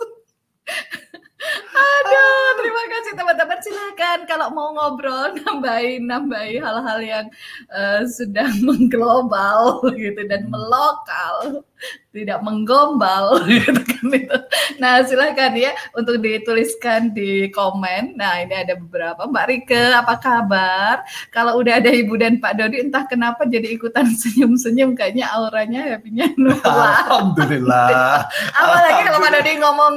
Aduh, 1.39 2.47
terima 2.59 2.83
kasih 2.91 3.11
teman-teman. 3.15 3.59
Silakan 3.63 4.19
kalau 4.27 4.47
mau 4.51 4.75
ngobrol 4.75 5.31
nambahin 5.47 6.03
nambahin 6.03 6.59
hal-hal 6.59 6.99
yang 6.99 7.25
eh, 7.71 8.03
sedang 8.11 8.51
mengglobal 8.67 9.79
gitu 9.95 10.19
dan 10.27 10.51
melokal, 10.51 11.63
tidak 12.09 12.41
menggombal 12.41 13.39
gitu 13.49 13.82
kan 13.86 14.05
itu. 14.11 14.38
Nah, 14.82 15.03
silakan 15.05 15.53
ya 15.55 15.71
untuk 15.93 16.19
dituliskan 16.19 17.13
di 17.13 17.47
komen. 17.53 18.17
Nah, 18.17 18.41
ini 18.43 18.55
ada 18.55 18.75
beberapa. 18.75 19.30
Mbak 19.30 19.45
Rike, 19.45 19.84
apa 19.93 20.15
kabar? 20.17 20.95
Kalau 21.30 21.59
udah 21.61 21.80
ada 21.80 21.91
Ibu 21.91 22.17
dan 22.17 22.41
Pak 22.41 22.57
Dodi 22.57 22.82
entah 22.82 23.05
kenapa 23.05 23.45
jadi 23.45 23.69
ikutan 23.71 24.09
senyum-senyum 24.21 24.97
kayaknya 24.97 25.30
auranya 25.32 25.95
happy-nya. 25.95 26.34
Alhamdulillah. 26.65 28.25
Apalagi 28.59 29.01
kalau 29.05 29.19
Pak 29.21 29.32
Dodi 29.39 29.51
ngomong 29.61 29.95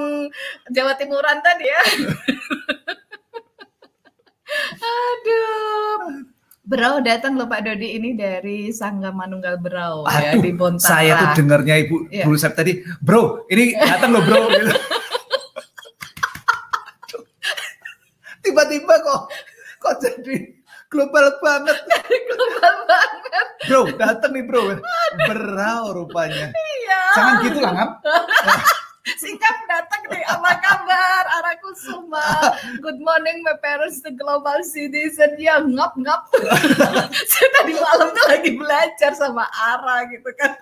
Jawa 0.71 0.93
Timuran 0.99 1.39
tadi 1.41 1.67
ya. 1.67 1.83
Aduh. 4.83 6.32
Bro 6.63 7.03
datang 7.03 7.35
loh 7.35 7.51
Pak 7.51 7.67
Dodi 7.67 7.99
ini 7.99 8.15
dari 8.15 8.71
Sangga 8.71 9.11
Manunggal 9.11 9.59
Berau 9.59 10.07
ya 10.07 10.39
Aduh, 10.39 10.47
di 10.47 10.55
Bontara. 10.55 10.95
Saya 10.95 11.13
tuh 11.19 11.43
dengernya 11.43 11.75
Ibu 11.83 11.97
Iya. 12.07 12.23
Bu 12.23 12.39
Sep 12.39 12.55
tadi, 12.55 12.79
bro, 13.03 13.51
ini 13.51 13.75
datang 13.75 14.15
loh 14.15 14.23
bro. 14.23 14.47
Tiba-tiba 18.47 18.95
kok 19.03 19.21
kok 19.83 19.95
jadi 19.99 20.55
global 20.87 21.35
banget. 21.43 21.79
global 22.31 22.75
banget. 22.87 23.47
Bro, 23.67 23.83
datang 23.99 24.31
nih 24.31 24.45
bro. 24.47 24.63
Berau 25.27 25.85
rupanya. 25.99 26.55
Iya. 26.55 27.01
Jangan 27.19 27.35
gitu 27.43 27.59
lah, 27.59 27.73
Ngam. 27.75 27.91
Singkat 29.03 29.57
datang 29.67 30.03
nih, 30.15 30.23
apa 30.31 30.63
kabar? 30.63 31.25
Ara 31.43 31.59
Kusuma. 31.59 32.55
Good 32.79 33.03
morning 33.03 33.43
my 33.43 33.59
parents 33.59 33.99
the 33.99 34.15
global 34.15 34.63
citizen. 34.63 35.35
Ya 35.43 35.59
ngap 35.59 35.99
ngap. 35.99 36.31
Saya 37.35 37.49
tadi 37.59 37.75
malam 37.75 38.15
tuh 38.15 38.27
lagi 38.31 38.51
belajar 38.55 39.11
sama 39.19 39.43
Ara 39.51 40.07
gitu 40.07 40.31
kan. 40.39 40.55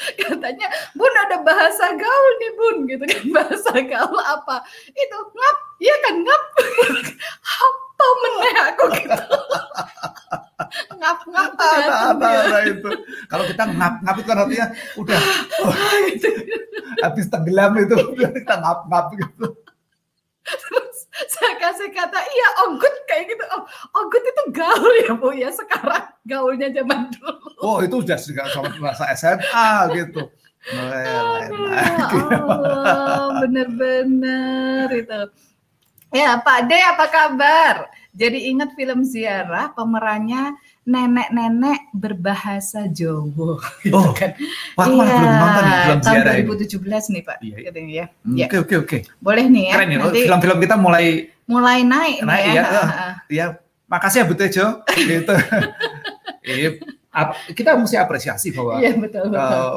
Katanya, 0.00 0.68
Bun 0.96 1.12
ada 1.12 1.36
bahasa 1.44 1.92
gaul 1.92 2.32
nih 2.40 2.52
Bun 2.56 2.76
gitu 2.88 3.04
kan. 3.04 3.22
Bahasa 3.36 3.72
gaul 3.84 4.20
apa? 4.20 4.64
Itu 4.92 5.16
ngap. 5.36 5.56
Iya 5.80 5.94
kan 6.04 6.14
ngap. 6.24 6.42
apa 7.60 8.06
meneh 8.24 8.54
aku 8.64 8.84
gitu. 8.96 9.16
ngap 11.00 11.18
ngap 11.28 11.50
datang 11.56 12.16
Ada, 12.16 12.28
dia. 12.28 12.40
ada 12.48 12.58
itu. 12.68 12.90
Kalau 13.28 13.44
kita 13.48 13.64
ngap-ngap 13.68 14.14
itu 14.16 14.28
kan 14.28 14.38
artinya 14.44 14.66
udah 14.96 15.20
oh, 15.64 15.74
habis 17.04 17.26
tenggelam 17.28 17.72
itu 17.80 17.96
kita 18.16 18.54
ngap-ngap 18.60 19.06
gitu. 19.16 19.46
Saya 21.28 21.52
kasih 21.60 21.90
kata, 21.92 22.16
iya 22.16 22.48
ogut 22.64 22.94
kayak 23.04 23.34
gitu. 23.34 23.44
Oh, 23.52 23.62
ogut 24.00 24.22
itu 24.24 24.42
gaul 24.56 24.94
ya 25.04 25.12
Bu 25.18 25.34
ya 25.36 25.50
sekarang. 25.52 26.08
Gaulnya 26.24 26.72
zaman 26.72 27.12
dulu. 27.12 27.48
Oh, 27.60 27.78
itu 27.84 28.00
udah 28.00 28.16
sudah 28.16 28.48
sama 28.48 28.72
masa 28.80 29.10
SMA 29.12 29.70
gitu. 30.00 30.32
Aduh, 30.60 31.72
ya 31.72 32.40
Allah, 32.44 33.40
bener-bener 33.44 34.88
itu. 34.92 35.20
Ya 36.10 36.36
Pak 36.40 36.68
D 36.68 36.72
apa 36.76 37.06
kabar? 37.08 37.74
Jadi 38.10 38.50
ingat 38.50 38.74
film 38.74 39.06
Ziarah 39.06 39.70
pemerannya 39.72 40.58
nenek-nenek 40.90 41.80
berbahasa 41.92 42.84
Jawa. 42.86 43.62
Gitu 43.82 43.94
Oh, 43.94 44.10
kan. 44.10 44.34
Wah, 44.74 44.86
malah 44.86 45.06
belum 45.08 45.32
nonton 45.32 45.62
nih 45.62 45.76
film 45.76 45.86
Iya, 45.92 46.02
tahun 46.02 46.16
ziarah 46.18 46.34
ini. 46.34 46.46
2017 46.50 47.06
nih 47.08 47.22
Pak. 47.22 47.36
Iya, 47.38 47.54
iya. 47.54 47.64
Katanya 47.64 47.92
ya. 47.92 48.06
Hmm, 48.20 48.34
Ya. 48.34 48.46
Oke, 48.46 48.56
oke, 48.58 48.74
oke. 48.80 48.98
Boleh 49.18 49.44
nih 49.46 49.62
ya. 49.64 49.72
Keren 49.72 49.88
ya, 49.88 49.98
Nanti 50.00 50.18
film-film 50.20 50.58
kita 50.60 50.74
mulai 50.76 51.06
mulai 51.44 51.78
naik, 51.82 52.18
Naik, 52.20 52.44
ya. 52.44 52.52
ya. 52.52 52.62
Heeh. 52.64 53.12
ya 53.32 53.44
makasih 53.86 54.18
ya 54.18 54.24
Bu 54.24 54.34
Tejo 54.34 54.66
gitu. 55.10 55.34
Ap- 57.10 57.34
kita 57.50 57.74
mesti 57.74 57.96
apresiasi 57.96 58.50
bahwa 58.50 58.78
Iya 58.78 58.94
betul 58.94 59.26
betul. 59.28 59.42
eh, 59.42 59.74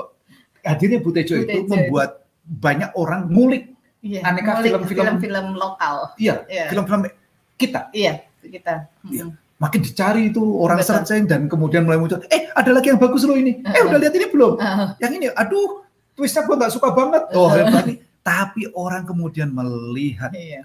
hadirnya 0.63 0.99
Bu 0.99 1.09
Tejo 1.11 1.33
Bu 1.33 1.41
itu 1.41 1.49
Tejo 1.49 1.65
membuat 1.67 2.09
banyak 2.43 2.93
orang 2.93 3.25
ngulik 3.27 3.73
Iya, 3.99 4.19
aneka 4.21 4.59
film-film- 4.59 5.17
film-film 5.17 5.47
lokal. 5.55 6.11
iya 6.15 6.43
Iya. 6.45 6.67
film-film 6.67 7.07
kita 7.55 7.87
Iya, 7.89 8.21
kita. 8.39 8.85
Iya. 9.03 9.31
Makin 9.63 9.79
dicari 9.79 10.27
itu 10.27 10.43
orang 10.59 10.83
Betul. 10.83 10.91
searching 10.91 11.23
dan 11.23 11.47
kemudian 11.47 11.87
mulai 11.87 11.95
muncul 11.95 12.19
eh 12.27 12.51
ada 12.51 12.67
lagi 12.69 12.91
yang 12.91 12.99
bagus 12.99 13.23
loh 13.23 13.33
ini 13.33 13.63
eh 13.63 13.79
Uh-uh. 13.79 13.87
udah 13.87 13.99
lihat 13.99 14.13
ini 14.13 14.27
belum 14.27 14.53
Ah, 14.59 14.91
yang 14.99 15.15
ini 15.15 15.31
aduh 15.31 15.87
twistnya 16.13 16.43
gue 16.43 16.53
nggak 16.53 16.73
suka 16.73 16.91
banget 16.91 17.23
oh 17.31 17.47
Uh-uh. 17.47 17.55
hebat 17.55 17.87
nih 17.87 17.97
tapi 18.19 18.71
orang 18.71 19.03
kemudian 19.03 19.51
melihat 19.51 20.31
iya, 20.31 20.63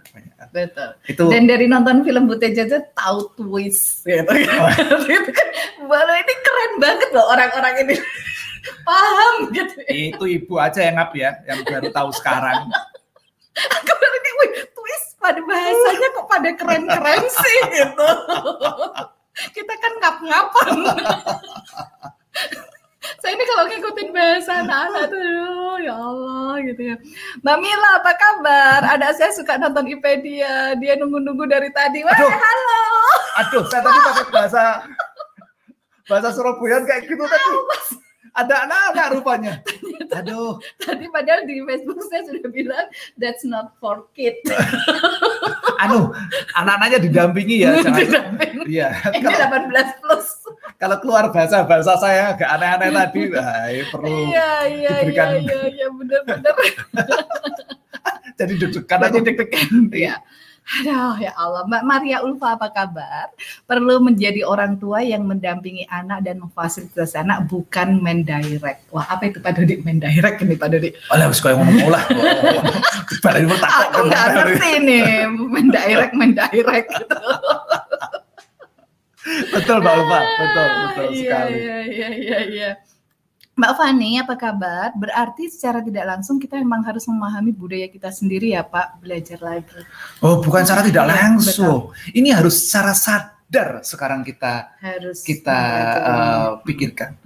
betul. 0.50 0.94
itu 1.04 1.24
Dan 1.26 1.46
dari 1.46 1.66
nonton 1.66 2.02
film 2.02 2.26
Buteja 2.26 2.62
aja 2.62 2.78
tahu 2.94 3.34
twist 3.34 4.06
gitu 4.06 4.22
kan. 4.22 4.46
Oh. 4.62 4.70
Walau 5.86 6.14
ini 6.14 6.34
keren 6.38 6.72
banget 6.78 7.10
loh 7.10 7.26
orang-orang 7.26 7.74
ini. 7.82 7.94
Paham 8.86 9.50
gitu. 9.50 9.74
itu 9.90 10.24
ibu 10.38 10.54
aja 10.54 10.82
yang 10.82 10.98
ngap 10.98 11.10
ya 11.14 11.30
yang 11.46 11.58
baru 11.62 11.88
tahu 11.88 12.10
sekarang 12.14 12.68
Aku 13.58 13.90
bilang 13.90 14.14
ini, 14.14 14.30
wih, 14.38 14.50
twist 14.70 15.18
pada 15.18 15.40
pada 16.48 16.64
keren-keren 16.64 17.22
sih 17.28 17.58
gitu. 17.76 18.08
Kita 19.52 19.74
kan 19.76 19.92
ngap-ngapan. 20.00 20.70
Saya 23.18 23.32
ini 23.34 23.44
kalau 23.46 23.64
ngikutin 23.68 24.08
bahasa 24.10 24.52
anak-anak 24.62 25.04
tuh, 25.10 25.18
aduh, 25.20 25.76
ya 25.80 25.94
Allah 25.96 26.54
gitu 26.66 26.82
ya. 26.92 26.96
Mbak 27.40 27.56
Mila, 27.62 27.90
apa 28.02 28.12
kabar? 28.18 28.80
Ada 28.84 29.14
saya 29.16 29.30
suka 29.32 29.56
nonton 29.56 29.86
Ipedia, 29.88 30.76
dia 30.76 30.94
nunggu-nunggu 30.98 31.44
dari 31.48 31.70
tadi. 31.72 32.02
Wah, 32.04 32.12
Aduh. 32.14 32.30
halo. 32.32 32.82
aduh 33.38 33.62
saya 33.70 33.80
tadi 33.86 33.98
pakai 34.02 34.24
bahasa 34.34 34.62
bahasa 36.10 36.28
Surabaya 36.34 36.82
kayak 36.82 37.06
gitu 37.06 37.22
tadi 37.22 37.50
ada 38.34 38.66
anak-anak 38.66 39.06
rupanya 39.14 39.52
aduh 40.10 40.56
Tadi 40.82 41.06
padahal 41.08 41.44
di 41.44 41.60
Facebook 41.60 42.00
saya 42.04 42.24
sudah 42.24 42.48
bilang 42.48 42.86
that's 43.14 43.42
not 43.42 43.76
for 43.76 44.08
kid. 44.12 44.36
anu 45.78 46.10
anak-anaknya 46.54 46.98
didampingi 47.00 47.62
ya 47.62 47.78
jangan 47.86 48.34
iya 48.66 48.90
Ini 49.14 49.22
kalau 49.22 49.70
18 49.70 50.02
plus. 50.02 50.26
kalau 50.74 50.96
keluar 50.98 51.30
bahasa 51.30 51.62
bahasa 51.62 51.94
saya 51.96 52.34
agak 52.34 52.50
aneh-aneh 52.50 52.90
tadi 52.90 53.30
ini 53.30 53.82
perlu 53.86 54.10
Iya, 54.26 54.26
iya, 54.26 54.50
iya, 54.66 54.90
diberikan- 55.06 55.38
iya, 55.38 55.58
iya, 55.70 55.86
benar-benar. 55.88 56.54
jadi 58.34 58.52
deg-degan 58.54 59.00
aku 59.02 59.18
deg-degan. 59.22 59.70
Iya. 59.90 60.14
Aduh 60.68 61.16
ya 61.16 61.32
Allah, 61.32 61.64
Mbak 61.64 61.82
Maria 61.88 62.20
Ulfa 62.20 62.52
apa 62.52 62.68
kabar? 62.68 63.32
Perlu 63.64 64.04
menjadi 64.04 64.44
orang 64.44 64.76
tua 64.76 65.00
yang 65.00 65.24
mendampingi 65.24 65.88
anak 65.88 66.28
dan 66.28 66.44
memfasilitasi 66.44 67.24
anak 67.24 67.48
bukan 67.48 67.96
mendirect. 68.04 68.84
Wah 68.92 69.08
apa 69.08 69.32
itu 69.32 69.40
Pak 69.40 69.56
Dodi 69.56 69.80
mendirect 69.80 70.44
ini 70.44 70.60
Pak 70.60 70.68
Dodi? 70.68 70.92
Oleh 71.08 71.24
kau 71.32 71.48
yang 71.48 71.64
ngomong 71.64 71.88
olah. 71.88 72.04
Pada 73.24 73.40
ini 73.40 73.48
Aku 73.48 74.00
nggak 74.12 74.26
ngerti 74.36 74.70
nih 74.84 75.04
mendirect 75.32 76.12
mendirect 76.12 76.88
gitu. 77.00 77.16
betul 79.56 79.76
Mbak 79.80 79.94
Ulfa, 79.98 80.20
betul 80.20 80.66
betul 80.68 81.04
Iya, 81.08 81.16
sekali. 81.16 81.52
Iya 81.56 81.78
iya 81.88 82.08
iya 82.12 82.38
iya. 82.44 82.70
Mbak 83.58 83.72
Fani, 83.74 84.22
apa 84.22 84.38
kabar? 84.38 84.94
Berarti 84.94 85.50
secara 85.50 85.82
tidak 85.82 86.06
langsung 86.06 86.38
kita 86.38 86.54
memang 86.56 86.86
harus 86.86 87.02
memahami 87.04 87.50
budaya 87.50 87.90
kita 87.90 88.06
sendiri 88.08 88.54
ya 88.54 88.62
Pak, 88.62 89.02
belajar 89.02 89.42
lagi. 89.42 89.82
Oh 90.22 90.38
bukan 90.38 90.62
secara 90.62 90.86
tidak 90.86 91.04
Iya, 91.04 91.12
langsung, 91.18 91.90
ini 92.14 92.30
harus 92.30 92.54
secara 92.62 92.94
sadar 92.94 93.82
sekarang 93.82 94.22
kita 94.22 94.78
Harus 94.78 95.26
kita 95.26 95.58
eh, 95.90 96.48
pikirkan. 96.62 97.18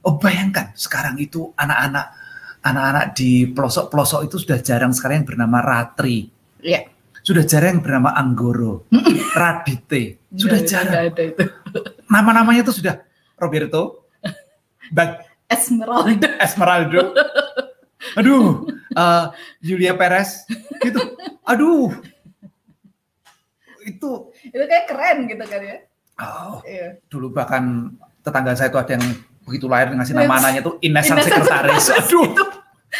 Oh 0.00 0.14
bayangkan 0.16 0.70
sekarang 0.72 1.18
itu 1.18 1.50
anak-anak 1.52 2.14
anak-anak 2.62 3.04
di 3.12 3.50
pelosok-pelosok 3.50 4.30
itu 4.30 4.36
sudah 4.38 4.62
jarang 4.62 4.94
sekarang 4.94 5.26
yang 5.26 5.28
bernama 5.34 5.58
Ratri, 5.58 6.30
Iya. 6.62 6.86
sudah 7.18 7.42
jarang 7.42 7.74
yang 7.74 7.82
bernama 7.82 8.14
Anggoro, 8.14 8.86
Radite, 9.34 10.30
sudah 10.30 10.62
Nggak- 10.62 10.70
jarang. 10.70 11.10
Nama-namanya 12.06 12.62
itu 12.62 12.70
sudah 12.70 13.02
Roberto, 13.34 14.06
Bag 14.94 15.26
Esmeralda. 15.52 16.28
Esmeraldo, 16.46 17.00
aduh, 18.14 18.66
eh, 18.90 19.24
Julia 19.60 19.92
Perez, 19.92 20.48
gitu, 20.78 21.00
aduh, 21.42 21.92
itu 23.82 24.10
Itu 24.44 24.62
kayak 24.62 24.86
keren 24.86 25.18
gitu 25.26 25.42
kan 25.42 25.60
ya. 25.60 25.78
oh, 26.18 26.62
Iya. 26.62 27.02
dulu 27.06 27.30
bahkan 27.30 27.90
tetangga 28.22 28.54
saya 28.54 28.70
itu 28.70 28.78
ada 28.78 28.94
yang 28.94 29.06
begitu 29.42 29.66
lahir 29.66 29.90
ngasih 29.90 30.14
nama 30.14 30.38
anaknya 30.38 30.62
tuh 30.62 30.78
Ines 30.78 31.02
sang 31.02 31.18
sekretaris, 31.18 31.86
aduh, 31.92 32.26
Itu 32.30 32.44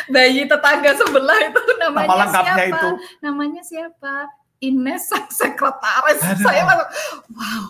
bayi 0.08 0.42
tetangga 0.44 0.90
sebelah 0.92 1.38
itu 1.44 1.60
namanya 1.78 2.06
nama 2.08 2.16
lengkapnya 2.24 2.54
siapa? 2.56 2.70
itu. 2.72 2.88
Namanya 3.20 3.62
siapa? 3.62 4.14
Ines 4.58 5.02
sang 5.04 5.26
sekretaris. 5.28 6.18
Aduh. 6.18 6.42
Saya 6.42 6.62
langsung, 6.64 6.90
wow, 7.30 7.64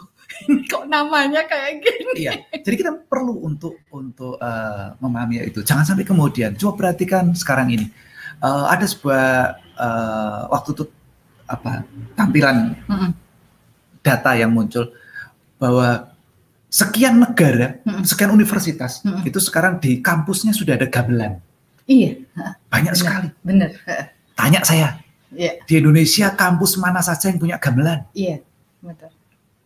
ini 0.46 0.64
kok 0.72 0.84
namanya 0.86 1.42
kayak 1.44 1.80
gini. 1.80 2.26
Iya, 2.26 2.32
jadi 2.60 2.74
kita 2.76 2.92
perlu 3.06 3.42
untuk 3.42 3.78
untuk 3.88 4.36
eh, 4.36 4.86
memahami 4.98 5.44
itu. 5.44 5.60
Jangan 5.60 5.84
sampai 5.84 6.02
kemudian. 6.02 6.54
Coba 6.54 6.72
perhatikan 6.88 7.32
sekarang 7.32 7.70
ini. 7.70 7.86
Eh, 8.38 8.64
ada 8.68 8.84
sebuah 8.84 9.26
eh, 9.74 10.40
waktu 10.48 10.70
itu 10.72 10.84
apa 11.44 11.84
tampilan 12.14 12.72
Mm-mm. 12.88 13.10
data 14.00 14.32
yang 14.32 14.50
muncul 14.50 14.88
bahwa 15.60 16.08
sekian 16.66 17.20
negara, 17.20 17.76
Mm-mm. 17.84 18.02
sekian 18.02 18.32
universitas 18.32 19.04
Mm-mm. 19.04 19.22
itu 19.22 19.36
sekarang 19.38 19.76
di 19.78 20.00
kampusnya 20.00 20.50
sudah 20.50 20.74
ada 20.74 20.88
gamelan. 20.88 21.38
Iya, 21.82 22.14
Banyak 22.70 22.94
Benar. 22.94 22.96
sekali. 22.96 23.28
bener. 23.42 23.70
Tanya 24.32 24.62
saya, 24.62 24.88
Iya, 25.34 25.60
di 25.66 25.74
Indonesia 25.76 26.30
kampus 26.30 26.76
mana 26.76 27.00
saja 27.00 27.28
yang 27.28 27.36
punya 27.36 27.56
gamelan? 27.58 28.06
iya, 28.12 28.38
betul. 28.78 29.10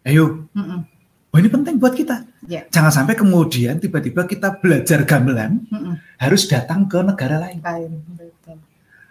Ayo, 0.07 0.47
Mm-mm. 0.55 0.87
oh 1.35 1.39
ini 1.43 1.51
penting 1.51 1.83
buat 1.83 1.91
kita. 1.91 2.23
Iya. 2.47 2.71
Jangan 2.71 2.95
sampai 2.95 3.19
kemudian 3.19 3.83
tiba-tiba 3.83 4.23
kita 4.23 4.55
belajar 4.63 5.03
gamelan 5.03 5.67
Mm-mm. 5.67 5.99
harus 6.23 6.47
datang 6.47 6.87
ke 6.87 7.03
negara 7.03 7.43
lain. 7.43 7.59
Lain, 7.59 7.91
betul. 8.15 8.63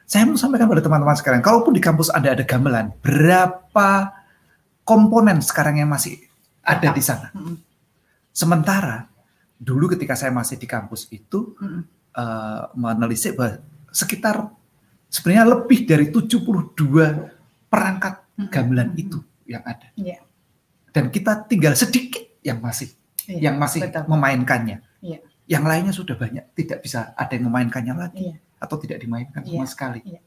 Saya 0.07 0.23
mau 0.23 0.39
sampaikan 0.39 0.71
pada 0.71 0.79
teman-teman 0.79 1.17
sekarang, 1.19 1.41
kalaupun 1.43 1.75
di 1.75 1.83
kampus 1.83 2.13
Anda 2.15 2.31
ada 2.31 2.47
gamelan, 2.47 2.95
berapa 3.03 4.13
komponen 4.87 5.43
sekarang 5.43 5.83
yang 5.83 5.91
masih 5.91 6.15
ada 6.63 6.95
di 6.95 7.03
sana? 7.03 7.27
Mm-mm. 7.35 7.59
Sementara 8.31 9.11
dulu 9.59 9.91
ketika 9.91 10.15
saya 10.15 10.31
masih 10.31 10.55
di 10.55 10.67
kampus 10.69 11.11
itu 11.11 11.59
Mm-mm. 11.59 11.83
eh, 12.15 12.61
menelisik 12.71 13.35
bahwa 13.35 13.59
sekitar 13.91 14.47
sebenarnya 15.11 15.59
lebih 15.59 15.83
dari 15.83 16.07
72 16.07 16.71
perangkat 17.67 18.23
gamelan 18.47 18.95
Mm-mm. 18.95 19.03
itu 19.03 19.19
yang 19.43 19.63
ada. 19.67 19.91
Iya. 19.99 20.24
Dan 20.95 21.11
kita 21.11 21.43
tinggal 21.43 21.75
sedikit 21.75 22.23
yang 22.39 22.63
masih 22.63 22.87
Iya, 23.25 23.49
yang 23.49 23.55
masih 23.57 23.83
betul. 23.83 24.05
memainkannya. 24.07 24.77
Iya. 25.01 25.17
Yang 25.45 25.63
lainnya 25.65 25.93
sudah 25.93 26.15
banyak 26.15 26.45
tidak 26.53 26.79
bisa 26.79 27.11
ada 27.13 27.33
yang 27.33 27.49
memainkannya 27.49 27.93
lagi 27.93 28.31
Iya. 28.31 28.37
atau 28.55 28.77
tidak 28.77 29.01
dimainkan 29.01 29.41
Iya, 29.43 29.59
sama 29.59 29.65
sekali. 29.67 29.99
iya. 30.05 30.21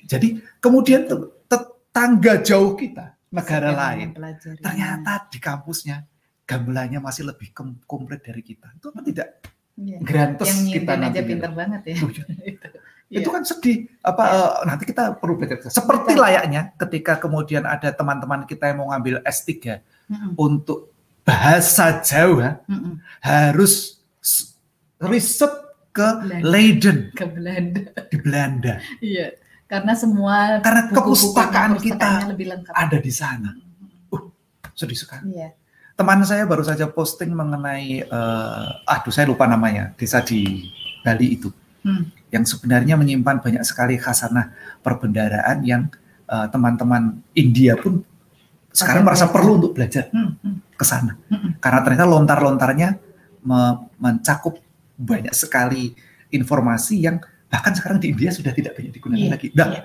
Jadi 0.00 0.38
kemudian 0.60 1.04
tuh 1.04 1.42
tetangga 1.44 2.38
jauh 2.40 2.72
kita 2.72 3.16
negara 3.30 3.72
lain 3.72 4.12
ternyata 4.56 5.26
di 5.26 5.38
kampusnya 5.38 6.04
gamelannya 6.44 7.00
masih 7.00 7.24
lebih 7.26 7.50
kom- 7.50 7.80
komplit 7.84 8.20
dari 8.20 8.40
kita. 8.40 8.68
Itu 8.76 8.92
apa 8.92 9.00
tidak 9.00 9.28
Iya. 9.74 9.96
grantes 10.00 10.44
yang 10.46 10.60
kita 10.76 10.92
aja 10.92 11.00
nanti. 11.08 11.20
pinter 11.24 11.50
banget 11.50 11.82
ya. 11.88 11.96
Iya. 13.10 13.18
itu. 13.20 13.26
Iya. 13.26 13.34
kan 13.34 13.42
sedih. 13.42 13.78
Apa 14.00 14.22
eh, 14.24 14.50
nanti 14.64 14.84
kita 14.86 15.02
perlu 15.14 15.34
belajar. 15.34 15.66
Seperti 15.66 16.14
Betul. 16.14 16.22
layaknya 16.22 16.62
ketika 16.78 17.18
kemudian 17.18 17.66
ada 17.66 17.90
teman-teman 17.90 18.46
kita 18.46 18.70
yang 18.70 18.78
mau 18.78 18.88
ngambil 18.88 19.18
S3 19.22 19.82
Mm-mm. 20.06 20.32
untuk 20.36 20.94
bahasa 21.20 21.98
Jawa 22.00 22.62
Mm-mm. 22.64 23.02
harus 23.18 23.98
s- 24.18 24.54
riset 24.96 25.50
ke 25.90 26.06
Belanda. 26.22 26.46
Leiden 26.46 26.98
ke 27.10 27.24
Belanda. 27.26 27.82
di 28.06 28.16
Belanda. 28.16 28.74
Iya. 29.00 29.34
Karena 29.66 29.94
semua 29.94 30.58
Karena 30.58 30.86
kepustakaan 30.88 31.78
kita 31.78 32.30
lebih 32.30 32.46
lengkap. 32.48 32.74
Ada 32.74 32.98
di 32.98 33.10
sana. 33.10 33.50
Sedih 34.72 34.96
sekali. 34.96 35.34
Iya. 35.34 35.52
Teman 35.92 36.24
saya 36.24 36.48
baru 36.48 36.64
saja 36.64 36.88
posting 36.88 37.28
mengenai, 37.28 38.00
eh, 38.00 38.68
aduh 38.88 39.12
saya 39.12 39.28
lupa 39.28 39.44
namanya, 39.44 39.92
desa 39.94 40.22
di 40.22 40.70
Bali 41.02 41.36
itu. 41.36 41.52
Hmm. 41.84 42.08
Yang 42.30 42.56
sebenarnya 42.56 42.94
menyimpan 42.94 43.38
banyak 43.38 43.62
sekali 43.62 43.94
khasanah 43.94 44.50
perbendaraan 44.80 45.62
yang 45.62 45.90
eh, 46.24 46.46
teman-teman 46.48 47.18
India 47.32 47.74
pun 47.74 48.02
sekarang 48.70 49.02
merasa 49.02 49.26
perlu 49.26 49.58
untuk 49.58 49.74
belajar 49.74 50.06
Hmm, 50.08 50.38
hmm, 50.38 50.56
ke 50.74 50.84
sana. 50.84 51.18
hmm, 51.26 51.58
Karena 51.58 51.82
ternyata 51.82 52.06
lontar-lontarnya 52.06 52.88
me- 53.42 53.76
mencakup 53.96 54.62
banyak 54.94 55.34
sekali 55.34 55.90
informasi 56.30 57.02
yang 57.02 57.18
bahkan 57.46 57.74
sekarang 57.74 57.98
di 57.98 58.14
India 58.14 58.30
sudah 58.30 58.54
tidak 58.54 58.78
banyak 58.78 58.94
digunakan 58.94 59.18
Iya, 59.20 59.30
lagi. 59.32 59.46
Nah, 59.50 59.68
iya. 59.68 59.82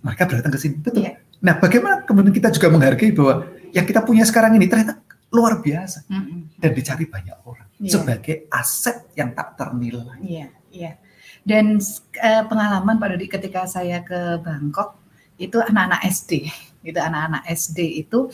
mereka 0.00 0.22
datang 0.26 0.48
ke 0.48 0.58
sini. 0.58 0.80
Betul. 0.80 1.04
Iya. 1.04 1.20
Nah, 1.40 1.54
bagaimana 1.56 2.00
kemudian 2.00 2.32
kita 2.32 2.48
juga 2.48 2.68
menghargai 2.70 3.12
bahwa 3.12 3.44
yang 3.70 3.84
kita 3.84 4.00
punya 4.00 4.24
sekarang 4.24 4.56
ini 4.56 4.64
ternyata 4.64 4.96
luar 5.28 5.60
biasa 5.60 6.08
hmm, 6.08 6.16
hmm. 6.16 6.40
dan 6.58 6.70
dicari 6.72 7.04
banyak 7.04 7.36
orang 7.44 7.68
Iya. 7.76 7.92
sebagai 7.92 8.48
aset 8.48 9.08
yang 9.14 9.32
tak 9.32 9.52
ternilai. 9.54 10.16
Iya, 10.20 10.46
iya. 10.70 10.92
Dan 11.40 11.80
eh, 12.20 12.44
pengalaman 12.46 13.00
Pak 13.00 13.08
Dodi 13.16 13.26
ketika 13.26 13.64
saya 13.64 14.04
ke 14.04 14.38
Bangkok 14.44 15.00
itu 15.40 15.56
anak-anak 15.56 16.04
SD, 16.04 16.52
gitu 16.84 17.00
anak-anak 17.00 17.48
SD 17.48 18.04
itu 18.04 18.28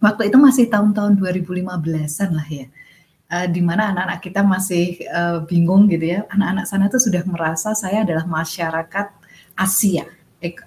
waktu 0.00 0.32
itu 0.32 0.36
masih 0.40 0.66
tahun-tahun 0.72 1.20
2015-an 1.20 2.30
lah 2.32 2.48
ya. 2.48 2.66
Eh, 3.32 3.46
di 3.48 3.60
mana 3.64 3.92
anak-anak 3.92 4.20
kita 4.20 4.40
masih 4.44 5.00
eh, 5.04 5.38
bingung 5.48 5.88
gitu 5.88 6.04
ya. 6.18 6.20
Anak-anak 6.32 6.64
sana 6.68 6.88
tuh 6.92 7.00
sudah 7.00 7.22
merasa 7.28 7.72
saya 7.76 8.04
adalah 8.04 8.24
masyarakat 8.24 9.06
Asia, 9.52 10.08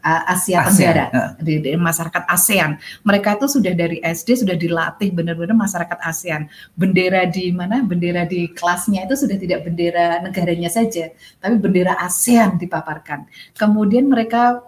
Asia 0.01 0.63
ASEAN, 0.63 0.95
Tenggara, 0.95 1.05
ya. 1.11 1.25
di, 1.43 1.53
di 1.59 1.71
masyarakat 1.75 2.23
ASEAN. 2.25 2.71
Mereka 3.03 3.29
itu 3.37 3.47
sudah 3.59 3.73
dari 3.75 3.99
SD 3.99 4.47
sudah 4.47 4.55
dilatih 4.55 5.11
benar-benar 5.11 5.53
masyarakat 5.53 5.99
ASEAN 5.99 6.47
bendera 6.79 7.27
di 7.27 7.51
mana 7.51 7.83
bendera 7.83 8.23
di 8.23 8.47
kelasnya 8.55 9.03
itu 9.03 9.27
sudah 9.27 9.37
tidak 9.37 9.67
bendera 9.67 10.23
negaranya 10.23 10.71
saja, 10.71 11.11
tapi 11.43 11.55
bendera 11.59 11.99
ASEAN 11.99 12.55
dipaparkan. 12.55 13.27
Kemudian 13.53 14.07
mereka 14.07 14.63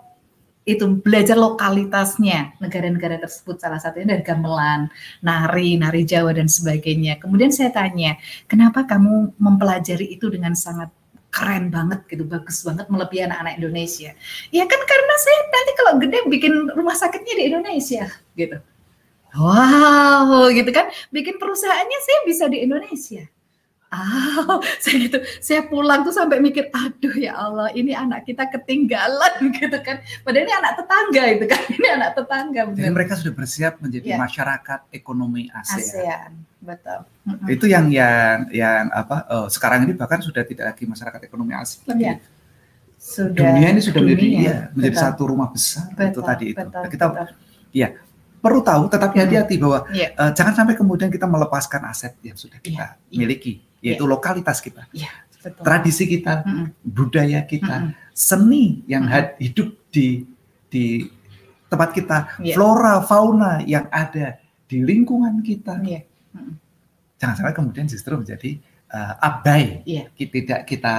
itu 0.68 0.84
belajar 1.00 1.40
lokalitasnya 1.40 2.60
negara-negara 2.60 3.24
tersebut 3.24 3.56
salah 3.56 3.80
satunya 3.80 4.20
dari 4.20 4.24
gamelan, 4.28 4.92
nari, 5.24 5.80
nari 5.80 6.04
Jawa 6.04 6.36
dan 6.36 6.52
sebagainya. 6.52 7.24
Kemudian 7.24 7.56
saya 7.56 7.72
tanya, 7.72 8.20
kenapa 8.52 8.84
kamu 8.84 9.40
mempelajari 9.40 10.20
itu 10.20 10.28
dengan 10.28 10.52
sangat 10.60 10.92
keren 11.38 11.70
banget 11.70 12.02
gitu, 12.10 12.26
bagus 12.26 12.66
banget 12.66 12.90
melebihi 12.90 13.30
anak-anak 13.30 13.62
Indonesia. 13.62 14.18
Ya 14.50 14.66
kan 14.66 14.82
karena 14.82 15.16
saya 15.22 15.40
nanti 15.54 15.72
kalau 15.78 15.94
gede 16.02 16.18
bikin 16.26 16.54
rumah 16.74 16.98
sakitnya 16.98 17.34
di 17.38 17.44
Indonesia 17.54 18.10
gitu. 18.34 18.58
Wow, 19.38 20.50
gitu 20.50 20.74
kan. 20.74 20.90
Bikin 21.14 21.38
perusahaannya 21.38 22.00
saya 22.02 22.20
bisa 22.26 22.50
di 22.50 22.66
Indonesia. 22.66 23.30
Ah, 23.88 24.60
saya 24.84 24.96
gitu. 25.00 25.18
Saya 25.40 25.64
pulang 25.64 26.04
tuh 26.04 26.12
sampai 26.12 26.38
mikir, 26.38 26.68
aduh 26.70 27.16
ya 27.16 27.34
Allah, 27.34 27.72
ini 27.72 27.92
anak 27.92 28.24
kita 28.24 28.44
ketinggalan 28.48 29.32
gitu 29.58 29.80
kan. 29.80 30.04
Padahal 30.22 30.44
ini 30.44 30.54
anak 30.54 30.74
tetangga 30.76 31.24
itu 31.30 31.46
kan. 31.46 31.62
Ini 31.78 31.88
anak 31.94 32.12
tetangga 32.14 32.62
Jadi 32.68 32.76
benar. 32.78 32.92
mereka 32.94 33.14
sudah 33.16 33.34
bersiap 33.34 33.80
menjadi 33.80 34.08
Iya. 34.10 34.18
masyarakat 34.20 34.80
ekonomi 34.92 35.48
ASEAN. 35.50 35.80
ASEAN, 35.80 36.32
betul. 36.60 37.00
Itu 37.48 37.66
yang 37.66 37.88
yang 37.88 38.52
yang 38.52 38.92
apa? 38.92 39.24
eh, 39.26 39.48
sekarang 39.48 39.84
ini 39.84 39.94
bahkan 39.94 40.20
sudah 40.20 40.44
tidak 40.44 40.68
lagi 40.68 40.84
masyarakat 40.84 41.22
ekonomi 41.24 41.54
ASEAN. 41.54 41.88
lagi. 41.88 42.04
Iya. 42.04 42.16
sudah 42.98 43.30
dunia 43.32 43.68
ini 43.70 43.80
sudah 43.80 44.02
menjadi 44.02 44.26
dunia. 44.26 44.42
iya, 44.42 44.56
menjadi 44.74 44.96
Betul. 44.96 45.06
satu 45.06 45.24
rumah 45.28 45.48
besar 45.48 45.86
itu 45.88 45.96
Betul, 45.96 46.22
tadi 46.24 46.46
itu. 46.50 46.60
betul, 46.60 46.84
kita 46.90 47.06
betul. 47.08 47.28
ya 47.72 47.88
perlu 48.48 48.62
tahu 48.62 48.84
tetapi 48.88 49.14
Hmm. 49.14 49.24
hati-hati 49.24 49.56
bahwa 49.58 49.80
Iya. 49.90 50.08
eh, 50.10 50.32
jangan 50.32 50.54
sampai 50.56 50.74
kemudian 50.74 51.10
kita 51.10 51.26
melepaskan 51.26 51.82
aset 51.86 52.16
yang 52.22 52.34
sudah 52.34 52.58
kita 52.58 52.96
Iya, 52.96 53.12
iya. 53.12 53.20
miliki 53.20 53.54
yaitu 53.78 54.04
lokalitas 54.04 54.58
kita, 54.58 54.90
Betul. 54.90 55.62
tradisi 55.62 56.04
kita, 56.06 56.42
Mm-mm. 56.42 56.74
budaya 56.82 57.44
kita, 57.44 57.76
Mm-mm. 57.86 58.10
seni 58.10 58.82
yang 58.86 59.06
had- 59.06 59.38
hidup 59.38 59.70
di 59.88 60.26
di 60.68 61.06
tempat 61.66 61.92
kita, 61.92 62.18
Iya. 62.40 62.56
flora 62.56 63.00
fauna 63.02 63.62
yang 63.62 63.86
ada 63.88 64.36
di 64.66 64.82
lingkungan 64.82 65.40
kita. 65.40 65.80
Iya. 65.80 66.04
Jangan 67.18 67.36
sampai 67.36 67.54
kemudian 67.54 67.86
justru 67.86 68.14
menjadi 68.14 68.58
eh, 68.88 69.14
abai, 69.20 69.84
Iya. 69.84 70.08
Ki- 70.12 70.32
tidak 70.32 70.64
kita 70.64 70.96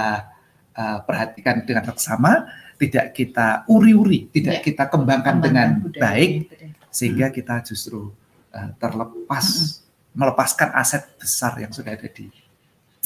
eh, 0.72 0.98
perhatikan 1.02 1.64
dengan 1.64 1.82
seksama, 1.84 2.46
tidak 2.76 3.10
kita 3.10 3.66
uri-uri, 3.66 4.30
tidak 4.30 4.60
Iya. 4.60 4.64
kita 4.64 4.84
kembangkan 4.86 5.34
Kembangkan 5.34 5.42
dengan 5.42 5.68
budaya 5.82 6.02
baik, 6.06 6.30
deh. 6.46 6.70
Sehingga 6.98 7.30
kita 7.30 7.62
justru 7.62 8.10
eh, 8.50 8.70
terlepas, 8.82 9.78
melepaskan 10.18 10.74
aset 10.74 11.06
besar 11.14 11.54
yang 11.62 11.70
sudah 11.70 11.94
ada 11.94 12.10
di 12.10 12.26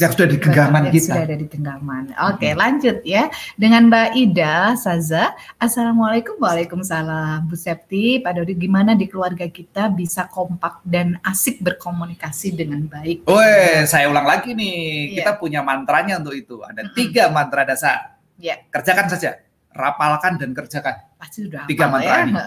yang 0.00 0.08
sudah 0.08 0.24
di 0.24 0.40
genggaman 0.40 0.88
kita. 0.88 1.12
Sudah 1.12 1.24
ada 1.28 1.36
di 1.36 1.46
genggaman. 1.52 2.04
Oke, 2.32 2.56
lanjut 2.56 3.04
ya. 3.04 3.28
Dengan 3.60 3.92
Mbak 3.92 4.08
Ida 4.16 4.72
Saza. 4.72 5.36
Assalamualaikum, 5.60 6.40
waalaikumsalam. 6.40 7.44
Bu 7.44 7.52
Septi, 7.60 8.16
Pak 8.24 8.40
Dodi, 8.40 8.56
gimana 8.56 8.96
di 8.96 9.04
keluarga 9.04 9.44
kita 9.44 9.92
bisa 9.92 10.32
kompak 10.32 10.80
dan 10.88 11.20
asik 11.20 11.60
berkomunikasi 11.60 12.56
dengan 12.56 12.88
baik? 12.88 13.28
Woi, 13.28 13.84
saya 13.84 14.08
ulang 14.08 14.24
lagi 14.24 14.56
nih. 14.56 15.12
Iya. 15.12 15.28
Kita 15.28 15.32
punya 15.36 15.60
mantranya 15.60 16.16
untuk 16.24 16.40
itu. 16.40 16.64
Ada 16.64 16.88
tiga 16.96 17.28
mantra 17.28 17.68
dasar. 17.68 18.16
Iya. 18.40 18.64
Kerjakan 18.72 19.12
saja. 19.12 19.44
Rapalkan 19.76 20.40
dan 20.40 20.56
kerjakan. 20.56 21.20
Pasti 21.20 21.44
sudah 21.44 21.68
Tiga 21.68 21.92
mantra 21.92 22.16
ya. 22.16 22.24
ini. 22.24 22.42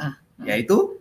Yaitu 0.50 0.98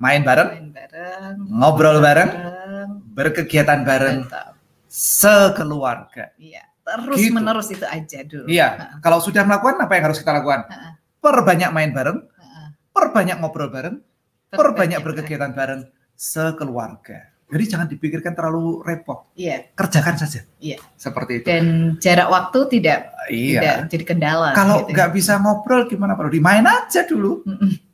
main 0.00 0.24
bareng, 0.24 0.48
Main 0.50 0.68
bareng, 0.72 1.34
ngobrol 1.46 2.00
bareng, 2.00 2.30
bareng, 2.32 2.90
berkegiatan 3.12 3.84
bareng, 3.84 4.24
betul. 4.24 4.48
sekeluarga. 4.88 6.32
Iya, 6.34 6.64
terus 6.80 7.18
Gitu. 7.20 7.32
menerus 7.32 7.68
itu 7.68 7.84
aja 7.84 8.18
dulu. 8.24 8.46
Iya, 8.48 8.98
kalau 8.98 9.20
sudah 9.20 9.44
melakukan 9.44 9.76
apa 9.78 9.92
yang 9.94 10.04
harus 10.08 10.18
kita 10.18 10.32
lakukan? 10.32 10.64
Heeh. 10.66 10.92
Perbanyak 11.20 11.70
main 11.70 11.92
bareng, 11.92 12.18
Heeh. 12.18 12.66
perbanyak 12.90 13.36
ngobrol 13.38 13.68
bareng, 13.68 14.00
perbanyak 14.48 14.98
berkegiatan 14.98 15.52
bareng, 15.52 15.84
sekeluarga. 16.16 17.28
Jadi 17.50 17.64
jangan 17.66 17.90
dipikirkan 17.90 18.30
terlalu 18.32 18.78
repot, 18.80 19.26
Iya, 19.34 19.74
kerjakan 19.74 20.14
saja. 20.16 20.46
Iya. 20.56 20.78
Seperti 20.94 21.42
itu. 21.42 21.46
dan 21.50 21.64
jarak 21.98 22.30
waktu 22.30 22.58
tidak 22.70 23.10
tidak 23.26 23.62
Iya. 23.62 23.90
jadi 23.90 24.04
kendala. 24.06 24.54
Kalau 24.54 24.80
gitu 24.80 24.86
ya. 24.86 24.94
nggak 24.94 25.10
bisa 25.12 25.32
ngobrol 25.36 25.82
gimana 25.84 26.14
Pak 26.14 26.24
Rudi? 26.24 26.38
Main 26.38 26.62
aja 26.62 27.02
dulu. 27.04 27.42
Mm-mm. 27.42 27.89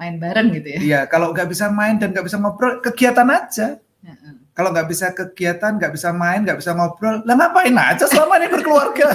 Main 0.00 0.16
bareng 0.16 0.48
gitu 0.56 0.68
ya. 0.72 0.80
Iya, 0.80 1.00
kalau 1.12 1.36
nggak 1.36 1.52
bisa 1.52 1.68
main 1.68 2.00
dan 2.00 2.16
nggak 2.16 2.24
bisa 2.24 2.40
ngobrol, 2.40 2.80
kegiatan 2.80 3.28
aja. 3.28 3.76
Kalau 4.56 4.72
nggak 4.72 4.88
bisa 4.88 5.12
kegiatan, 5.12 5.76
nggak 5.76 5.92
bisa 5.92 6.08
main, 6.16 6.40
nggak 6.40 6.56
bisa 6.56 6.72
ngobrol, 6.72 7.20
lah 7.28 7.36
ngapain 7.36 7.76
aja 7.76 8.08
selama 8.08 8.40
ini 8.40 8.48
berkeluarga? 8.48 9.08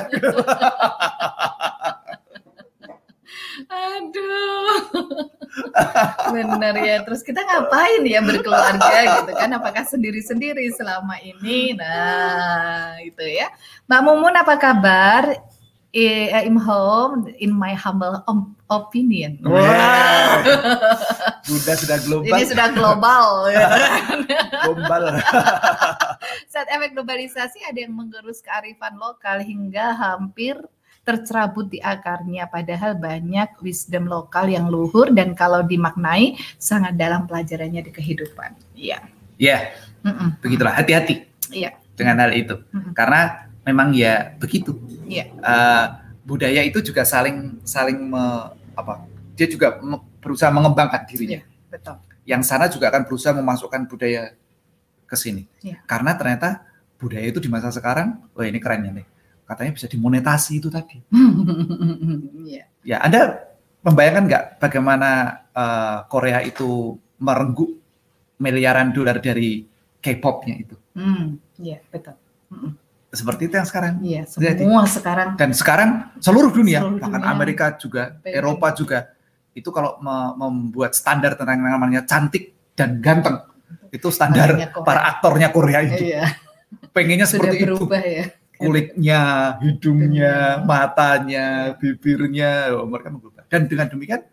Aduh. 3.66 5.26
Benar 6.34 6.76
ya. 6.82 7.02
Terus 7.02 7.22
kita 7.26 7.42
ngapain 7.42 8.02
ya 8.06 8.22
berkeluarga 8.22 9.22
gitu 9.22 9.32
kan? 9.38 9.50
Apakah 9.58 9.84
sendiri-sendiri 9.86 10.70
selama 10.74 11.18
ini? 11.22 11.74
Nah, 11.74 12.98
itu 13.02 13.26
ya. 13.26 13.50
Mbak 13.90 14.02
Mumun 14.06 14.36
apa 14.38 14.56
kabar? 14.58 15.24
I- 15.96 16.28
eh, 16.28 16.44
I'm 16.44 16.60
home 16.60 17.32
in 17.40 17.56
my 17.56 17.72
humble 17.72 18.20
opinion. 18.68 19.40
Wah, 19.42 20.44
Bunda 21.48 21.74
sudah 21.74 21.98
global, 22.04 22.28
Ini 22.36 22.44
sudah 22.44 22.68
global. 22.76 23.26
ya. 23.48 23.68
gombal. 24.68 25.04
Saat 26.52 26.68
efek 26.68 26.92
globalisasi 26.94 27.64
ada 27.64 27.80
yang 27.80 27.96
menggerus 27.96 28.44
kearifan 28.44 29.00
lokal 29.00 29.40
hingga 29.40 29.96
hampir 29.96 30.60
tercerabut 31.06 31.70
di 31.70 31.78
akarnya 31.80 32.50
padahal 32.50 32.98
banyak 32.98 33.62
wisdom 33.62 34.10
lokal 34.10 34.50
yang 34.50 34.68
luhur 34.68 35.14
dan 35.14 35.32
kalau 35.32 35.62
dimaknai 35.62 36.34
sangat 36.58 36.98
dalam 36.98 37.30
pelajarannya 37.30 37.86
di 37.86 37.92
kehidupan. 37.94 38.52
Iya. 38.74 39.00
Ya, 39.38 39.70
Mm-mm. 40.02 40.42
begitulah. 40.42 40.74
Hati-hati 40.74 41.24
Iya. 41.54 41.78
dengan 41.94 42.20
hal 42.20 42.34
itu, 42.34 42.58
Mm-mm. 42.74 42.92
karena 42.98 43.45
memang 43.66 43.92
ya 43.92 44.38
begitu. 44.38 44.78
Iya. 45.06 45.26
Eh, 45.34 45.86
budaya 46.24 46.62
itu 46.62 46.80
juga 46.82 47.02
saling 47.04 47.60
saling 47.66 47.98
me- 47.98 48.50
apa? 48.74 49.04
Dia 49.34 49.50
juga 49.50 49.82
me- 49.82 50.06
berusaha 50.22 50.50
mengembangkan 50.50 51.04
dirinya. 51.10 51.42
Iya. 51.42 51.70
Betul. 51.70 51.96
Yang 52.26 52.42
sana 52.46 52.66
juga 52.70 52.90
akan 52.90 53.04
berusaha 53.06 53.34
memasukkan 53.34 53.86
budaya 53.86 54.34
ke 55.06 55.16
sini. 55.18 55.46
Iya. 55.62 55.82
Karena 55.86 56.14
ternyata 56.18 56.66
budaya 56.98 57.26
itu 57.28 57.38
di 57.38 57.50
masa 57.52 57.70
sekarang, 57.70 58.22
wah 58.34 58.46
ini 58.46 58.58
kerennya 58.58 59.02
nih. 59.02 59.06
Katanya 59.46 59.72
bisa 59.78 59.86
dimonetasi 59.86 60.58
itu 60.58 60.70
tadi. 60.74 61.02
Iya. 62.46 62.66
Ya, 62.86 62.98
Anda 63.02 63.42
membayangkan 63.82 64.24
nggak 64.26 64.44
bagaimana 64.62 65.10
eh, 65.54 65.98
Korea 66.10 66.42
itu 66.42 66.98
merenggut 67.18 67.78
miliaran 68.38 68.92
dolar 68.92 69.18
dari 69.22 69.66
K-pop-nya 70.02 70.56
itu? 70.60 70.76
Hmm, 70.94 71.38
Iya, 71.58 71.82
betul. 71.90 72.14
Mm-mm. 72.52 72.72
Seperti 73.16 73.42
itu 73.46 73.56
yang 73.56 73.66
sekarang. 73.66 73.94
Iya, 74.00 74.22
Jadi- 74.28 74.62
semua 74.62 74.84
sekarang 74.86 75.28
Dan 75.34 75.50
sekarang 75.52 75.90
seluruh 76.18 76.52
dunia, 76.52 76.80
Seluruh 76.80 77.00
bahkan 77.00 77.20
dunia. 77.20 77.32
Amerika 77.32 77.66
juga, 77.74 78.04
Pengen. 78.20 78.36
Eropa 78.38 78.68
juga, 78.72 79.00
itu 79.52 79.70
kalau 79.70 79.96
me- 79.98 80.36
membuat 80.38 80.92
standar 80.92 81.34
tentang 81.34 81.58
yang 81.58 81.72
namanya 81.72 82.04
cantik 82.04 82.52
dan 82.72 83.00
ganteng, 83.00 83.40
itu 83.90 84.08
standar 84.10 84.52
para 84.82 85.08
aktornya 85.10 85.48
Korea 85.50 85.80
itu. 85.82 86.04
iya, 86.06 86.28
Pengennya 86.92 87.24
sudah 87.24 87.48
seperti 87.48 87.58
itu. 87.62 87.76
berubah 87.76 88.02
ya. 88.02 88.26
Kulitnya, 88.56 89.22
hidungnya, 89.60 90.32
Hidungnya. 90.56 90.64
matanya, 90.64 91.46
bibirnya, 91.76 92.52
oh, 92.72 92.86
mereka 92.86 93.10
mengubah. 93.10 93.44
Dan 93.46 93.68
dengan 93.68 93.88
demikian, 93.88 94.24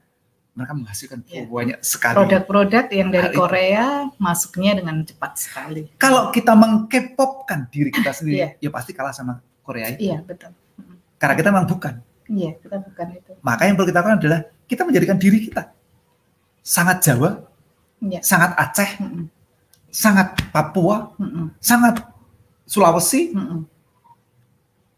mereka 0.53 0.73
menghasilkan 0.77 1.25
Iya. 1.25 1.49
banyak 1.49 1.79
sekali. 1.81 2.17
Produk-produk 2.21 2.85
yang 2.93 3.09
dari 3.09 3.25
Hal 3.25 3.33
itu. 3.33 3.41
Korea 3.41 3.85
masuknya 4.21 4.73
dengan 4.77 5.01
cepat 5.01 5.33
sekali. 5.41 5.83
Kalau 5.97 6.29
kita 6.29 6.53
mengkepopkan 6.53 7.73
diri 7.73 7.89
kita 7.89 8.13
sendiri, 8.13 8.37
Iya. 8.37 8.49
ya 8.61 8.71
pasti 8.71 8.93
kalah 8.93 9.17
sama 9.17 9.41
Korea 9.65 9.89
itu. 9.89 10.13
Iya, 10.13 10.21
betul. 10.21 10.53
Karena 11.17 11.35
kita 11.35 11.49
memang 11.49 11.65
bukan. 11.65 11.95
Iya, 12.29 12.53
kita 12.61 12.77
bukan 12.79 13.07
itu. 13.17 13.33
Maka 13.41 13.63
yang 13.65 13.75
perlu 13.77 13.89
kita 13.89 13.99
lakukan 13.99 14.19
adalah 14.21 14.41
kita 14.69 14.83
menjadikan 14.85 15.17
diri 15.17 15.39
kita 15.41 15.73
sangat 16.61 17.01
Jawa, 17.01 17.31
Iya. 17.99 18.21
sangat 18.21 18.51
Aceh, 18.55 18.91
Mm-mm. 19.01 19.25
sangat 19.89 20.37
Papua, 20.53 21.17
Mm-mm. 21.17 21.49
sangat 21.59 22.05
Sulawesi. 22.69 23.33
Mm-mm. 23.33 23.65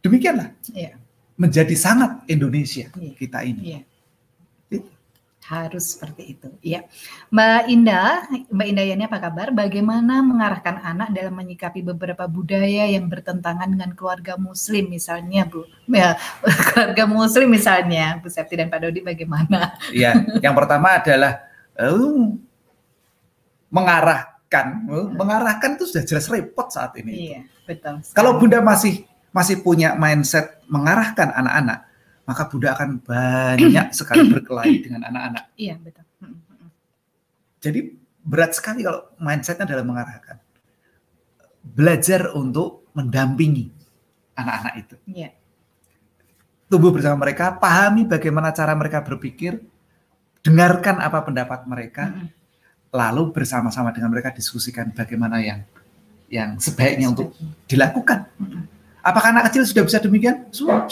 Demikianlah 0.02 0.52
Iya, 0.74 1.00
menjadi 1.38 1.72
sangat 1.78 2.26
Indonesia 2.28 2.90
Iya. 2.92 3.12
kita 3.16 3.38
ini. 3.46 3.62
iya. 3.64 3.80
Harus 5.44 5.92
seperti 5.92 6.36
itu. 6.36 6.48
Iya. 6.64 6.88
Mbak 7.28 7.62
Indah, 7.68 8.24
Mbak 8.48 8.66
Indah 8.72 8.84
Yani 8.88 9.04
apa 9.04 9.18
kabar? 9.20 9.52
Bagaimana 9.52 10.24
mengarahkan 10.24 10.80
anak 10.80 11.12
dalam 11.12 11.36
menyikapi 11.36 11.84
beberapa 11.84 12.24
budaya 12.24 12.88
yang 12.88 13.12
bertentangan 13.12 13.68
dengan 13.68 13.92
keluarga 13.92 14.40
muslim 14.40 14.88
misalnya, 14.88 15.44
Bu? 15.44 15.68
Ya, 15.84 16.16
keluarga 16.72 17.04
muslim 17.04 17.52
misalnya, 17.52 18.16
Bu 18.24 18.32
Septi 18.32 18.56
dan 18.56 18.72
Pak 18.72 18.88
Dodi 18.88 19.04
bagaimana? 19.04 19.76
Ya, 19.92 20.16
yang 20.40 20.56
pertama 20.56 20.96
adalah 20.96 21.44
eh, 21.76 22.24
mengarahkan, 23.68 24.34
Eh, 24.62 25.06
mengarahkan 25.18 25.74
itu 25.74 25.90
sudah 25.90 26.04
jelas 26.06 26.30
repot 26.30 26.70
saat 26.70 26.94
ini. 27.02 27.12
Iya, 27.34 27.40
betul. 27.66 27.98
Kalau 28.14 28.38
Bunda 28.38 28.62
masih 28.62 29.02
masih 29.34 29.66
punya 29.66 29.98
mindset 29.98 30.62
mengarahkan 30.70 31.34
anak-anak, 31.34 31.90
maka 32.24 32.42
Bunda 32.48 32.72
akan 32.72 33.04
banyak 33.04 33.88
sekali 33.98 34.24
berkelahi 34.28 34.80
dengan 34.80 35.04
anak-anak. 35.12 35.44
Iya, 35.60 35.76
betul. 35.76 36.04
Mm, 36.20 36.28
mm, 36.28 36.36
mm. 36.40 36.70
Jadi 37.60 37.80
berat 38.24 38.52
sekali 38.56 38.80
kalau 38.84 39.12
mindsetnya 39.20 39.68
adalah 39.68 39.84
mengarahkan. 39.84 40.36
Belajar 41.64 42.32
untuk 42.36 42.88
mendampingi 42.92 43.72
anak-anak 44.36 44.74
itu. 44.80 44.96
Iya. 45.08 45.30
Tumbuh 46.68 46.90
bersama 46.92 47.24
mereka, 47.28 47.54
pahami 47.56 48.08
bagaimana 48.08 48.50
cara 48.50 48.72
mereka 48.72 49.04
berpikir, 49.04 49.60
dengarkan 50.40 51.00
apa 51.00 51.20
pendapat 51.24 51.60
mereka, 51.68 52.08
Mm, 52.08 52.24
mm. 52.24 52.28
lalu 52.92 53.22
bersama-sama 53.32 53.92
dengan 53.92 54.08
mereka 54.12 54.32
diskusikan 54.32 54.92
bagaimana 54.92 55.40
yang 55.44 55.60
yang 56.32 56.56
sebaiknya 56.56 57.12
untuk 57.12 57.36
dilakukan. 57.68 58.26
Mm, 58.40 58.64
Apakah 59.04 59.36
anak 59.36 59.52
kecil 59.52 59.68
sudah 59.68 59.84
bisa 59.84 60.00
demikian? 60.00 60.48
Sudah. 60.48 60.88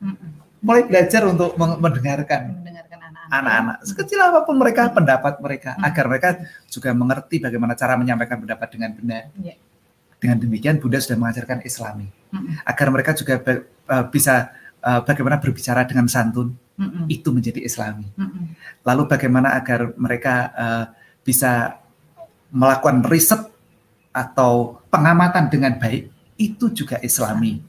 mm. 0.00 0.37
Mulai 0.58 0.82
belajar 0.90 1.22
untuk 1.22 1.54
mendengarkan 1.56 2.58
mendengarkan 2.58 2.98
anak-anak. 2.98 3.30
anak-anak. 3.30 3.76
Sekecil 3.86 4.18
apa 4.18 4.42
pun 4.42 4.58
mereka, 4.58 4.90
pendapat 4.90 5.38
mereka, 5.38 5.70
Hmm. 5.78 5.86
agar 5.86 6.04
mereka 6.10 6.28
juga 6.66 6.90
mengerti 6.94 7.36
bagaimana 7.38 7.78
cara 7.78 7.94
menyampaikan 7.94 8.42
pendapat 8.42 8.68
dengan 8.74 8.90
benar. 8.98 9.22
Iya. 9.38 9.54
Dengan 10.18 10.36
demikian 10.42 10.82
Bunda 10.82 10.98
sudah 10.98 11.14
mengajarkan 11.14 11.62
Islami, 11.62 12.10
Mm, 12.34 12.42
mm. 12.42 12.54
agar 12.66 12.86
mereka 12.90 13.14
juga 13.14 13.38
be- 13.38 13.62
eh, 13.70 14.04
bisa 14.10 14.50
uh, 14.82 14.98
bagaimana 15.06 15.38
berbicara 15.38 15.86
dengan 15.86 16.10
santun 16.10 16.58
Mm-mm. 16.74 17.06
itu 17.06 17.30
menjadi 17.30 17.62
Islami. 17.62 18.10
Mm-mm. 18.18 18.44
Lalu 18.82 19.02
bagaimana 19.06 19.54
agar 19.54 19.94
mereka 19.94 20.34
uh, 20.58 20.84
bisa 21.22 21.78
melakukan 22.50 23.06
riset 23.06 23.46
atau 24.10 24.82
pengamatan 24.90 25.46
dengan 25.46 25.78
baik 25.78 26.10
itu 26.34 26.66
juga 26.74 26.98
Islami. 26.98 27.62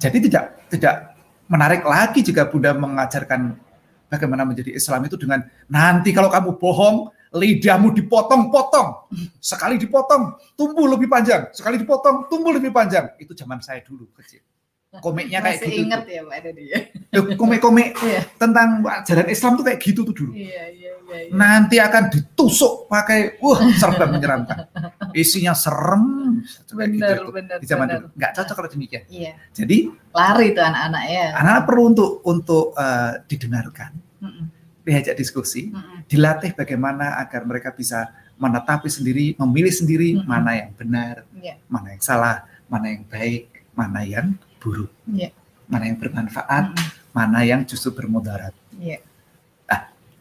Jadi 0.00 0.30
tidak 0.32 0.64
tidak 0.72 1.07
menarik 1.48 1.82
lagi 1.82 2.20
jika 2.20 2.46
Bunda 2.46 2.72
mengajarkan 2.72 3.56
bagaimana 4.06 4.44
menjadi 4.44 4.72
Islam 4.72 5.04
itu 5.04 5.16
dengan 5.16 5.42
nanti 5.66 6.12
kalau 6.12 6.28
kamu 6.28 6.56
bohong 6.56 7.08
lidahmu 7.28 7.92
dipotong-potong. 7.92 9.12
Sekali 9.36 9.76
dipotong 9.76 10.36
tumbuh 10.56 10.88
lebih 10.88 11.08
panjang, 11.08 11.52
sekali 11.52 11.76
dipotong 11.76 12.28
tumbuh 12.28 12.56
lebih 12.56 12.72
panjang. 12.72 13.12
Itu 13.20 13.36
zaman 13.36 13.60
saya 13.60 13.84
dulu 13.84 14.08
kecil. 14.16 14.40
Komiknya 14.88 15.44
kayak 15.44 15.60
Masih 15.60 15.68
gitu. 15.68 15.84
ingat 15.84 16.00
tuh. 16.08 16.12
ya 16.16 16.22
Pak 16.24 16.38
Dodi 16.48 16.64
ya? 16.64 16.78
Komik-komik 17.36 17.88
Iya. 18.00 18.20
tentang 18.40 18.80
ajaran 18.80 19.28
Islam 19.28 19.60
tuh 19.60 19.64
kayak 19.68 19.80
gitu 19.84 20.00
tuh 20.00 20.14
dulu. 20.16 20.32
Iya, 20.32 20.64
iya, 20.72 20.90
iya. 21.08 21.20
iya. 21.26 21.32
Nanti 21.32 21.76
akan 21.76 22.04
ditusuk 22.08 22.86
pakai 22.86 23.40
wah 23.40 23.58
serba 23.74 24.04
menyeramkan. 24.06 24.68
Isinya 25.12 25.52
serem. 25.52 26.04
Kayak 26.68 26.88
gitu 26.94 27.02
Benar, 27.02 27.18
benar, 27.34 27.56
Di 27.58 27.66
zaman 27.66 27.86
benar. 27.88 27.98
dulu 27.98 28.06
nggak 28.14 28.32
cocok 28.36 28.54
kalau 28.54 28.70
demikian. 28.70 29.02
Iya. 29.08 29.32
Jadi 29.50 29.78
Lari 30.12 30.46
tuh 30.52 30.64
anak-anak 30.64 31.02
ya. 31.06 31.26
anak-anak 31.34 31.64
perlu 31.66 31.82
untuk 31.88 32.10
untuk 32.22 32.64
eh, 32.74 33.12
didengarkan, 33.26 33.90
Mm-mm. 34.20 34.44
diajak 34.82 35.14
diskusi, 35.14 35.68
Mm-mm. 35.68 36.06
dilatih 36.06 36.52
bagaimana 36.52 37.18
agar 37.18 37.42
mereka 37.42 37.72
bisa 37.72 38.06
menetapi 38.38 38.86
sendiri, 38.86 39.34
memilih 39.34 39.74
sendiri 39.74 40.08
Mm-mm. 40.14 40.26
mana 40.26 40.54
yang 40.54 40.70
benar, 40.72 41.26
Iya. 41.34 41.58
mana 41.66 41.96
yang 41.96 42.02
salah, 42.02 42.46
mana 42.70 42.86
yang 42.94 43.02
baik, 43.04 43.50
mana 43.74 44.00
yang 44.02 44.26
buruk, 44.58 44.90
Iya. 45.10 45.34
mana 45.66 45.90
yang 45.90 45.98
bermanfaat, 45.98 46.64
Mm-mm. 46.70 46.86
mana 47.10 47.42
yang 47.42 47.66
justru 47.66 47.90
bermudarat. 47.90 48.54
Iya. 48.78 49.02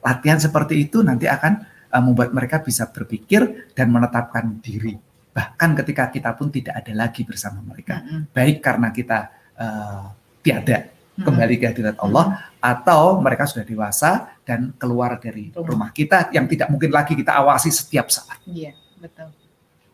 Latihan 0.08 0.40
seperti 0.40 0.88
itu 0.88 1.04
nanti 1.04 1.28
akan 1.28 1.54
eh, 1.92 2.02
membuat 2.02 2.32
mereka 2.32 2.64
bisa 2.64 2.88
berpikir 2.88 3.68
dan 3.76 3.92
menetapkan 3.92 4.64
diri. 4.64 4.96
Bahkan 5.36 5.70
ketika 5.84 6.08
kita 6.10 6.32
pun 6.40 6.48
tidak 6.48 6.80
ada 6.80 6.94
lagi 6.96 7.28
bersama 7.28 7.60
mereka, 7.62 8.00
Mm-mm. 8.02 8.32
baik 8.32 8.64
karena 8.64 8.90
kita 8.96 9.20
eh, 9.60 10.04
tiada 10.40 10.78
kembali 11.18 11.56
ke 11.58 11.66
hadirat 11.74 11.98
Allah 11.98 12.54
atau 12.62 13.18
mereka 13.18 13.50
sudah 13.50 13.66
dewasa 13.66 14.38
dan 14.46 14.70
keluar 14.78 15.18
dari 15.18 15.50
Rumah. 15.50 15.66
rumah 15.66 15.90
kita 15.90 16.30
yang 16.30 16.46
tidak 16.46 16.70
mungkin 16.70 16.94
lagi 16.94 17.18
kita 17.18 17.34
awasi 17.42 17.74
setiap 17.74 18.14
saat. 18.14 18.38
Iya, 18.46 18.78
betul. 19.02 19.34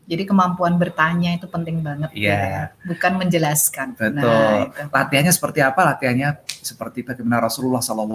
Jadi 0.03 0.23
kemampuan 0.27 0.75
bertanya 0.75 1.31
itu 1.33 1.47
penting 1.47 1.79
banget. 1.79 2.11
Gitu 2.11 2.27
ya. 2.27 2.75
Bukan 2.83 3.11
menjelaskan. 3.17 3.95
Betul. 3.95 4.19
Nah, 4.19 4.67
itu. 4.67 4.81
Latihannya 4.91 5.31
seperti 5.31 5.59
apa? 5.63 5.79
Latihannya 5.95 6.29
seperti 6.47 6.99
bagaimana 7.01 7.47
Rasulullah 7.47 7.79
SAW 7.79 8.11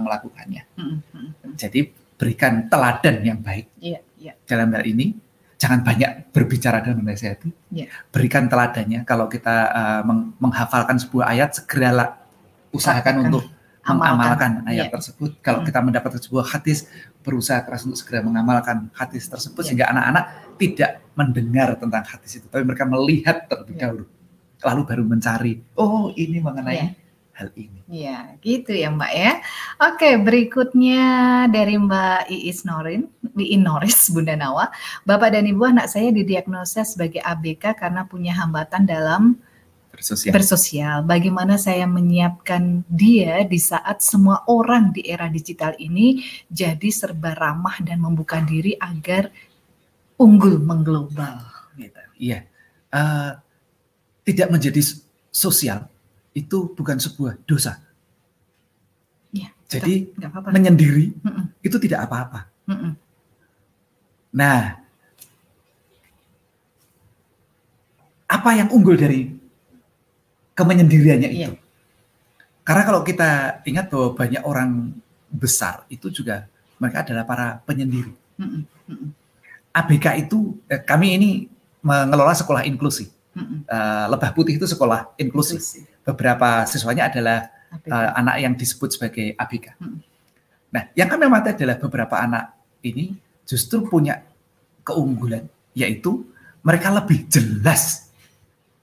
melakukannya. 0.00 0.62
Mm-mm, 0.74 0.98
mm-mm. 1.14 1.52
Jadi 1.54 1.86
berikan 2.18 2.66
teladan 2.66 3.22
yang 3.22 3.38
baik 3.40 3.70
Iya, 3.78 4.02
iya. 4.18 4.32
dalam 4.44 4.74
hal 4.74 4.84
ini. 4.84 5.14
Jangan 5.56 5.84
banyak 5.84 6.32
berbicara 6.32 6.80
dan 6.80 6.96
menasihati. 6.98 7.52
Iya. 7.70 7.86
Berikan 8.10 8.48
teladannya. 8.48 9.04
Kalau 9.04 9.28
kita 9.28 9.56
uh, 9.70 10.00
meng- 10.02 10.32
menghafalkan 10.40 10.96
sebuah 10.96 11.30
ayat, 11.30 11.52
segeralah 11.52 12.16
usahakan 12.72 13.14
Amalkan. 13.20 13.28
untuk 13.28 13.44
mengamalkan 13.80 14.50
ayat 14.64 14.88
Iya. 14.88 14.92
tersebut. 14.92 15.30
Kalau 15.40 15.60
Hmm. 15.60 15.68
kita 15.68 15.78
mendapatkan 15.80 16.20
sebuah 16.20 16.46
hadis, 16.48 16.88
berusaha 17.20 17.60
keras 17.60 17.84
untuk 17.84 17.98
segera 17.98 18.20
mengamalkan 18.20 18.88
hadis 18.94 19.28
tersebut 19.28 19.60
Iya. 19.60 19.68
sehingga 19.68 19.86
anak-anak 19.92 20.24
tidak 20.56 20.90
mendengar 21.20 21.76
tentang 21.76 22.00
hadis 22.02 22.40
itu, 22.40 22.46
tapi 22.48 22.64
mereka 22.64 22.88
melihat 22.88 23.44
terlebih 23.44 23.74
Iya. 23.76 23.82
dahulu, 23.84 24.04
lalu 24.64 24.80
baru 24.88 25.02
mencari. 25.04 25.52
Oh, 25.76 26.08
ini 26.16 26.38
mengenai 26.40 26.76
Iya. 26.76 26.88
hal 27.36 27.48
ini. 27.56 27.80
Iya, 27.90 28.18
gitu 28.40 28.70
ya 28.72 28.88
Mbak 28.88 29.12
ya. 29.12 29.32
Oke, 29.82 30.08
berikutnya 30.20 31.04
dari 31.48 31.74
Mbak 31.76 32.28
Iis 32.28 32.62
Norin, 32.62 33.08
Iin 33.34 33.62
Noris, 33.64 34.12
Bunda 34.12 34.36
Nawa. 34.36 34.68
Bapak 35.02 35.32
dan 35.32 35.44
Ibu 35.44 35.64
anak 35.64 35.88
saya 35.88 36.12
didiagnosa 36.12 36.84
sebagai 36.84 37.20
ABK 37.20 37.72
karena 37.74 38.04
punya 38.04 38.36
hambatan 38.36 38.84
dalam 38.84 39.40
Bersosial. 39.90 40.32
bersosial. 40.32 40.96
Bagaimana 41.02 41.58
saya 41.58 41.82
menyiapkan 41.84 42.86
dia 42.86 43.42
di 43.42 43.58
saat 43.58 44.00
semua 44.00 44.46
orang 44.46 44.94
di 44.94 45.02
era 45.02 45.26
digital 45.26 45.74
ini 45.76 46.22
jadi 46.46 46.88
serba 46.88 47.34
ramah 47.34 47.80
dan 47.82 47.98
membuka 47.98 48.38
diri 48.40 48.78
agar 48.78 49.28
unggul 50.20 50.60
mengglobal. 50.60 51.40
Gitu. 51.74 52.00
Iya. 52.20 52.44
Eh, 52.92 53.30
tidak 54.28 54.48
menjadi 54.52 54.80
sosial 55.32 55.88
itu 56.36 56.70
bukan 56.76 57.00
sebuah 57.00 57.40
dosa. 57.48 57.80
Iya, 59.32 59.50
Jadi 59.66 60.12
menyendiri 60.52 61.14
Mm-mm, 61.24 61.44
itu 61.64 61.76
tidak 61.80 62.06
apa-apa. 62.06 62.46
mm-mm. 62.68 62.92
Nah, 64.30 64.78
apa 68.30 68.50
yang 68.54 68.70
unggul 68.70 68.94
dari 68.94 69.26
kemenyendiriannya 70.54 71.30
Iya. 71.30 71.46
itu? 71.50 71.54
Karena 72.62 72.82
kalau 72.86 73.02
kita 73.02 73.62
ingat 73.66 73.90
bahwa 73.90 74.14
banyak 74.14 74.42
orang 74.46 74.94
besar 75.30 75.82
itu 75.90 76.06
juga 76.12 76.46
mereka 76.78 77.02
adalah 77.02 77.24
para 77.26 77.46
penyendiri. 77.66 78.14
Mm-mm, 78.38 78.62
mm-mm, 78.86 79.08
ABK 79.70 80.06
itu 80.26 80.58
eh, 80.66 80.82
kami 80.82 81.14
ini 81.16 81.30
mengelola 81.80 82.34
sekolah 82.34 82.66
inklusi. 82.66 83.06
Eh, 83.40 84.06
Lebah 84.10 84.30
Putih 84.34 84.58
itu 84.58 84.66
sekolah 84.66 85.14
inklusi. 85.16 85.56
Inklusi. 85.56 85.80
Beberapa 86.02 86.66
siswanya 86.66 87.08
adalah 87.08 87.48
ABK. 87.70 87.86
eh, 87.88 88.10
anak 88.18 88.36
yang 88.42 88.54
disebut 88.58 88.88
sebagai 88.98 89.26
ABK. 89.38 89.66
Hmm. 89.78 90.02
Nah, 90.70 90.82
yang 90.94 91.10
kami 91.10 91.26
amati 91.26 91.54
adalah 91.54 91.76
beberapa 91.78 92.14
anak 92.18 92.54
ini 92.86 93.14
justru 93.42 93.82
punya 93.86 94.22
keunggulan, 94.86 95.46
yaitu 95.74 96.22
mereka 96.62 96.94
lebih 96.94 97.26
jelas 97.26 98.10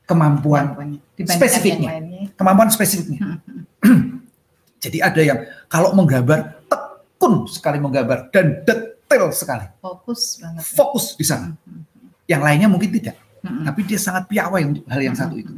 kemampuan 0.07 0.99
spesifiknya. 1.15 1.91
kemampuan 2.35 2.71
spesifiknya. 2.71 3.39
Jadi 4.83 4.97
ada 5.03 5.21
yang 5.23 5.39
kalau 5.67 5.91
menggambar 5.95 6.63
tekun 6.67 7.47
sekali 7.49 7.79
menggambar 7.79 8.31
dan 8.31 8.63
detail 9.07 9.31
sekali, 9.31 9.65
Fokus 9.79 10.43
banget. 10.43 10.63
fokus 10.67 11.05
di 11.15 11.23
sana. 11.23 11.55
Mm-mm, 11.55 11.81
Yang 12.27 12.41
lainnya 12.43 12.67
mungkin 12.67 12.91
tidak, 12.91 13.15
tapi 13.39 13.79
dia 13.87 13.95
sangat 13.95 14.27
piawai 14.27 14.61
untuk 14.67 14.83
hal 14.91 14.99
yang 14.99 15.15
satu 15.15 15.39
itu. 15.39 15.55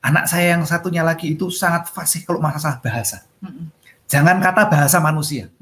Anak 0.00 0.24
saya 0.24 0.56
yang 0.56 0.64
satunya 0.64 1.04
lagi 1.04 1.36
itu 1.36 1.52
sangat 1.52 1.92
fasih 1.92 2.24
kalau 2.24 2.40
masalah 2.40 2.80
bahasa. 2.80 3.28
Jangan 4.08 4.40
kata 4.40 4.64
bahasa 4.72 4.96
manusia, 4.96 5.52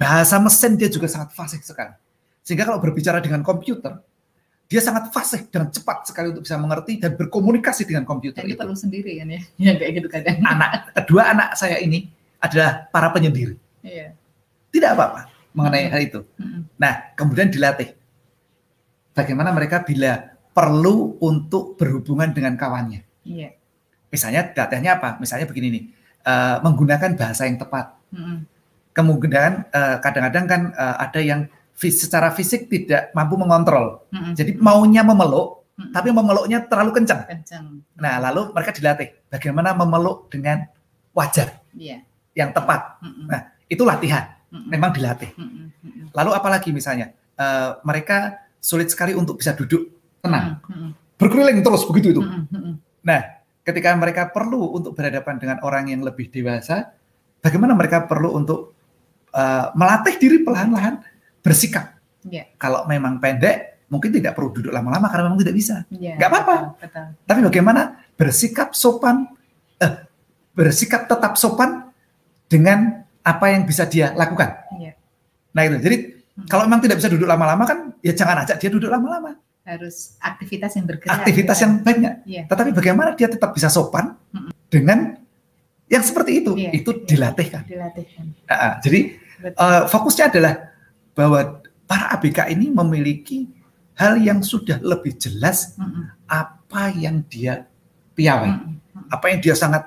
bahasa 0.00 0.40
mesin 0.40 0.72
dia 0.80 0.88
juga 0.88 1.04
sangat 1.04 1.36
fasih 1.36 1.60
sekali. 1.60 1.92
Sehingga 2.40 2.64
kalau 2.64 2.80
berbicara 2.80 3.20
dengan 3.20 3.44
komputer, 3.44 4.00
dia 4.72 4.80
sangat 4.80 5.12
fasih 5.12 5.44
dan 5.52 5.68
cepat 5.68 6.08
sekali 6.08 6.32
untuk 6.32 6.48
bisa 6.48 6.56
mengerti 6.56 6.96
dan 6.96 7.12
berkomunikasi 7.12 7.84
dengan 7.84 8.08
komputer 8.08 8.40
itu. 8.48 8.56
perlu 8.56 8.72
sendiri 8.72 9.20
kan 9.20 9.28
ya. 9.28 9.40
Ya 9.68 9.72
kayak 9.76 9.92
gitu 10.00 10.08
kadang. 10.08 10.40
Anak 10.40 10.96
kedua 10.96 11.28
anak 11.28 11.60
saya 11.60 11.76
ini 11.76 12.08
adalah 12.40 12.88
para 12.88 13.12
penyendiri. 13.12 13.60
Iya. 13.84 14.16
Tidak 14.72 14.90
apa-apa 14.96 15.28
mengenai 15.52 15.88
hal 15.88 16.00
itu. 16.00 16.20
Mm-mm. 16.36 16.64
Nah, 16.76 17.12
kemudian 17.14 17.48
dilatih. 17.48 17.92
Bagaimana 19.12 19.52
mereka 19.52 19.84
bila 19.84 20.32
perlu 20.52 21.20
untuk 21.20 21.76
berhubungan 21.76 22.32
dengan 22.32 22.56
kawannya. 22.56 23.04
Iya. 23.24 23.52
Misalnya 24.08 24.52
latihannya 24.52 24.92
apa? 24.92 25.08
Misalnya 25.20 25.44
begini 25.48 25.68
nih, 25.68 25.84
eh, 26.24 26.56
menggunakan 26.64 27.12
bahasa 27.16 27.44
yang 27.44 27.60
tepat. 27.60 27.92
Mm-mm. 28.12 28.48
Kemudian 28.92 29.68
eh, 29.68 29.96
kadang-kadang 30.00 30.44
kan 30.48 30.60
eh, 30.72 30.96
ada 31.00 31.20
yang 31.20 31.40
fis- 31.72 32.00
secara 32.04 32.32
fisik 32.32 32.68
tidak 32.68 33.12
mampu 33.12 33.36
mengontrol. 33.36 34.04
Jadi 34.32 34.56
maunya 34.56 35.00
memeluk, 35.04 35.64
tapi 35.92 36.12
memeluknya 36.12 36.64
terlalu 36.64 37.00
kencang. 37.00 37.24
kencang. 37.28 37.64
Nah, 37.96 38.20
lalu 38.20 38.52
mereka 38.52 38.72
dilatih 38.76 39.08
bagaimana 39.28 39.72
memeluk 39.72 40.28
dengan 40.28 40.68
wajar 41.12 41.60
Iya. 41.76 42.04
yang 42.32 42.52
tepat. 42.52 43.00
Mm-mm. 43.04 43.28
Nah, 43.28 43.52
Itu 43.66 43.88
latihan, 43.88 44.36
Memang 44.52 44.92
dilatih. 44.92 45.32
Lalu 46.12 46.30
apalagi 46.36 46.70
misalnya, 46.76 47.16
eh, 47.40 47.70
mereka 47.82 48.36
sulit 48.60 48.92
sekali 48.92 49.16
untuk 49.16 49.40
bisa 49.40 49.56
duduk 49.56 49.88
tenang, 50.22 50.60
berkeliling 51.16 51.64
terus 51.64 51.82
begitu 51.88 52.14
itu. 52.14 52.22
Nah, 53.02 53.20
ketika 53.64 53.90
mereka 53.98 54.28
perlu 54.30 54.76
untuk 54.76 54.94
berhadapan 54.94 55.40
dengan 55.40 55.58
orang 55.64 55.90
yang 55.90 56.04
lebih 56.04 56.30
dewasa, 56.30 56.94
bagaimana 57.42 57.74
mereka 57.74 58.04
perlu 58.06 58.36
untuk 58.36 58.76
eh, 59.32 59.66
melatih 59.74 60.20
diri 60.20 60.44
pelan-pelan 60.44 61.00
bersikap. 61.42 61.98
Iya. 62.22 62.54
Kalau 62.54 62.86
memang 62.86 63.18
pendek, 63.18 63.88
mungkin 63.90 64.14
tidak 64.14 64.38
perlu 64.38 64.54
duduk 64.54 64.70
lama-lama 64.70 65.10
karena 65.10 65.28
memang 65.28 65.40
tidak 65.42 65.56
bisa. 65.58 65.76
Iya, 65.90 66.16
Nggak 66.16 66.30
apa-apa. 66.30 66.56
Tapi 67.26 67.40
bagaimana 67.44 67.82
bersikap 68.14 68.72
sopan, 68.78 69.26
eh, 69.82 70.06
bersikap 70.54 71.10
tetap 71.10 71.34
sopan 71.34 71.90
dengan 72.46 73.01
apa 73.22 73.46
yang 73.48 73.62
bisa 73.64 73.86
dia 73.86 74.10
lakukan. 74.12 74.50
Iya. 74.76 74.92
Nah 75.54 75.62
itu, 75.64 75.78
jadi 75.80 75.96
Hmm. 76.32 76.48
kalau 76.48 76.64
memang 76.64 76.80
tidak 76.80 76.96
bisa 76.96 77.12
duduk 77.12 77.28
lama-lama 77.28 77.60
kan, 77.68 77.78
ya 78.00 78.16
jangan 78.16 78.40
ajak 78.40 78.56
dia 78.56 78.72
duduk 78.72 78.88
lama-lama. 78.88 79.36
Harus 79.68 80.16
aktivitas 80.16 80.72
yang 80.74 80.88
bergerak. 80.88 81.12
Aktivitas 81.12 81.56
gitu 81.60 81.64
yang 81.68 81.72
banyak. 81.84 82.14
Iya. 82.24 82.42
Tetapi 82.48 82.70
bagaimana 82.72 83.12
dia 83.12 83.28
tetap 83.28 83.52
bisa 83.52 83.68
sopan 83.68 84.16
Mm-mm. 84.32 84.48
dengan 84.72 85.20
yang 85.92 86.00
seperti 86.00 86.40
itu 86.40 86.56
Iya, 86.56 86.72
itu 86.72 86.90
iya. 86.96 87.04
dilatihkan. 87.04 87.62
Dilatihkan. 87.68 88.24
Ah, 88.48 88.54
ah. 88.56 88.72
jadi 88.80 89.12
Betul. 89.44 89.60
eh, 89.60 89.82
fokusnya 89.92 90.24
adalah 90.32 90.54
bahwa 91.12 91.60
para 91.84 92.16
ABK 92.16 92.48
ini 92.48 92.72
memiliki 92.72 93.44
hal 94.00 94.16
yang 94.16 94.40
sudah 94.40 94.80
lebih 94.80 95.12
jelas 95.20 95.76
Mm-mm. 95.76 96.16
apa 96.32 96.96
yang 96.96 97.20
dia 97.28 97.68
piawai, 98.16 98.56
Mm-mm. 98.56 99.04
apa 99.12 99.24
yang 99.28 99.38
dia 99.44 99.52
sangat 99.52 99.84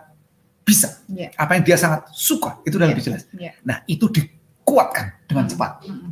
bisa, 0.66 1.06
Iya. 1.06 1.30
apa 1.38 1.52
yang 1.56 1.64
dia 1.64 1.78
sangat 1.78 2.10
suka 2.12 2.58
itu 2.66 2.76
udah 2.76 2.90
Iya. 2.90 2.94
lebih 2.98 3.06
jelas. 3.06 3.24
Iya. 3.32 3.52
Nah 3.62 3.86
itu 3.86 4.10
dikuatkan 4.10 5.14
dengan 5.24 5.46
Mm. 5.46 5.52
cepat. 5.54 5.72
Mm-mm. 5.86 6.10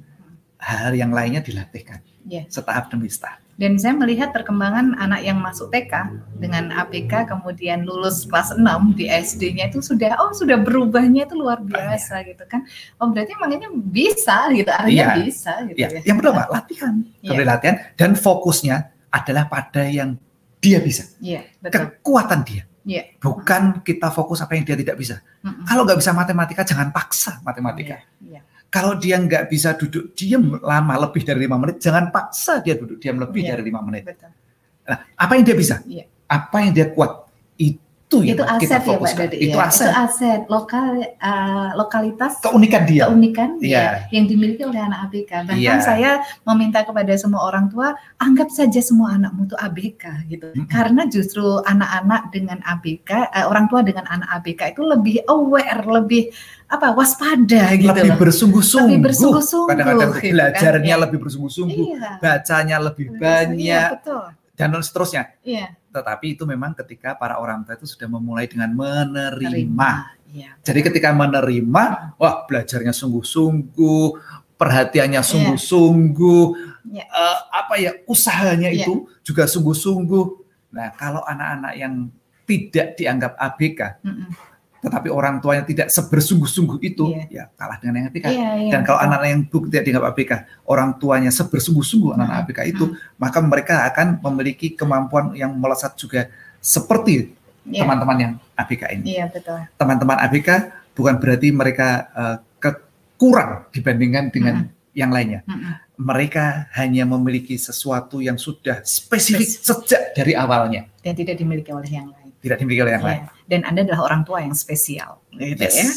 Hal 0.58 0.94
yang 0.94 1.12
lainnya 1.12 1.42
dilatihkan 1.42 2.00
Iya. 2.24 2.46
setahap 2.48 2.88
demi 2.88 3.10
setahap. 3.10 3.42
Dan 3.54 3.78
saya 3.78 3.94
melihat 3.94 4.34
perkembangan 4.34 4.98
anak 4.98 5.22
yang 5.22 5.38
masuk 5.38 5.70
TK 5.70 6.10
dengan 6.38 6.74
APK 6.74 7.30
kemudian 7.30 7.86
lulus 7.86 8.26
kelas 8.26 8.58
6 8.58 8.94
di 8.94 9.06
SD-nya 9.06 9.70
itu 9.70 9.78
sudah 9.78 10.18
oh 10.18 10.34
sudah 10.34 10.58
berubahnya 10.58 11.26
itu 11.26 11.38
luar 11.38 11.62
biasa 11.62 12.26
gitu 12.26 12.42
kan. 12.46 12.66
Oh 12.98 13.10
berarti 13.10 13.34
emang 13.34 13.54
ini 13.54 13.68
bisa 13.74 14.50
gitu, 14.50 14.70
artinya 14.70 15.14
Iya. 15.14 15.22
bisa 15.22 15.54
gitu 15.66 15.78
Ya, 15.78 15.88
ya. 15.92 16.02
yang 16.02 16.18
pertama 16.18 16.50
latihan, 16.50 16.94
Iya. 17.22 17.30
Kembali 17.30 17.46
latihan 17.48 17.76
dan 17.94 18.12
fokusnya 18.14 18.76
adalah 19.10 19.46
pada 19.46 19.86
yang 19.86 20.18
dia 20.58 20.82
bisa, 20.82 21.06
Iya, 21.20 21.46
betul. 21.62 21.94
kekuatan 22.02 22.42
dia. 22.42 22.64
Iya. 22.84 23.16
Bukan 23.18 23.80
kita 23.82 24.12
fokus 24.12 24.44
apa 24.44 24.60
yang 24.60 24.68
dia 24.68 24.76
tidak 24.76 25.00
bisa. 25.00 25.24
Mm-mm. 25.40 25.64
Kalau 25.64 25.88
nggak 25.88 26.00
bisa 26.04 26.12
matematika, 26.12 26.62
jangan 26.68 26.92
paksa 26.92 27.40
matematika. 27.42 28.04
Iya, 28.20 28.40
iya. 28.40 28.42
Kalau 28.68 28.98
dia 28.98 29.16
nggak 29.22 29.48
bisa 29.48 29.78
duduk 29.78 30.12
diam 30.18 30.60
lama 30.60 30.94
lebih 31.08 31.24
dari 31.24 31.46
lima 31.48 31.56
menit, 31.56 31.80
jangan 31.80 32.12
paksa 32.12 32.60
dia 32.60 32.76
duduk 32.76 33.00
diam 33.00 33.16
lebih 33.22 33.46
Iya. 33.46 33.50
dari 33.56 33.64
lima 33.72 33.80
menit. 33.80 34.04
Betul. 34.04 34.34
Nah, 34.84 35.00
apa 35.16 35.32
yang 35.40 35.44
dia 35.48 35.56
bisa? 35.56 35.76
Iya. 35.88 36.06
Apa 36.28 36.58
yang 36.60 36.76
dia 36.76 36.92
kuat? 36.92 37.23
Itu 38.14 38.22
yang 38.22 38.38
Itu 38.38 38.44
aset 38.46 38.62
kita 38.62 38.76
ya 38.78 38.98
Pak 39.02 39.10
Itu 39.34 39.58
ya. 39.58 39.66
aset. 39.66 39.90
Itu 39.90 39.98
aset 39.98 40.42
lokal 40.46 40.86
eh, 41.02 41.70
lokalitas 41.74 42.34
Keunikan 42.40 42.84
dia. 42.86 43.10
keunikan 43.10 43.50
Iya. 43.58 43.82
ya, 43.82 43.86
yang 44.12 44.26
dimiliki 44.28 44.62
oleh 44.62 44.78
anak 44.78 45.10
ABK. 45.10 45.32
Bahkan 45.50 45.58
Iya. 45.58 45.82
saya 45.82 46.12
meminta 46.44 46.82
kepada 46.82 47.10
semua 47.16 47.42
orang 47.42 47.66
tua 47.68 47.92
anggap 48.18 48.48
saja 48.48 48.78
semua 48.80 49.18
anakmu 49.18 49.46
itu 49.46 49.58
ABK 49.58 50.04
gitu. 50.28 50.48
Mm-mm. 50.52 50.70
Karena 50.70 51.02
justru 51.06 51.42
anak-anak 51.64 52.30
dengan 52.30 52.62
ABK, 52.62 53.10
eh, 53.30 53.44
orang 53.44 53.66
tua 53.66 53.82
dengan 53.82 54.06
anak 54.06 54.30
ABK 54.32 54.62
itu 54.70 54.82
lebih 54.84 55.16
aware, 55.26 55.82
lebih 55.84 56.30
apa 56.66 56.90
waspada 56.92 57.70
gitu 57.74 57.86
lebih 57.88 58.18
bersungguh-sungguh. 58.18 58.98
Lebih 58.98 59.02
bersungguh-sungguh, 59.06 59.70
Kadang-kadang 59.70 60.10
gitu 60.10 60.22
kan. 60.22 60.32
belajarnya 60.34 60.94
Iya. 60.94 61.02
lebih 61.02 61.18
bersungguh-sungguh, 61.22 61.86
Iya. 61.94 62.12
bacanya 62.18 62.78
lebih 62.82 63.08
Iya, 63.10 63.20
banyak, 63.22 63.90
betul. 64.02 64.26
Dan 64.54 64.70
seterusnya. 64.78 65.34
Iya, 65.42 65.74
Tetapi 65.90 66.38
itu 66.38 66.46
memang 66.46 66.74
ketika 66.74 67.18
para 67.18 67.38
orang 67.38 67.66
tua 67.66 67.74
itu 67.74 67.90
sudah 67.90 68.06
memulai 68.06 68.46
dengan 68.46 68.70
menerima. 68.72 69.50
terima. 69.50 69.92
Iya. 70.30 70.58
Jadi 70.62 70.80
ketika 70.82 71.10
menerima, 71.14 71.84
wah 72.18 72.36
belajarnya 72.46 72.94
sungguh-sungguh, 72.94 74.06
perhatiannya 74.56 75.22
sungguh-sungguh, 75.22 76.44
Iya. 76.90 77.06
eh, 77.06 77.40
apa 77.52 77.74
ya 77.78 77.92
usahanya 78.06 78.70
Iya. 78.70 78.86
itu 78.86 79.10
juga 79.22 79.46
sungguh-sungguh. 79.46 80.26
Nah 80.74 80.90
kalau 80.94 81.22
anak-anak 81.22 81.74
yang 81.78 82.10
tidak 82.44 82.98
dianggap 82.98 83.34
ABK, 83.38 83.80
Mm-mm. 84.04 84.30
Tetapi 84.84 85.08
orang 85.08 85.40
tuanya 85.40 85.64
tidak 85.64 85.88
sebersungguh-sungguh 85.88 86.78
itu, 86.84 87.08
Iya. 87.10 87.24
ya 87.32 87.44
kalah 87.56 87.80
dengan 87.80 88.04
yang 88.04 88.06
ABK. 88.12 88.26
Iya, 88.28 88.50
iya, 88.60 88.72
Dan 88.76 88.82
kalau 88.84 89.00
anak-anak 89.00 89.30
yang 89.32 89.42
bu- 89.48 89.68
tidak 89.68 89.84
dianggap 89.84 90.06
ABK, 90.12 90.32
orang 90.66 90.90
tuanya 91.00 91.32
sebersungguh-sungguh 91.32 92.12
anak-anak 92.12 92.36
Hmm. 92.36 92.46
ABK 92.46 92.60
itu, 92.68 92.86
maka 93.16 93.40
mereka 93.40 93.76
akan 93.88 94.20
memiliki 94.22 94.76
kemampuan 94.76 95.32
yang 95.34 95.56
melesat 95.56 95.96
juga 95.96 96.28
seperti 96.60 97.32
Iya. 97.64 97.82
teman-teman 97.82 98.18
yang 98.20 98.34
ABK 98.54 98.84
ini. 98.92 99.16
Iya, 99.16 99.32
betul. 99.32 99.56
Teman-teman 99.74 100.20
ABK 100.20 100.50
bukan 100.92 101.16
berarti 101.18 101.48
mereka 101.50 101.88
eh, 102.12 102.38
kekurang 102.60 103.72
dibandingkan 103.72 104.30
dengan 104.30 104.56
yang 104.92 105.10
lainnya. 105.10 105.42
Mm-mm. 105.44 105.74
Mereka 105.94 106.70
hanya 106.74 107.06
memiliki 107.06 107.56
sesuatu 107.56 108.18
yang 108.18 108.36
sudah 108.36 108.82
spesifik 108.84 109.48
sejak 109.48 110.12
dari 110.12 110.34
awalnya, 110.34 110.90
Dan 111.00 111.14
tidak 111.14 111.38
dimiliki 111.38 111.70
oleh 111.70 111.88
yang 111.88 112.10
lain. 112.10 112.23
Tidak 112.44 112.60
dimiliki 112.60 112.84
oleh 112.84 112.94
yang 113.00 113.06
lain. 113.08 113.22
Iya. 113.24 113.48
Dan 113.48 113.62
Anda 113.64 113.80
adalah 113.88 114.02
orang 114.12 114.22
tua 114.28 114.44
yang 114.44 114.52
spesial, 114.52 115.24
gitu 115.32 115.64
Yes. 115.64 115.76
ya. 115.80 115.88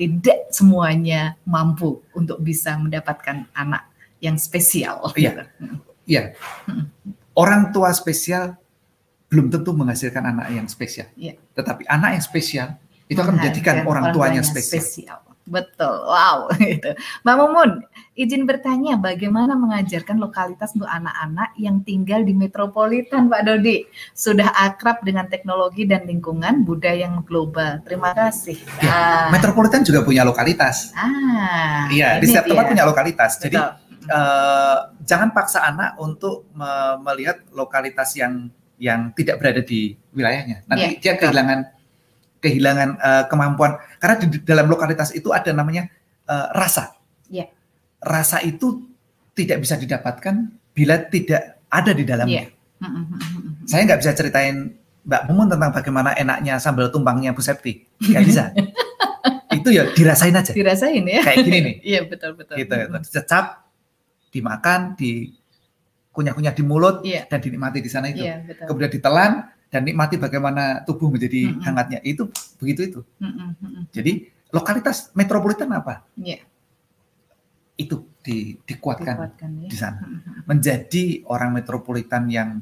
Tidak 0.00 0.38
semuanya 0.48 1.36
mampu 1.44 2.00
untuk 2.16 2.40
bisa 2.40 2.72
mendapatkan 2.80 3.44
anak 3.52 3.84
yang 4.24 4.40
spesial. 4.40 5.12
Iya. 5.12 5.20
gitu. 5.20 5.42
Iya. 6.08 6.22
Orang 7.36 7.70
tua 7.70 7.92
spesial 7.92 8.56
belum 9.30 9.52
tentu 9.52 9.70
menghasilkan 9.76 10.24
anak 10.24 10.50
yang 10.50 10.66
spesial. 10.66 11.06
Iya. 11.14 11.36
Tetapi 11.54 11.86
anak 11.86 12.18
yang 12.18 12.24
spesial 12.24 12.68
itu 13.06 13.20
akan 13.20 13.38
menjadikan 13.38 13.84
orang 13.84 14.10
tuanya 14.10 14.42
spesial. 14.42 15.20
Betul, 15.50 16.06
wow. 16.06 16.46
Gitu. 16.62 16.94
Mbak 17.26 17.34
Mumun, 17.36 17.70
izin 18.14 18.46
bertanya 18.46 18.94
bagaimana 18.96 19.58
mengajarkan 19.58 20.16
lokalitas 20.16 20.70
untuk 20.72 20.86
anak-anak 20.86 21.58
yang 21.58 21.82
tinggal 21.82 22.22
di 22.22 22.30
metropolitan, 22.30 23.26
Pak 23.26 23.42
Dodi? 23.42 23.82
Sudah 24.14 24.54
akrab 24.54 25.02
dengan 25.02 25.26
teknologi 25.26 25.84
dan 25.84 26.06
lingkungan 26.06 26.62
budaya 26.62 27.04
yang 27.04 27.26
global. 27.26 27.82
Terima 27.82 28.14
kasih. 28.14 28.54
Ya, 28.78 28.90
Ah, 28.90 29.26
Metropolitan 29.28 29.82
juga 29.82 30.00
punya 30.00 30.22
lokalitas. 30.22 30.94
ah, 30.94 31.90
Iya, 31.90 32.22
di 32.22 32.30
setiap 32.30 32.46
tempat 32.46 32.70
punya 32.70 32.86
lokalitas. 32.86 33.36
Jadi 33.36 33.58
Betul. 33.58 34.06
eh, 34.06 34.78
jangan 35.02 35.34
paksa 35.34 35.66
anak 35.66 35.98
untuk 35.98 36.46
me- 36.52 36.98
melihat 37.02 37.42
lokalitas 37.50 38.14
yang 38.14 38.48
yang 38.78 39.12
tidak 39.12 39.36
berada 39.36 39.60
di 39.60 39.92
wilayahnya. 40.10 40.64
Nanti 40.64 40.96
Iya, 40.96 41.00
dia 41.00 41.12
betul. 41.12 41.20
kehilangan 41.26 41.58
kehilangan 42.40 42.88
eh, 42.98 43.24
kemampuan 43.28 43.76
karena 44.00 44.16
di 44.20 44.26
dalam 44.42 44.66
lokalitas 44.66 45.12
itu 45.12 45.30
ada 45.30 45.52
namanya 45.52 45.86
eh, 46.26 46.46
rasa. 46.56 46.96
Iya. 47.28 47.46
Rasa 48.00 48.40
itu 48.42 48.88
tidak 49.36 49.62
bisa 49.62 49.76
didapatkan 49.76 50.34
bila 50.72 50.98
tidak 51.06 51.60
ada 51.70 51.92
di 51.92 52.04
dalamnya. 52.04 52.48
Mm. 52.80 53.04
Saya 53.68 53.84
nggak 53.86 54.00
bisa 54.00 54.12
ceritain 54.16 54.74
Mbak 55.00 55.22
Mumun 55.28 55.48
tentang 55.48 55.70
bagaimana 55.72 56.10
enaknya 56.16 56.56
sambal 56.60 56.88
tumpangnya 56.88 57.36
Bu 57.36 57.44
Septi. 57.44 57.84
Nggak 58.00 58.24
bisa. 58.24 58.44
itu 59.60 59.68
ya 59.70 59.84
dirasain 59.92 60.34
aja. 60.34 60.52
Dirasain 60.56 61.04
ya? 61.04 61.20
Kayak 61.22 61.38
gini 61.44 61.58
nih. 61.60 61.74
Iya 61.94 62.00
betul 62.08 62.36
betul. 62.36 62.56
gitu 62.56 62.74
mm. 62.74 63.00
dicecap 63.04 63.68
dimakan 64.30 64.94
di 64.94 65.34
kunyah-kunyah 66.10 66.54
di 66.54 66.62
mulut 66.66 66.96
Iya. 67.06 67.26
dan 67.30 67.38
dinikmati 67.38 67.78
di 67.82 67.90
sana 67.90 68.10
itu 68.10 68.22
Iya 68.22 68.42
betul. 68.46 68.66
kemudian 68.66 68.90
ditelan 68.90 69.32
dan 69.70 69.86
nikmati 69.86 70.18
bagaimana 70.18 70.82
tubuh 70.82 71.06
menjadi 71.08 71.46
Mm-mm. 71.48 71.62
hangatnya 71.62 71.98
itu 72.02 72.26
begitu 72.58 72.80
itu 72.84 73.00
Mm, 73.16 73.26
mm, 73.26 73.32
mm, 73.32 73.54
mm. 73.70 73.82
jadi 73.90 74.12
lokalitas 74.50 75.14
metropolitan 75.14 75.70
apa 75.70 76.02
Iya. 76.14 76.42
itu 77.76 77.96
di- 78.20 78.58
dikuatkan 78.60 79.14
Dikuatkan 79.16 79.50
ya. 79.64 79.68
di 79.70 79.76
sana 79.78 80.00
Mm, 80.02 80.10
mm, 80.18 80.34
menjadi 80.44 81.04
orang 81.26 81.50
metropolitan 81.54 82.26
yang 82.26 82.60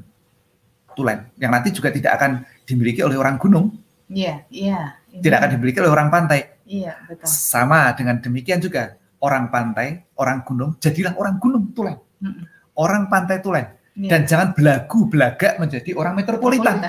tulen 0.93 1.31
yang 1.37 1.51
nanti 1.51 1.71
juga 1.71 1.89
tidak 1.89 2.13
akan 2.15 2.31
dimiliki 2.65 3.01
oleh 3.01 3.17
orang 3.17 3.37
gunung 3.37 3.73
Iya 4.09 4.45
iya. 4.49 4.97
Ini- 5.09 5.21
tidak 5.21 5.37
akan 5.43 5.51
dimiliki 5.57 5.79
oleh 5.81 5.93
orang 5.93 6.09
pantai 6.09 6.61
Iya 6.65 6.93
betul. 7.05 7.25
sama 7.25 7.89
dengan 7.93 8.21
demikian 8.21 8.61
juga 8.61 8.95
orang 9.19 9.49
pantai 9.49 10.05
orang 10.15 10.45
gunung 10.45 10.77
jadilah 10.77 11.17
orang 11.17 11.37
gunung 11.37 11.73
tulen 11.73 11.97
Mm, 12.21 12.29
mm. 12.29 12.45
orang 12.77 13.07
pantai 13.07 13.39
tulen 13.39 13.67
Iya. 13.99 14.11
dan 14.15 14.21
jangan 14.31 14.49
belagu 14.55 15.11
belaga 15.11 15.59
menjadi 15.59 15.91
orang 15.99 16.15
metropolitan. 16.15 16.87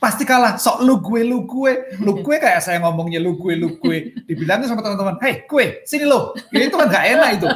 Pasti 0.00 0.24
kalah. 0.24 0.56
Sok 0.56 0.80
lu 0.80 1.04
gue 1.04 1.20
lu 1.20 1.44
gue, 1.44 2.00
lu 2.00 2.16
gue 2.24 2.36
kayak 2.40 2.64
saya 2.64 2.80
ngomongnya 2.80 3.20
lu 3.20 3.36
gue 3.36 3.52
lu 3.52 3.76
gue. 3.76 4.16
Dibilangin 4.24 4.72
sama 4.72 4.80
teman-teman, 4.80 5.20
"Hei, 5.20 5.44
gue, 5.44 5.84
sini 5.84 6.08
lo." 6.08 6.32
Ya, 6.48 6.64
itu 6.64 6.76
kan 6.80 6.88
gak 6.88 7.04
enak 7.12 7.30
itu. 7.36 7.48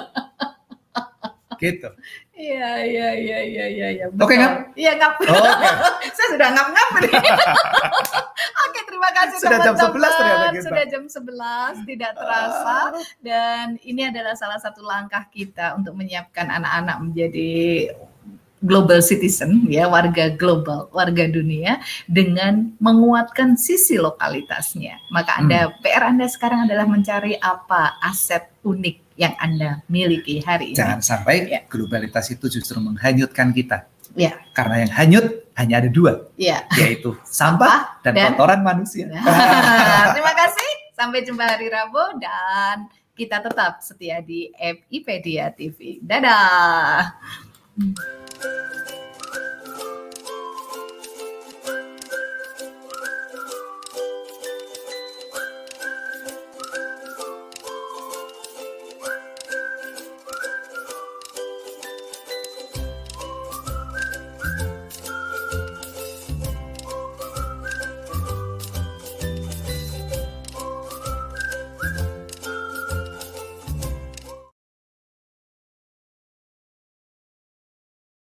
Gitu. 1.63 1.89
Iya, 2.43 2.71
iya, 2.83 3.09
iya, 3.15 3.39
iya, 3.47 3.65
iya, 3.71 3.89
iya. 3.95 4.05
Oke, 4.11 4.35
betul. 4.35 4.43
ngap? 4.43 4.53
Iya, 4.75 4.93
ngap. 4.99 5.13
Oke. 5.23 5.69
Saya 6.19 6.29
sudah 6.35 6.49
ngap-ngap 6.51 6.89
nih. 6.99 7.13
Oke, 8.67 8.81
terima 8.83 9.11
kasih 9.15 9.37
Sudah 9.39 9.59
jam 9.63 9.75
teman-teman. 9.79 10.11
11 10.11 10.19
ternyata 10.19 10.47
kita. 10.51 10.67
Sudah 10.67 10.85
jam 10.91 11.05
11, 11.07 11.89
tidak 11.89 12.13
terasa. 12.19 12.79
Dan 13.23 13.65
ini 13.87 14.03
adalah 14.11 14.35
salah 14.35 14.59
satu 14.59 14.83
langkah 14.83 15.23
kita 15.31 15.79
untuk 15.79 15.95
menyiapkan 15.95 16.51
anak-anak 16.51 16.97
menjadi 16.99 17.53
global 18.63 19.03
citizen 19.03 19.67
ya 19.67 19.87
warga 19.87 20.31
global 20.33 20.87
warga 20.91 21.27
dunia 21.27 21.83
dengan 22.07 22.73
menguatkan 22.79 23.59
sisi 23.59 23.99
lokalitasnya 23.99 25.03
maka 25.11 25.37
anda 25.37 25.69
Hmm. 25.69 25.83
PR 25.83 26.05
anda 26.09 26.27
sekarang 26.27 26.65
adalah 26.65 26.87
mencari 26.87 27.35
apa 27.37 27.99
aset 28.01 28.49
unik 28.63 29.19
yang 29.19 29.35
anda 29.37 29.83
miliki 29.87 30.41
hari 30.41 30.73
ini 30.73 30.79
Jangan 30.79 31.03
sampai 31.03 31.37
Ya. 31.45 31.61
globalitas 31.69 32.31
itu 32.31 32.49
justru 32.49 32.81
menghanyutkan 32.81 33.53
kita. 33.53 33.85
Ya. 34.13 34.41
Karena 34.53 34.85
yang 34.85 34.93
hanyut 34.93 35.27
hanya 35.53 35.81
ada 35.81 35.89
dua, 35.89 36.29
ya 36.37 36.65
yaitu 36.77 37.13
sampah 37.25 37.97
dan, 38.01 38.13
dan- 38.13 38.33
kotoran 38.33 38.61
manusia. 38.61 39.09
Nah, 39.09 39.21
terima 40.17 40.33
kasih. 40.33 40.71
Sampai 40.93 41.25
jumpa 41.25 41.45
hari 41.45 41.69
Rabu 41.69 42.21
dan 42.21 42.89
kita 43.13 43.41
tetap 43.41 43.81
setia 43.81 44.21
di 44.21 44.49
FIPedia 44.53 45.53
TV. 45.53 46.01
Dadah. 46.01 47.13
Música 48.43 49.02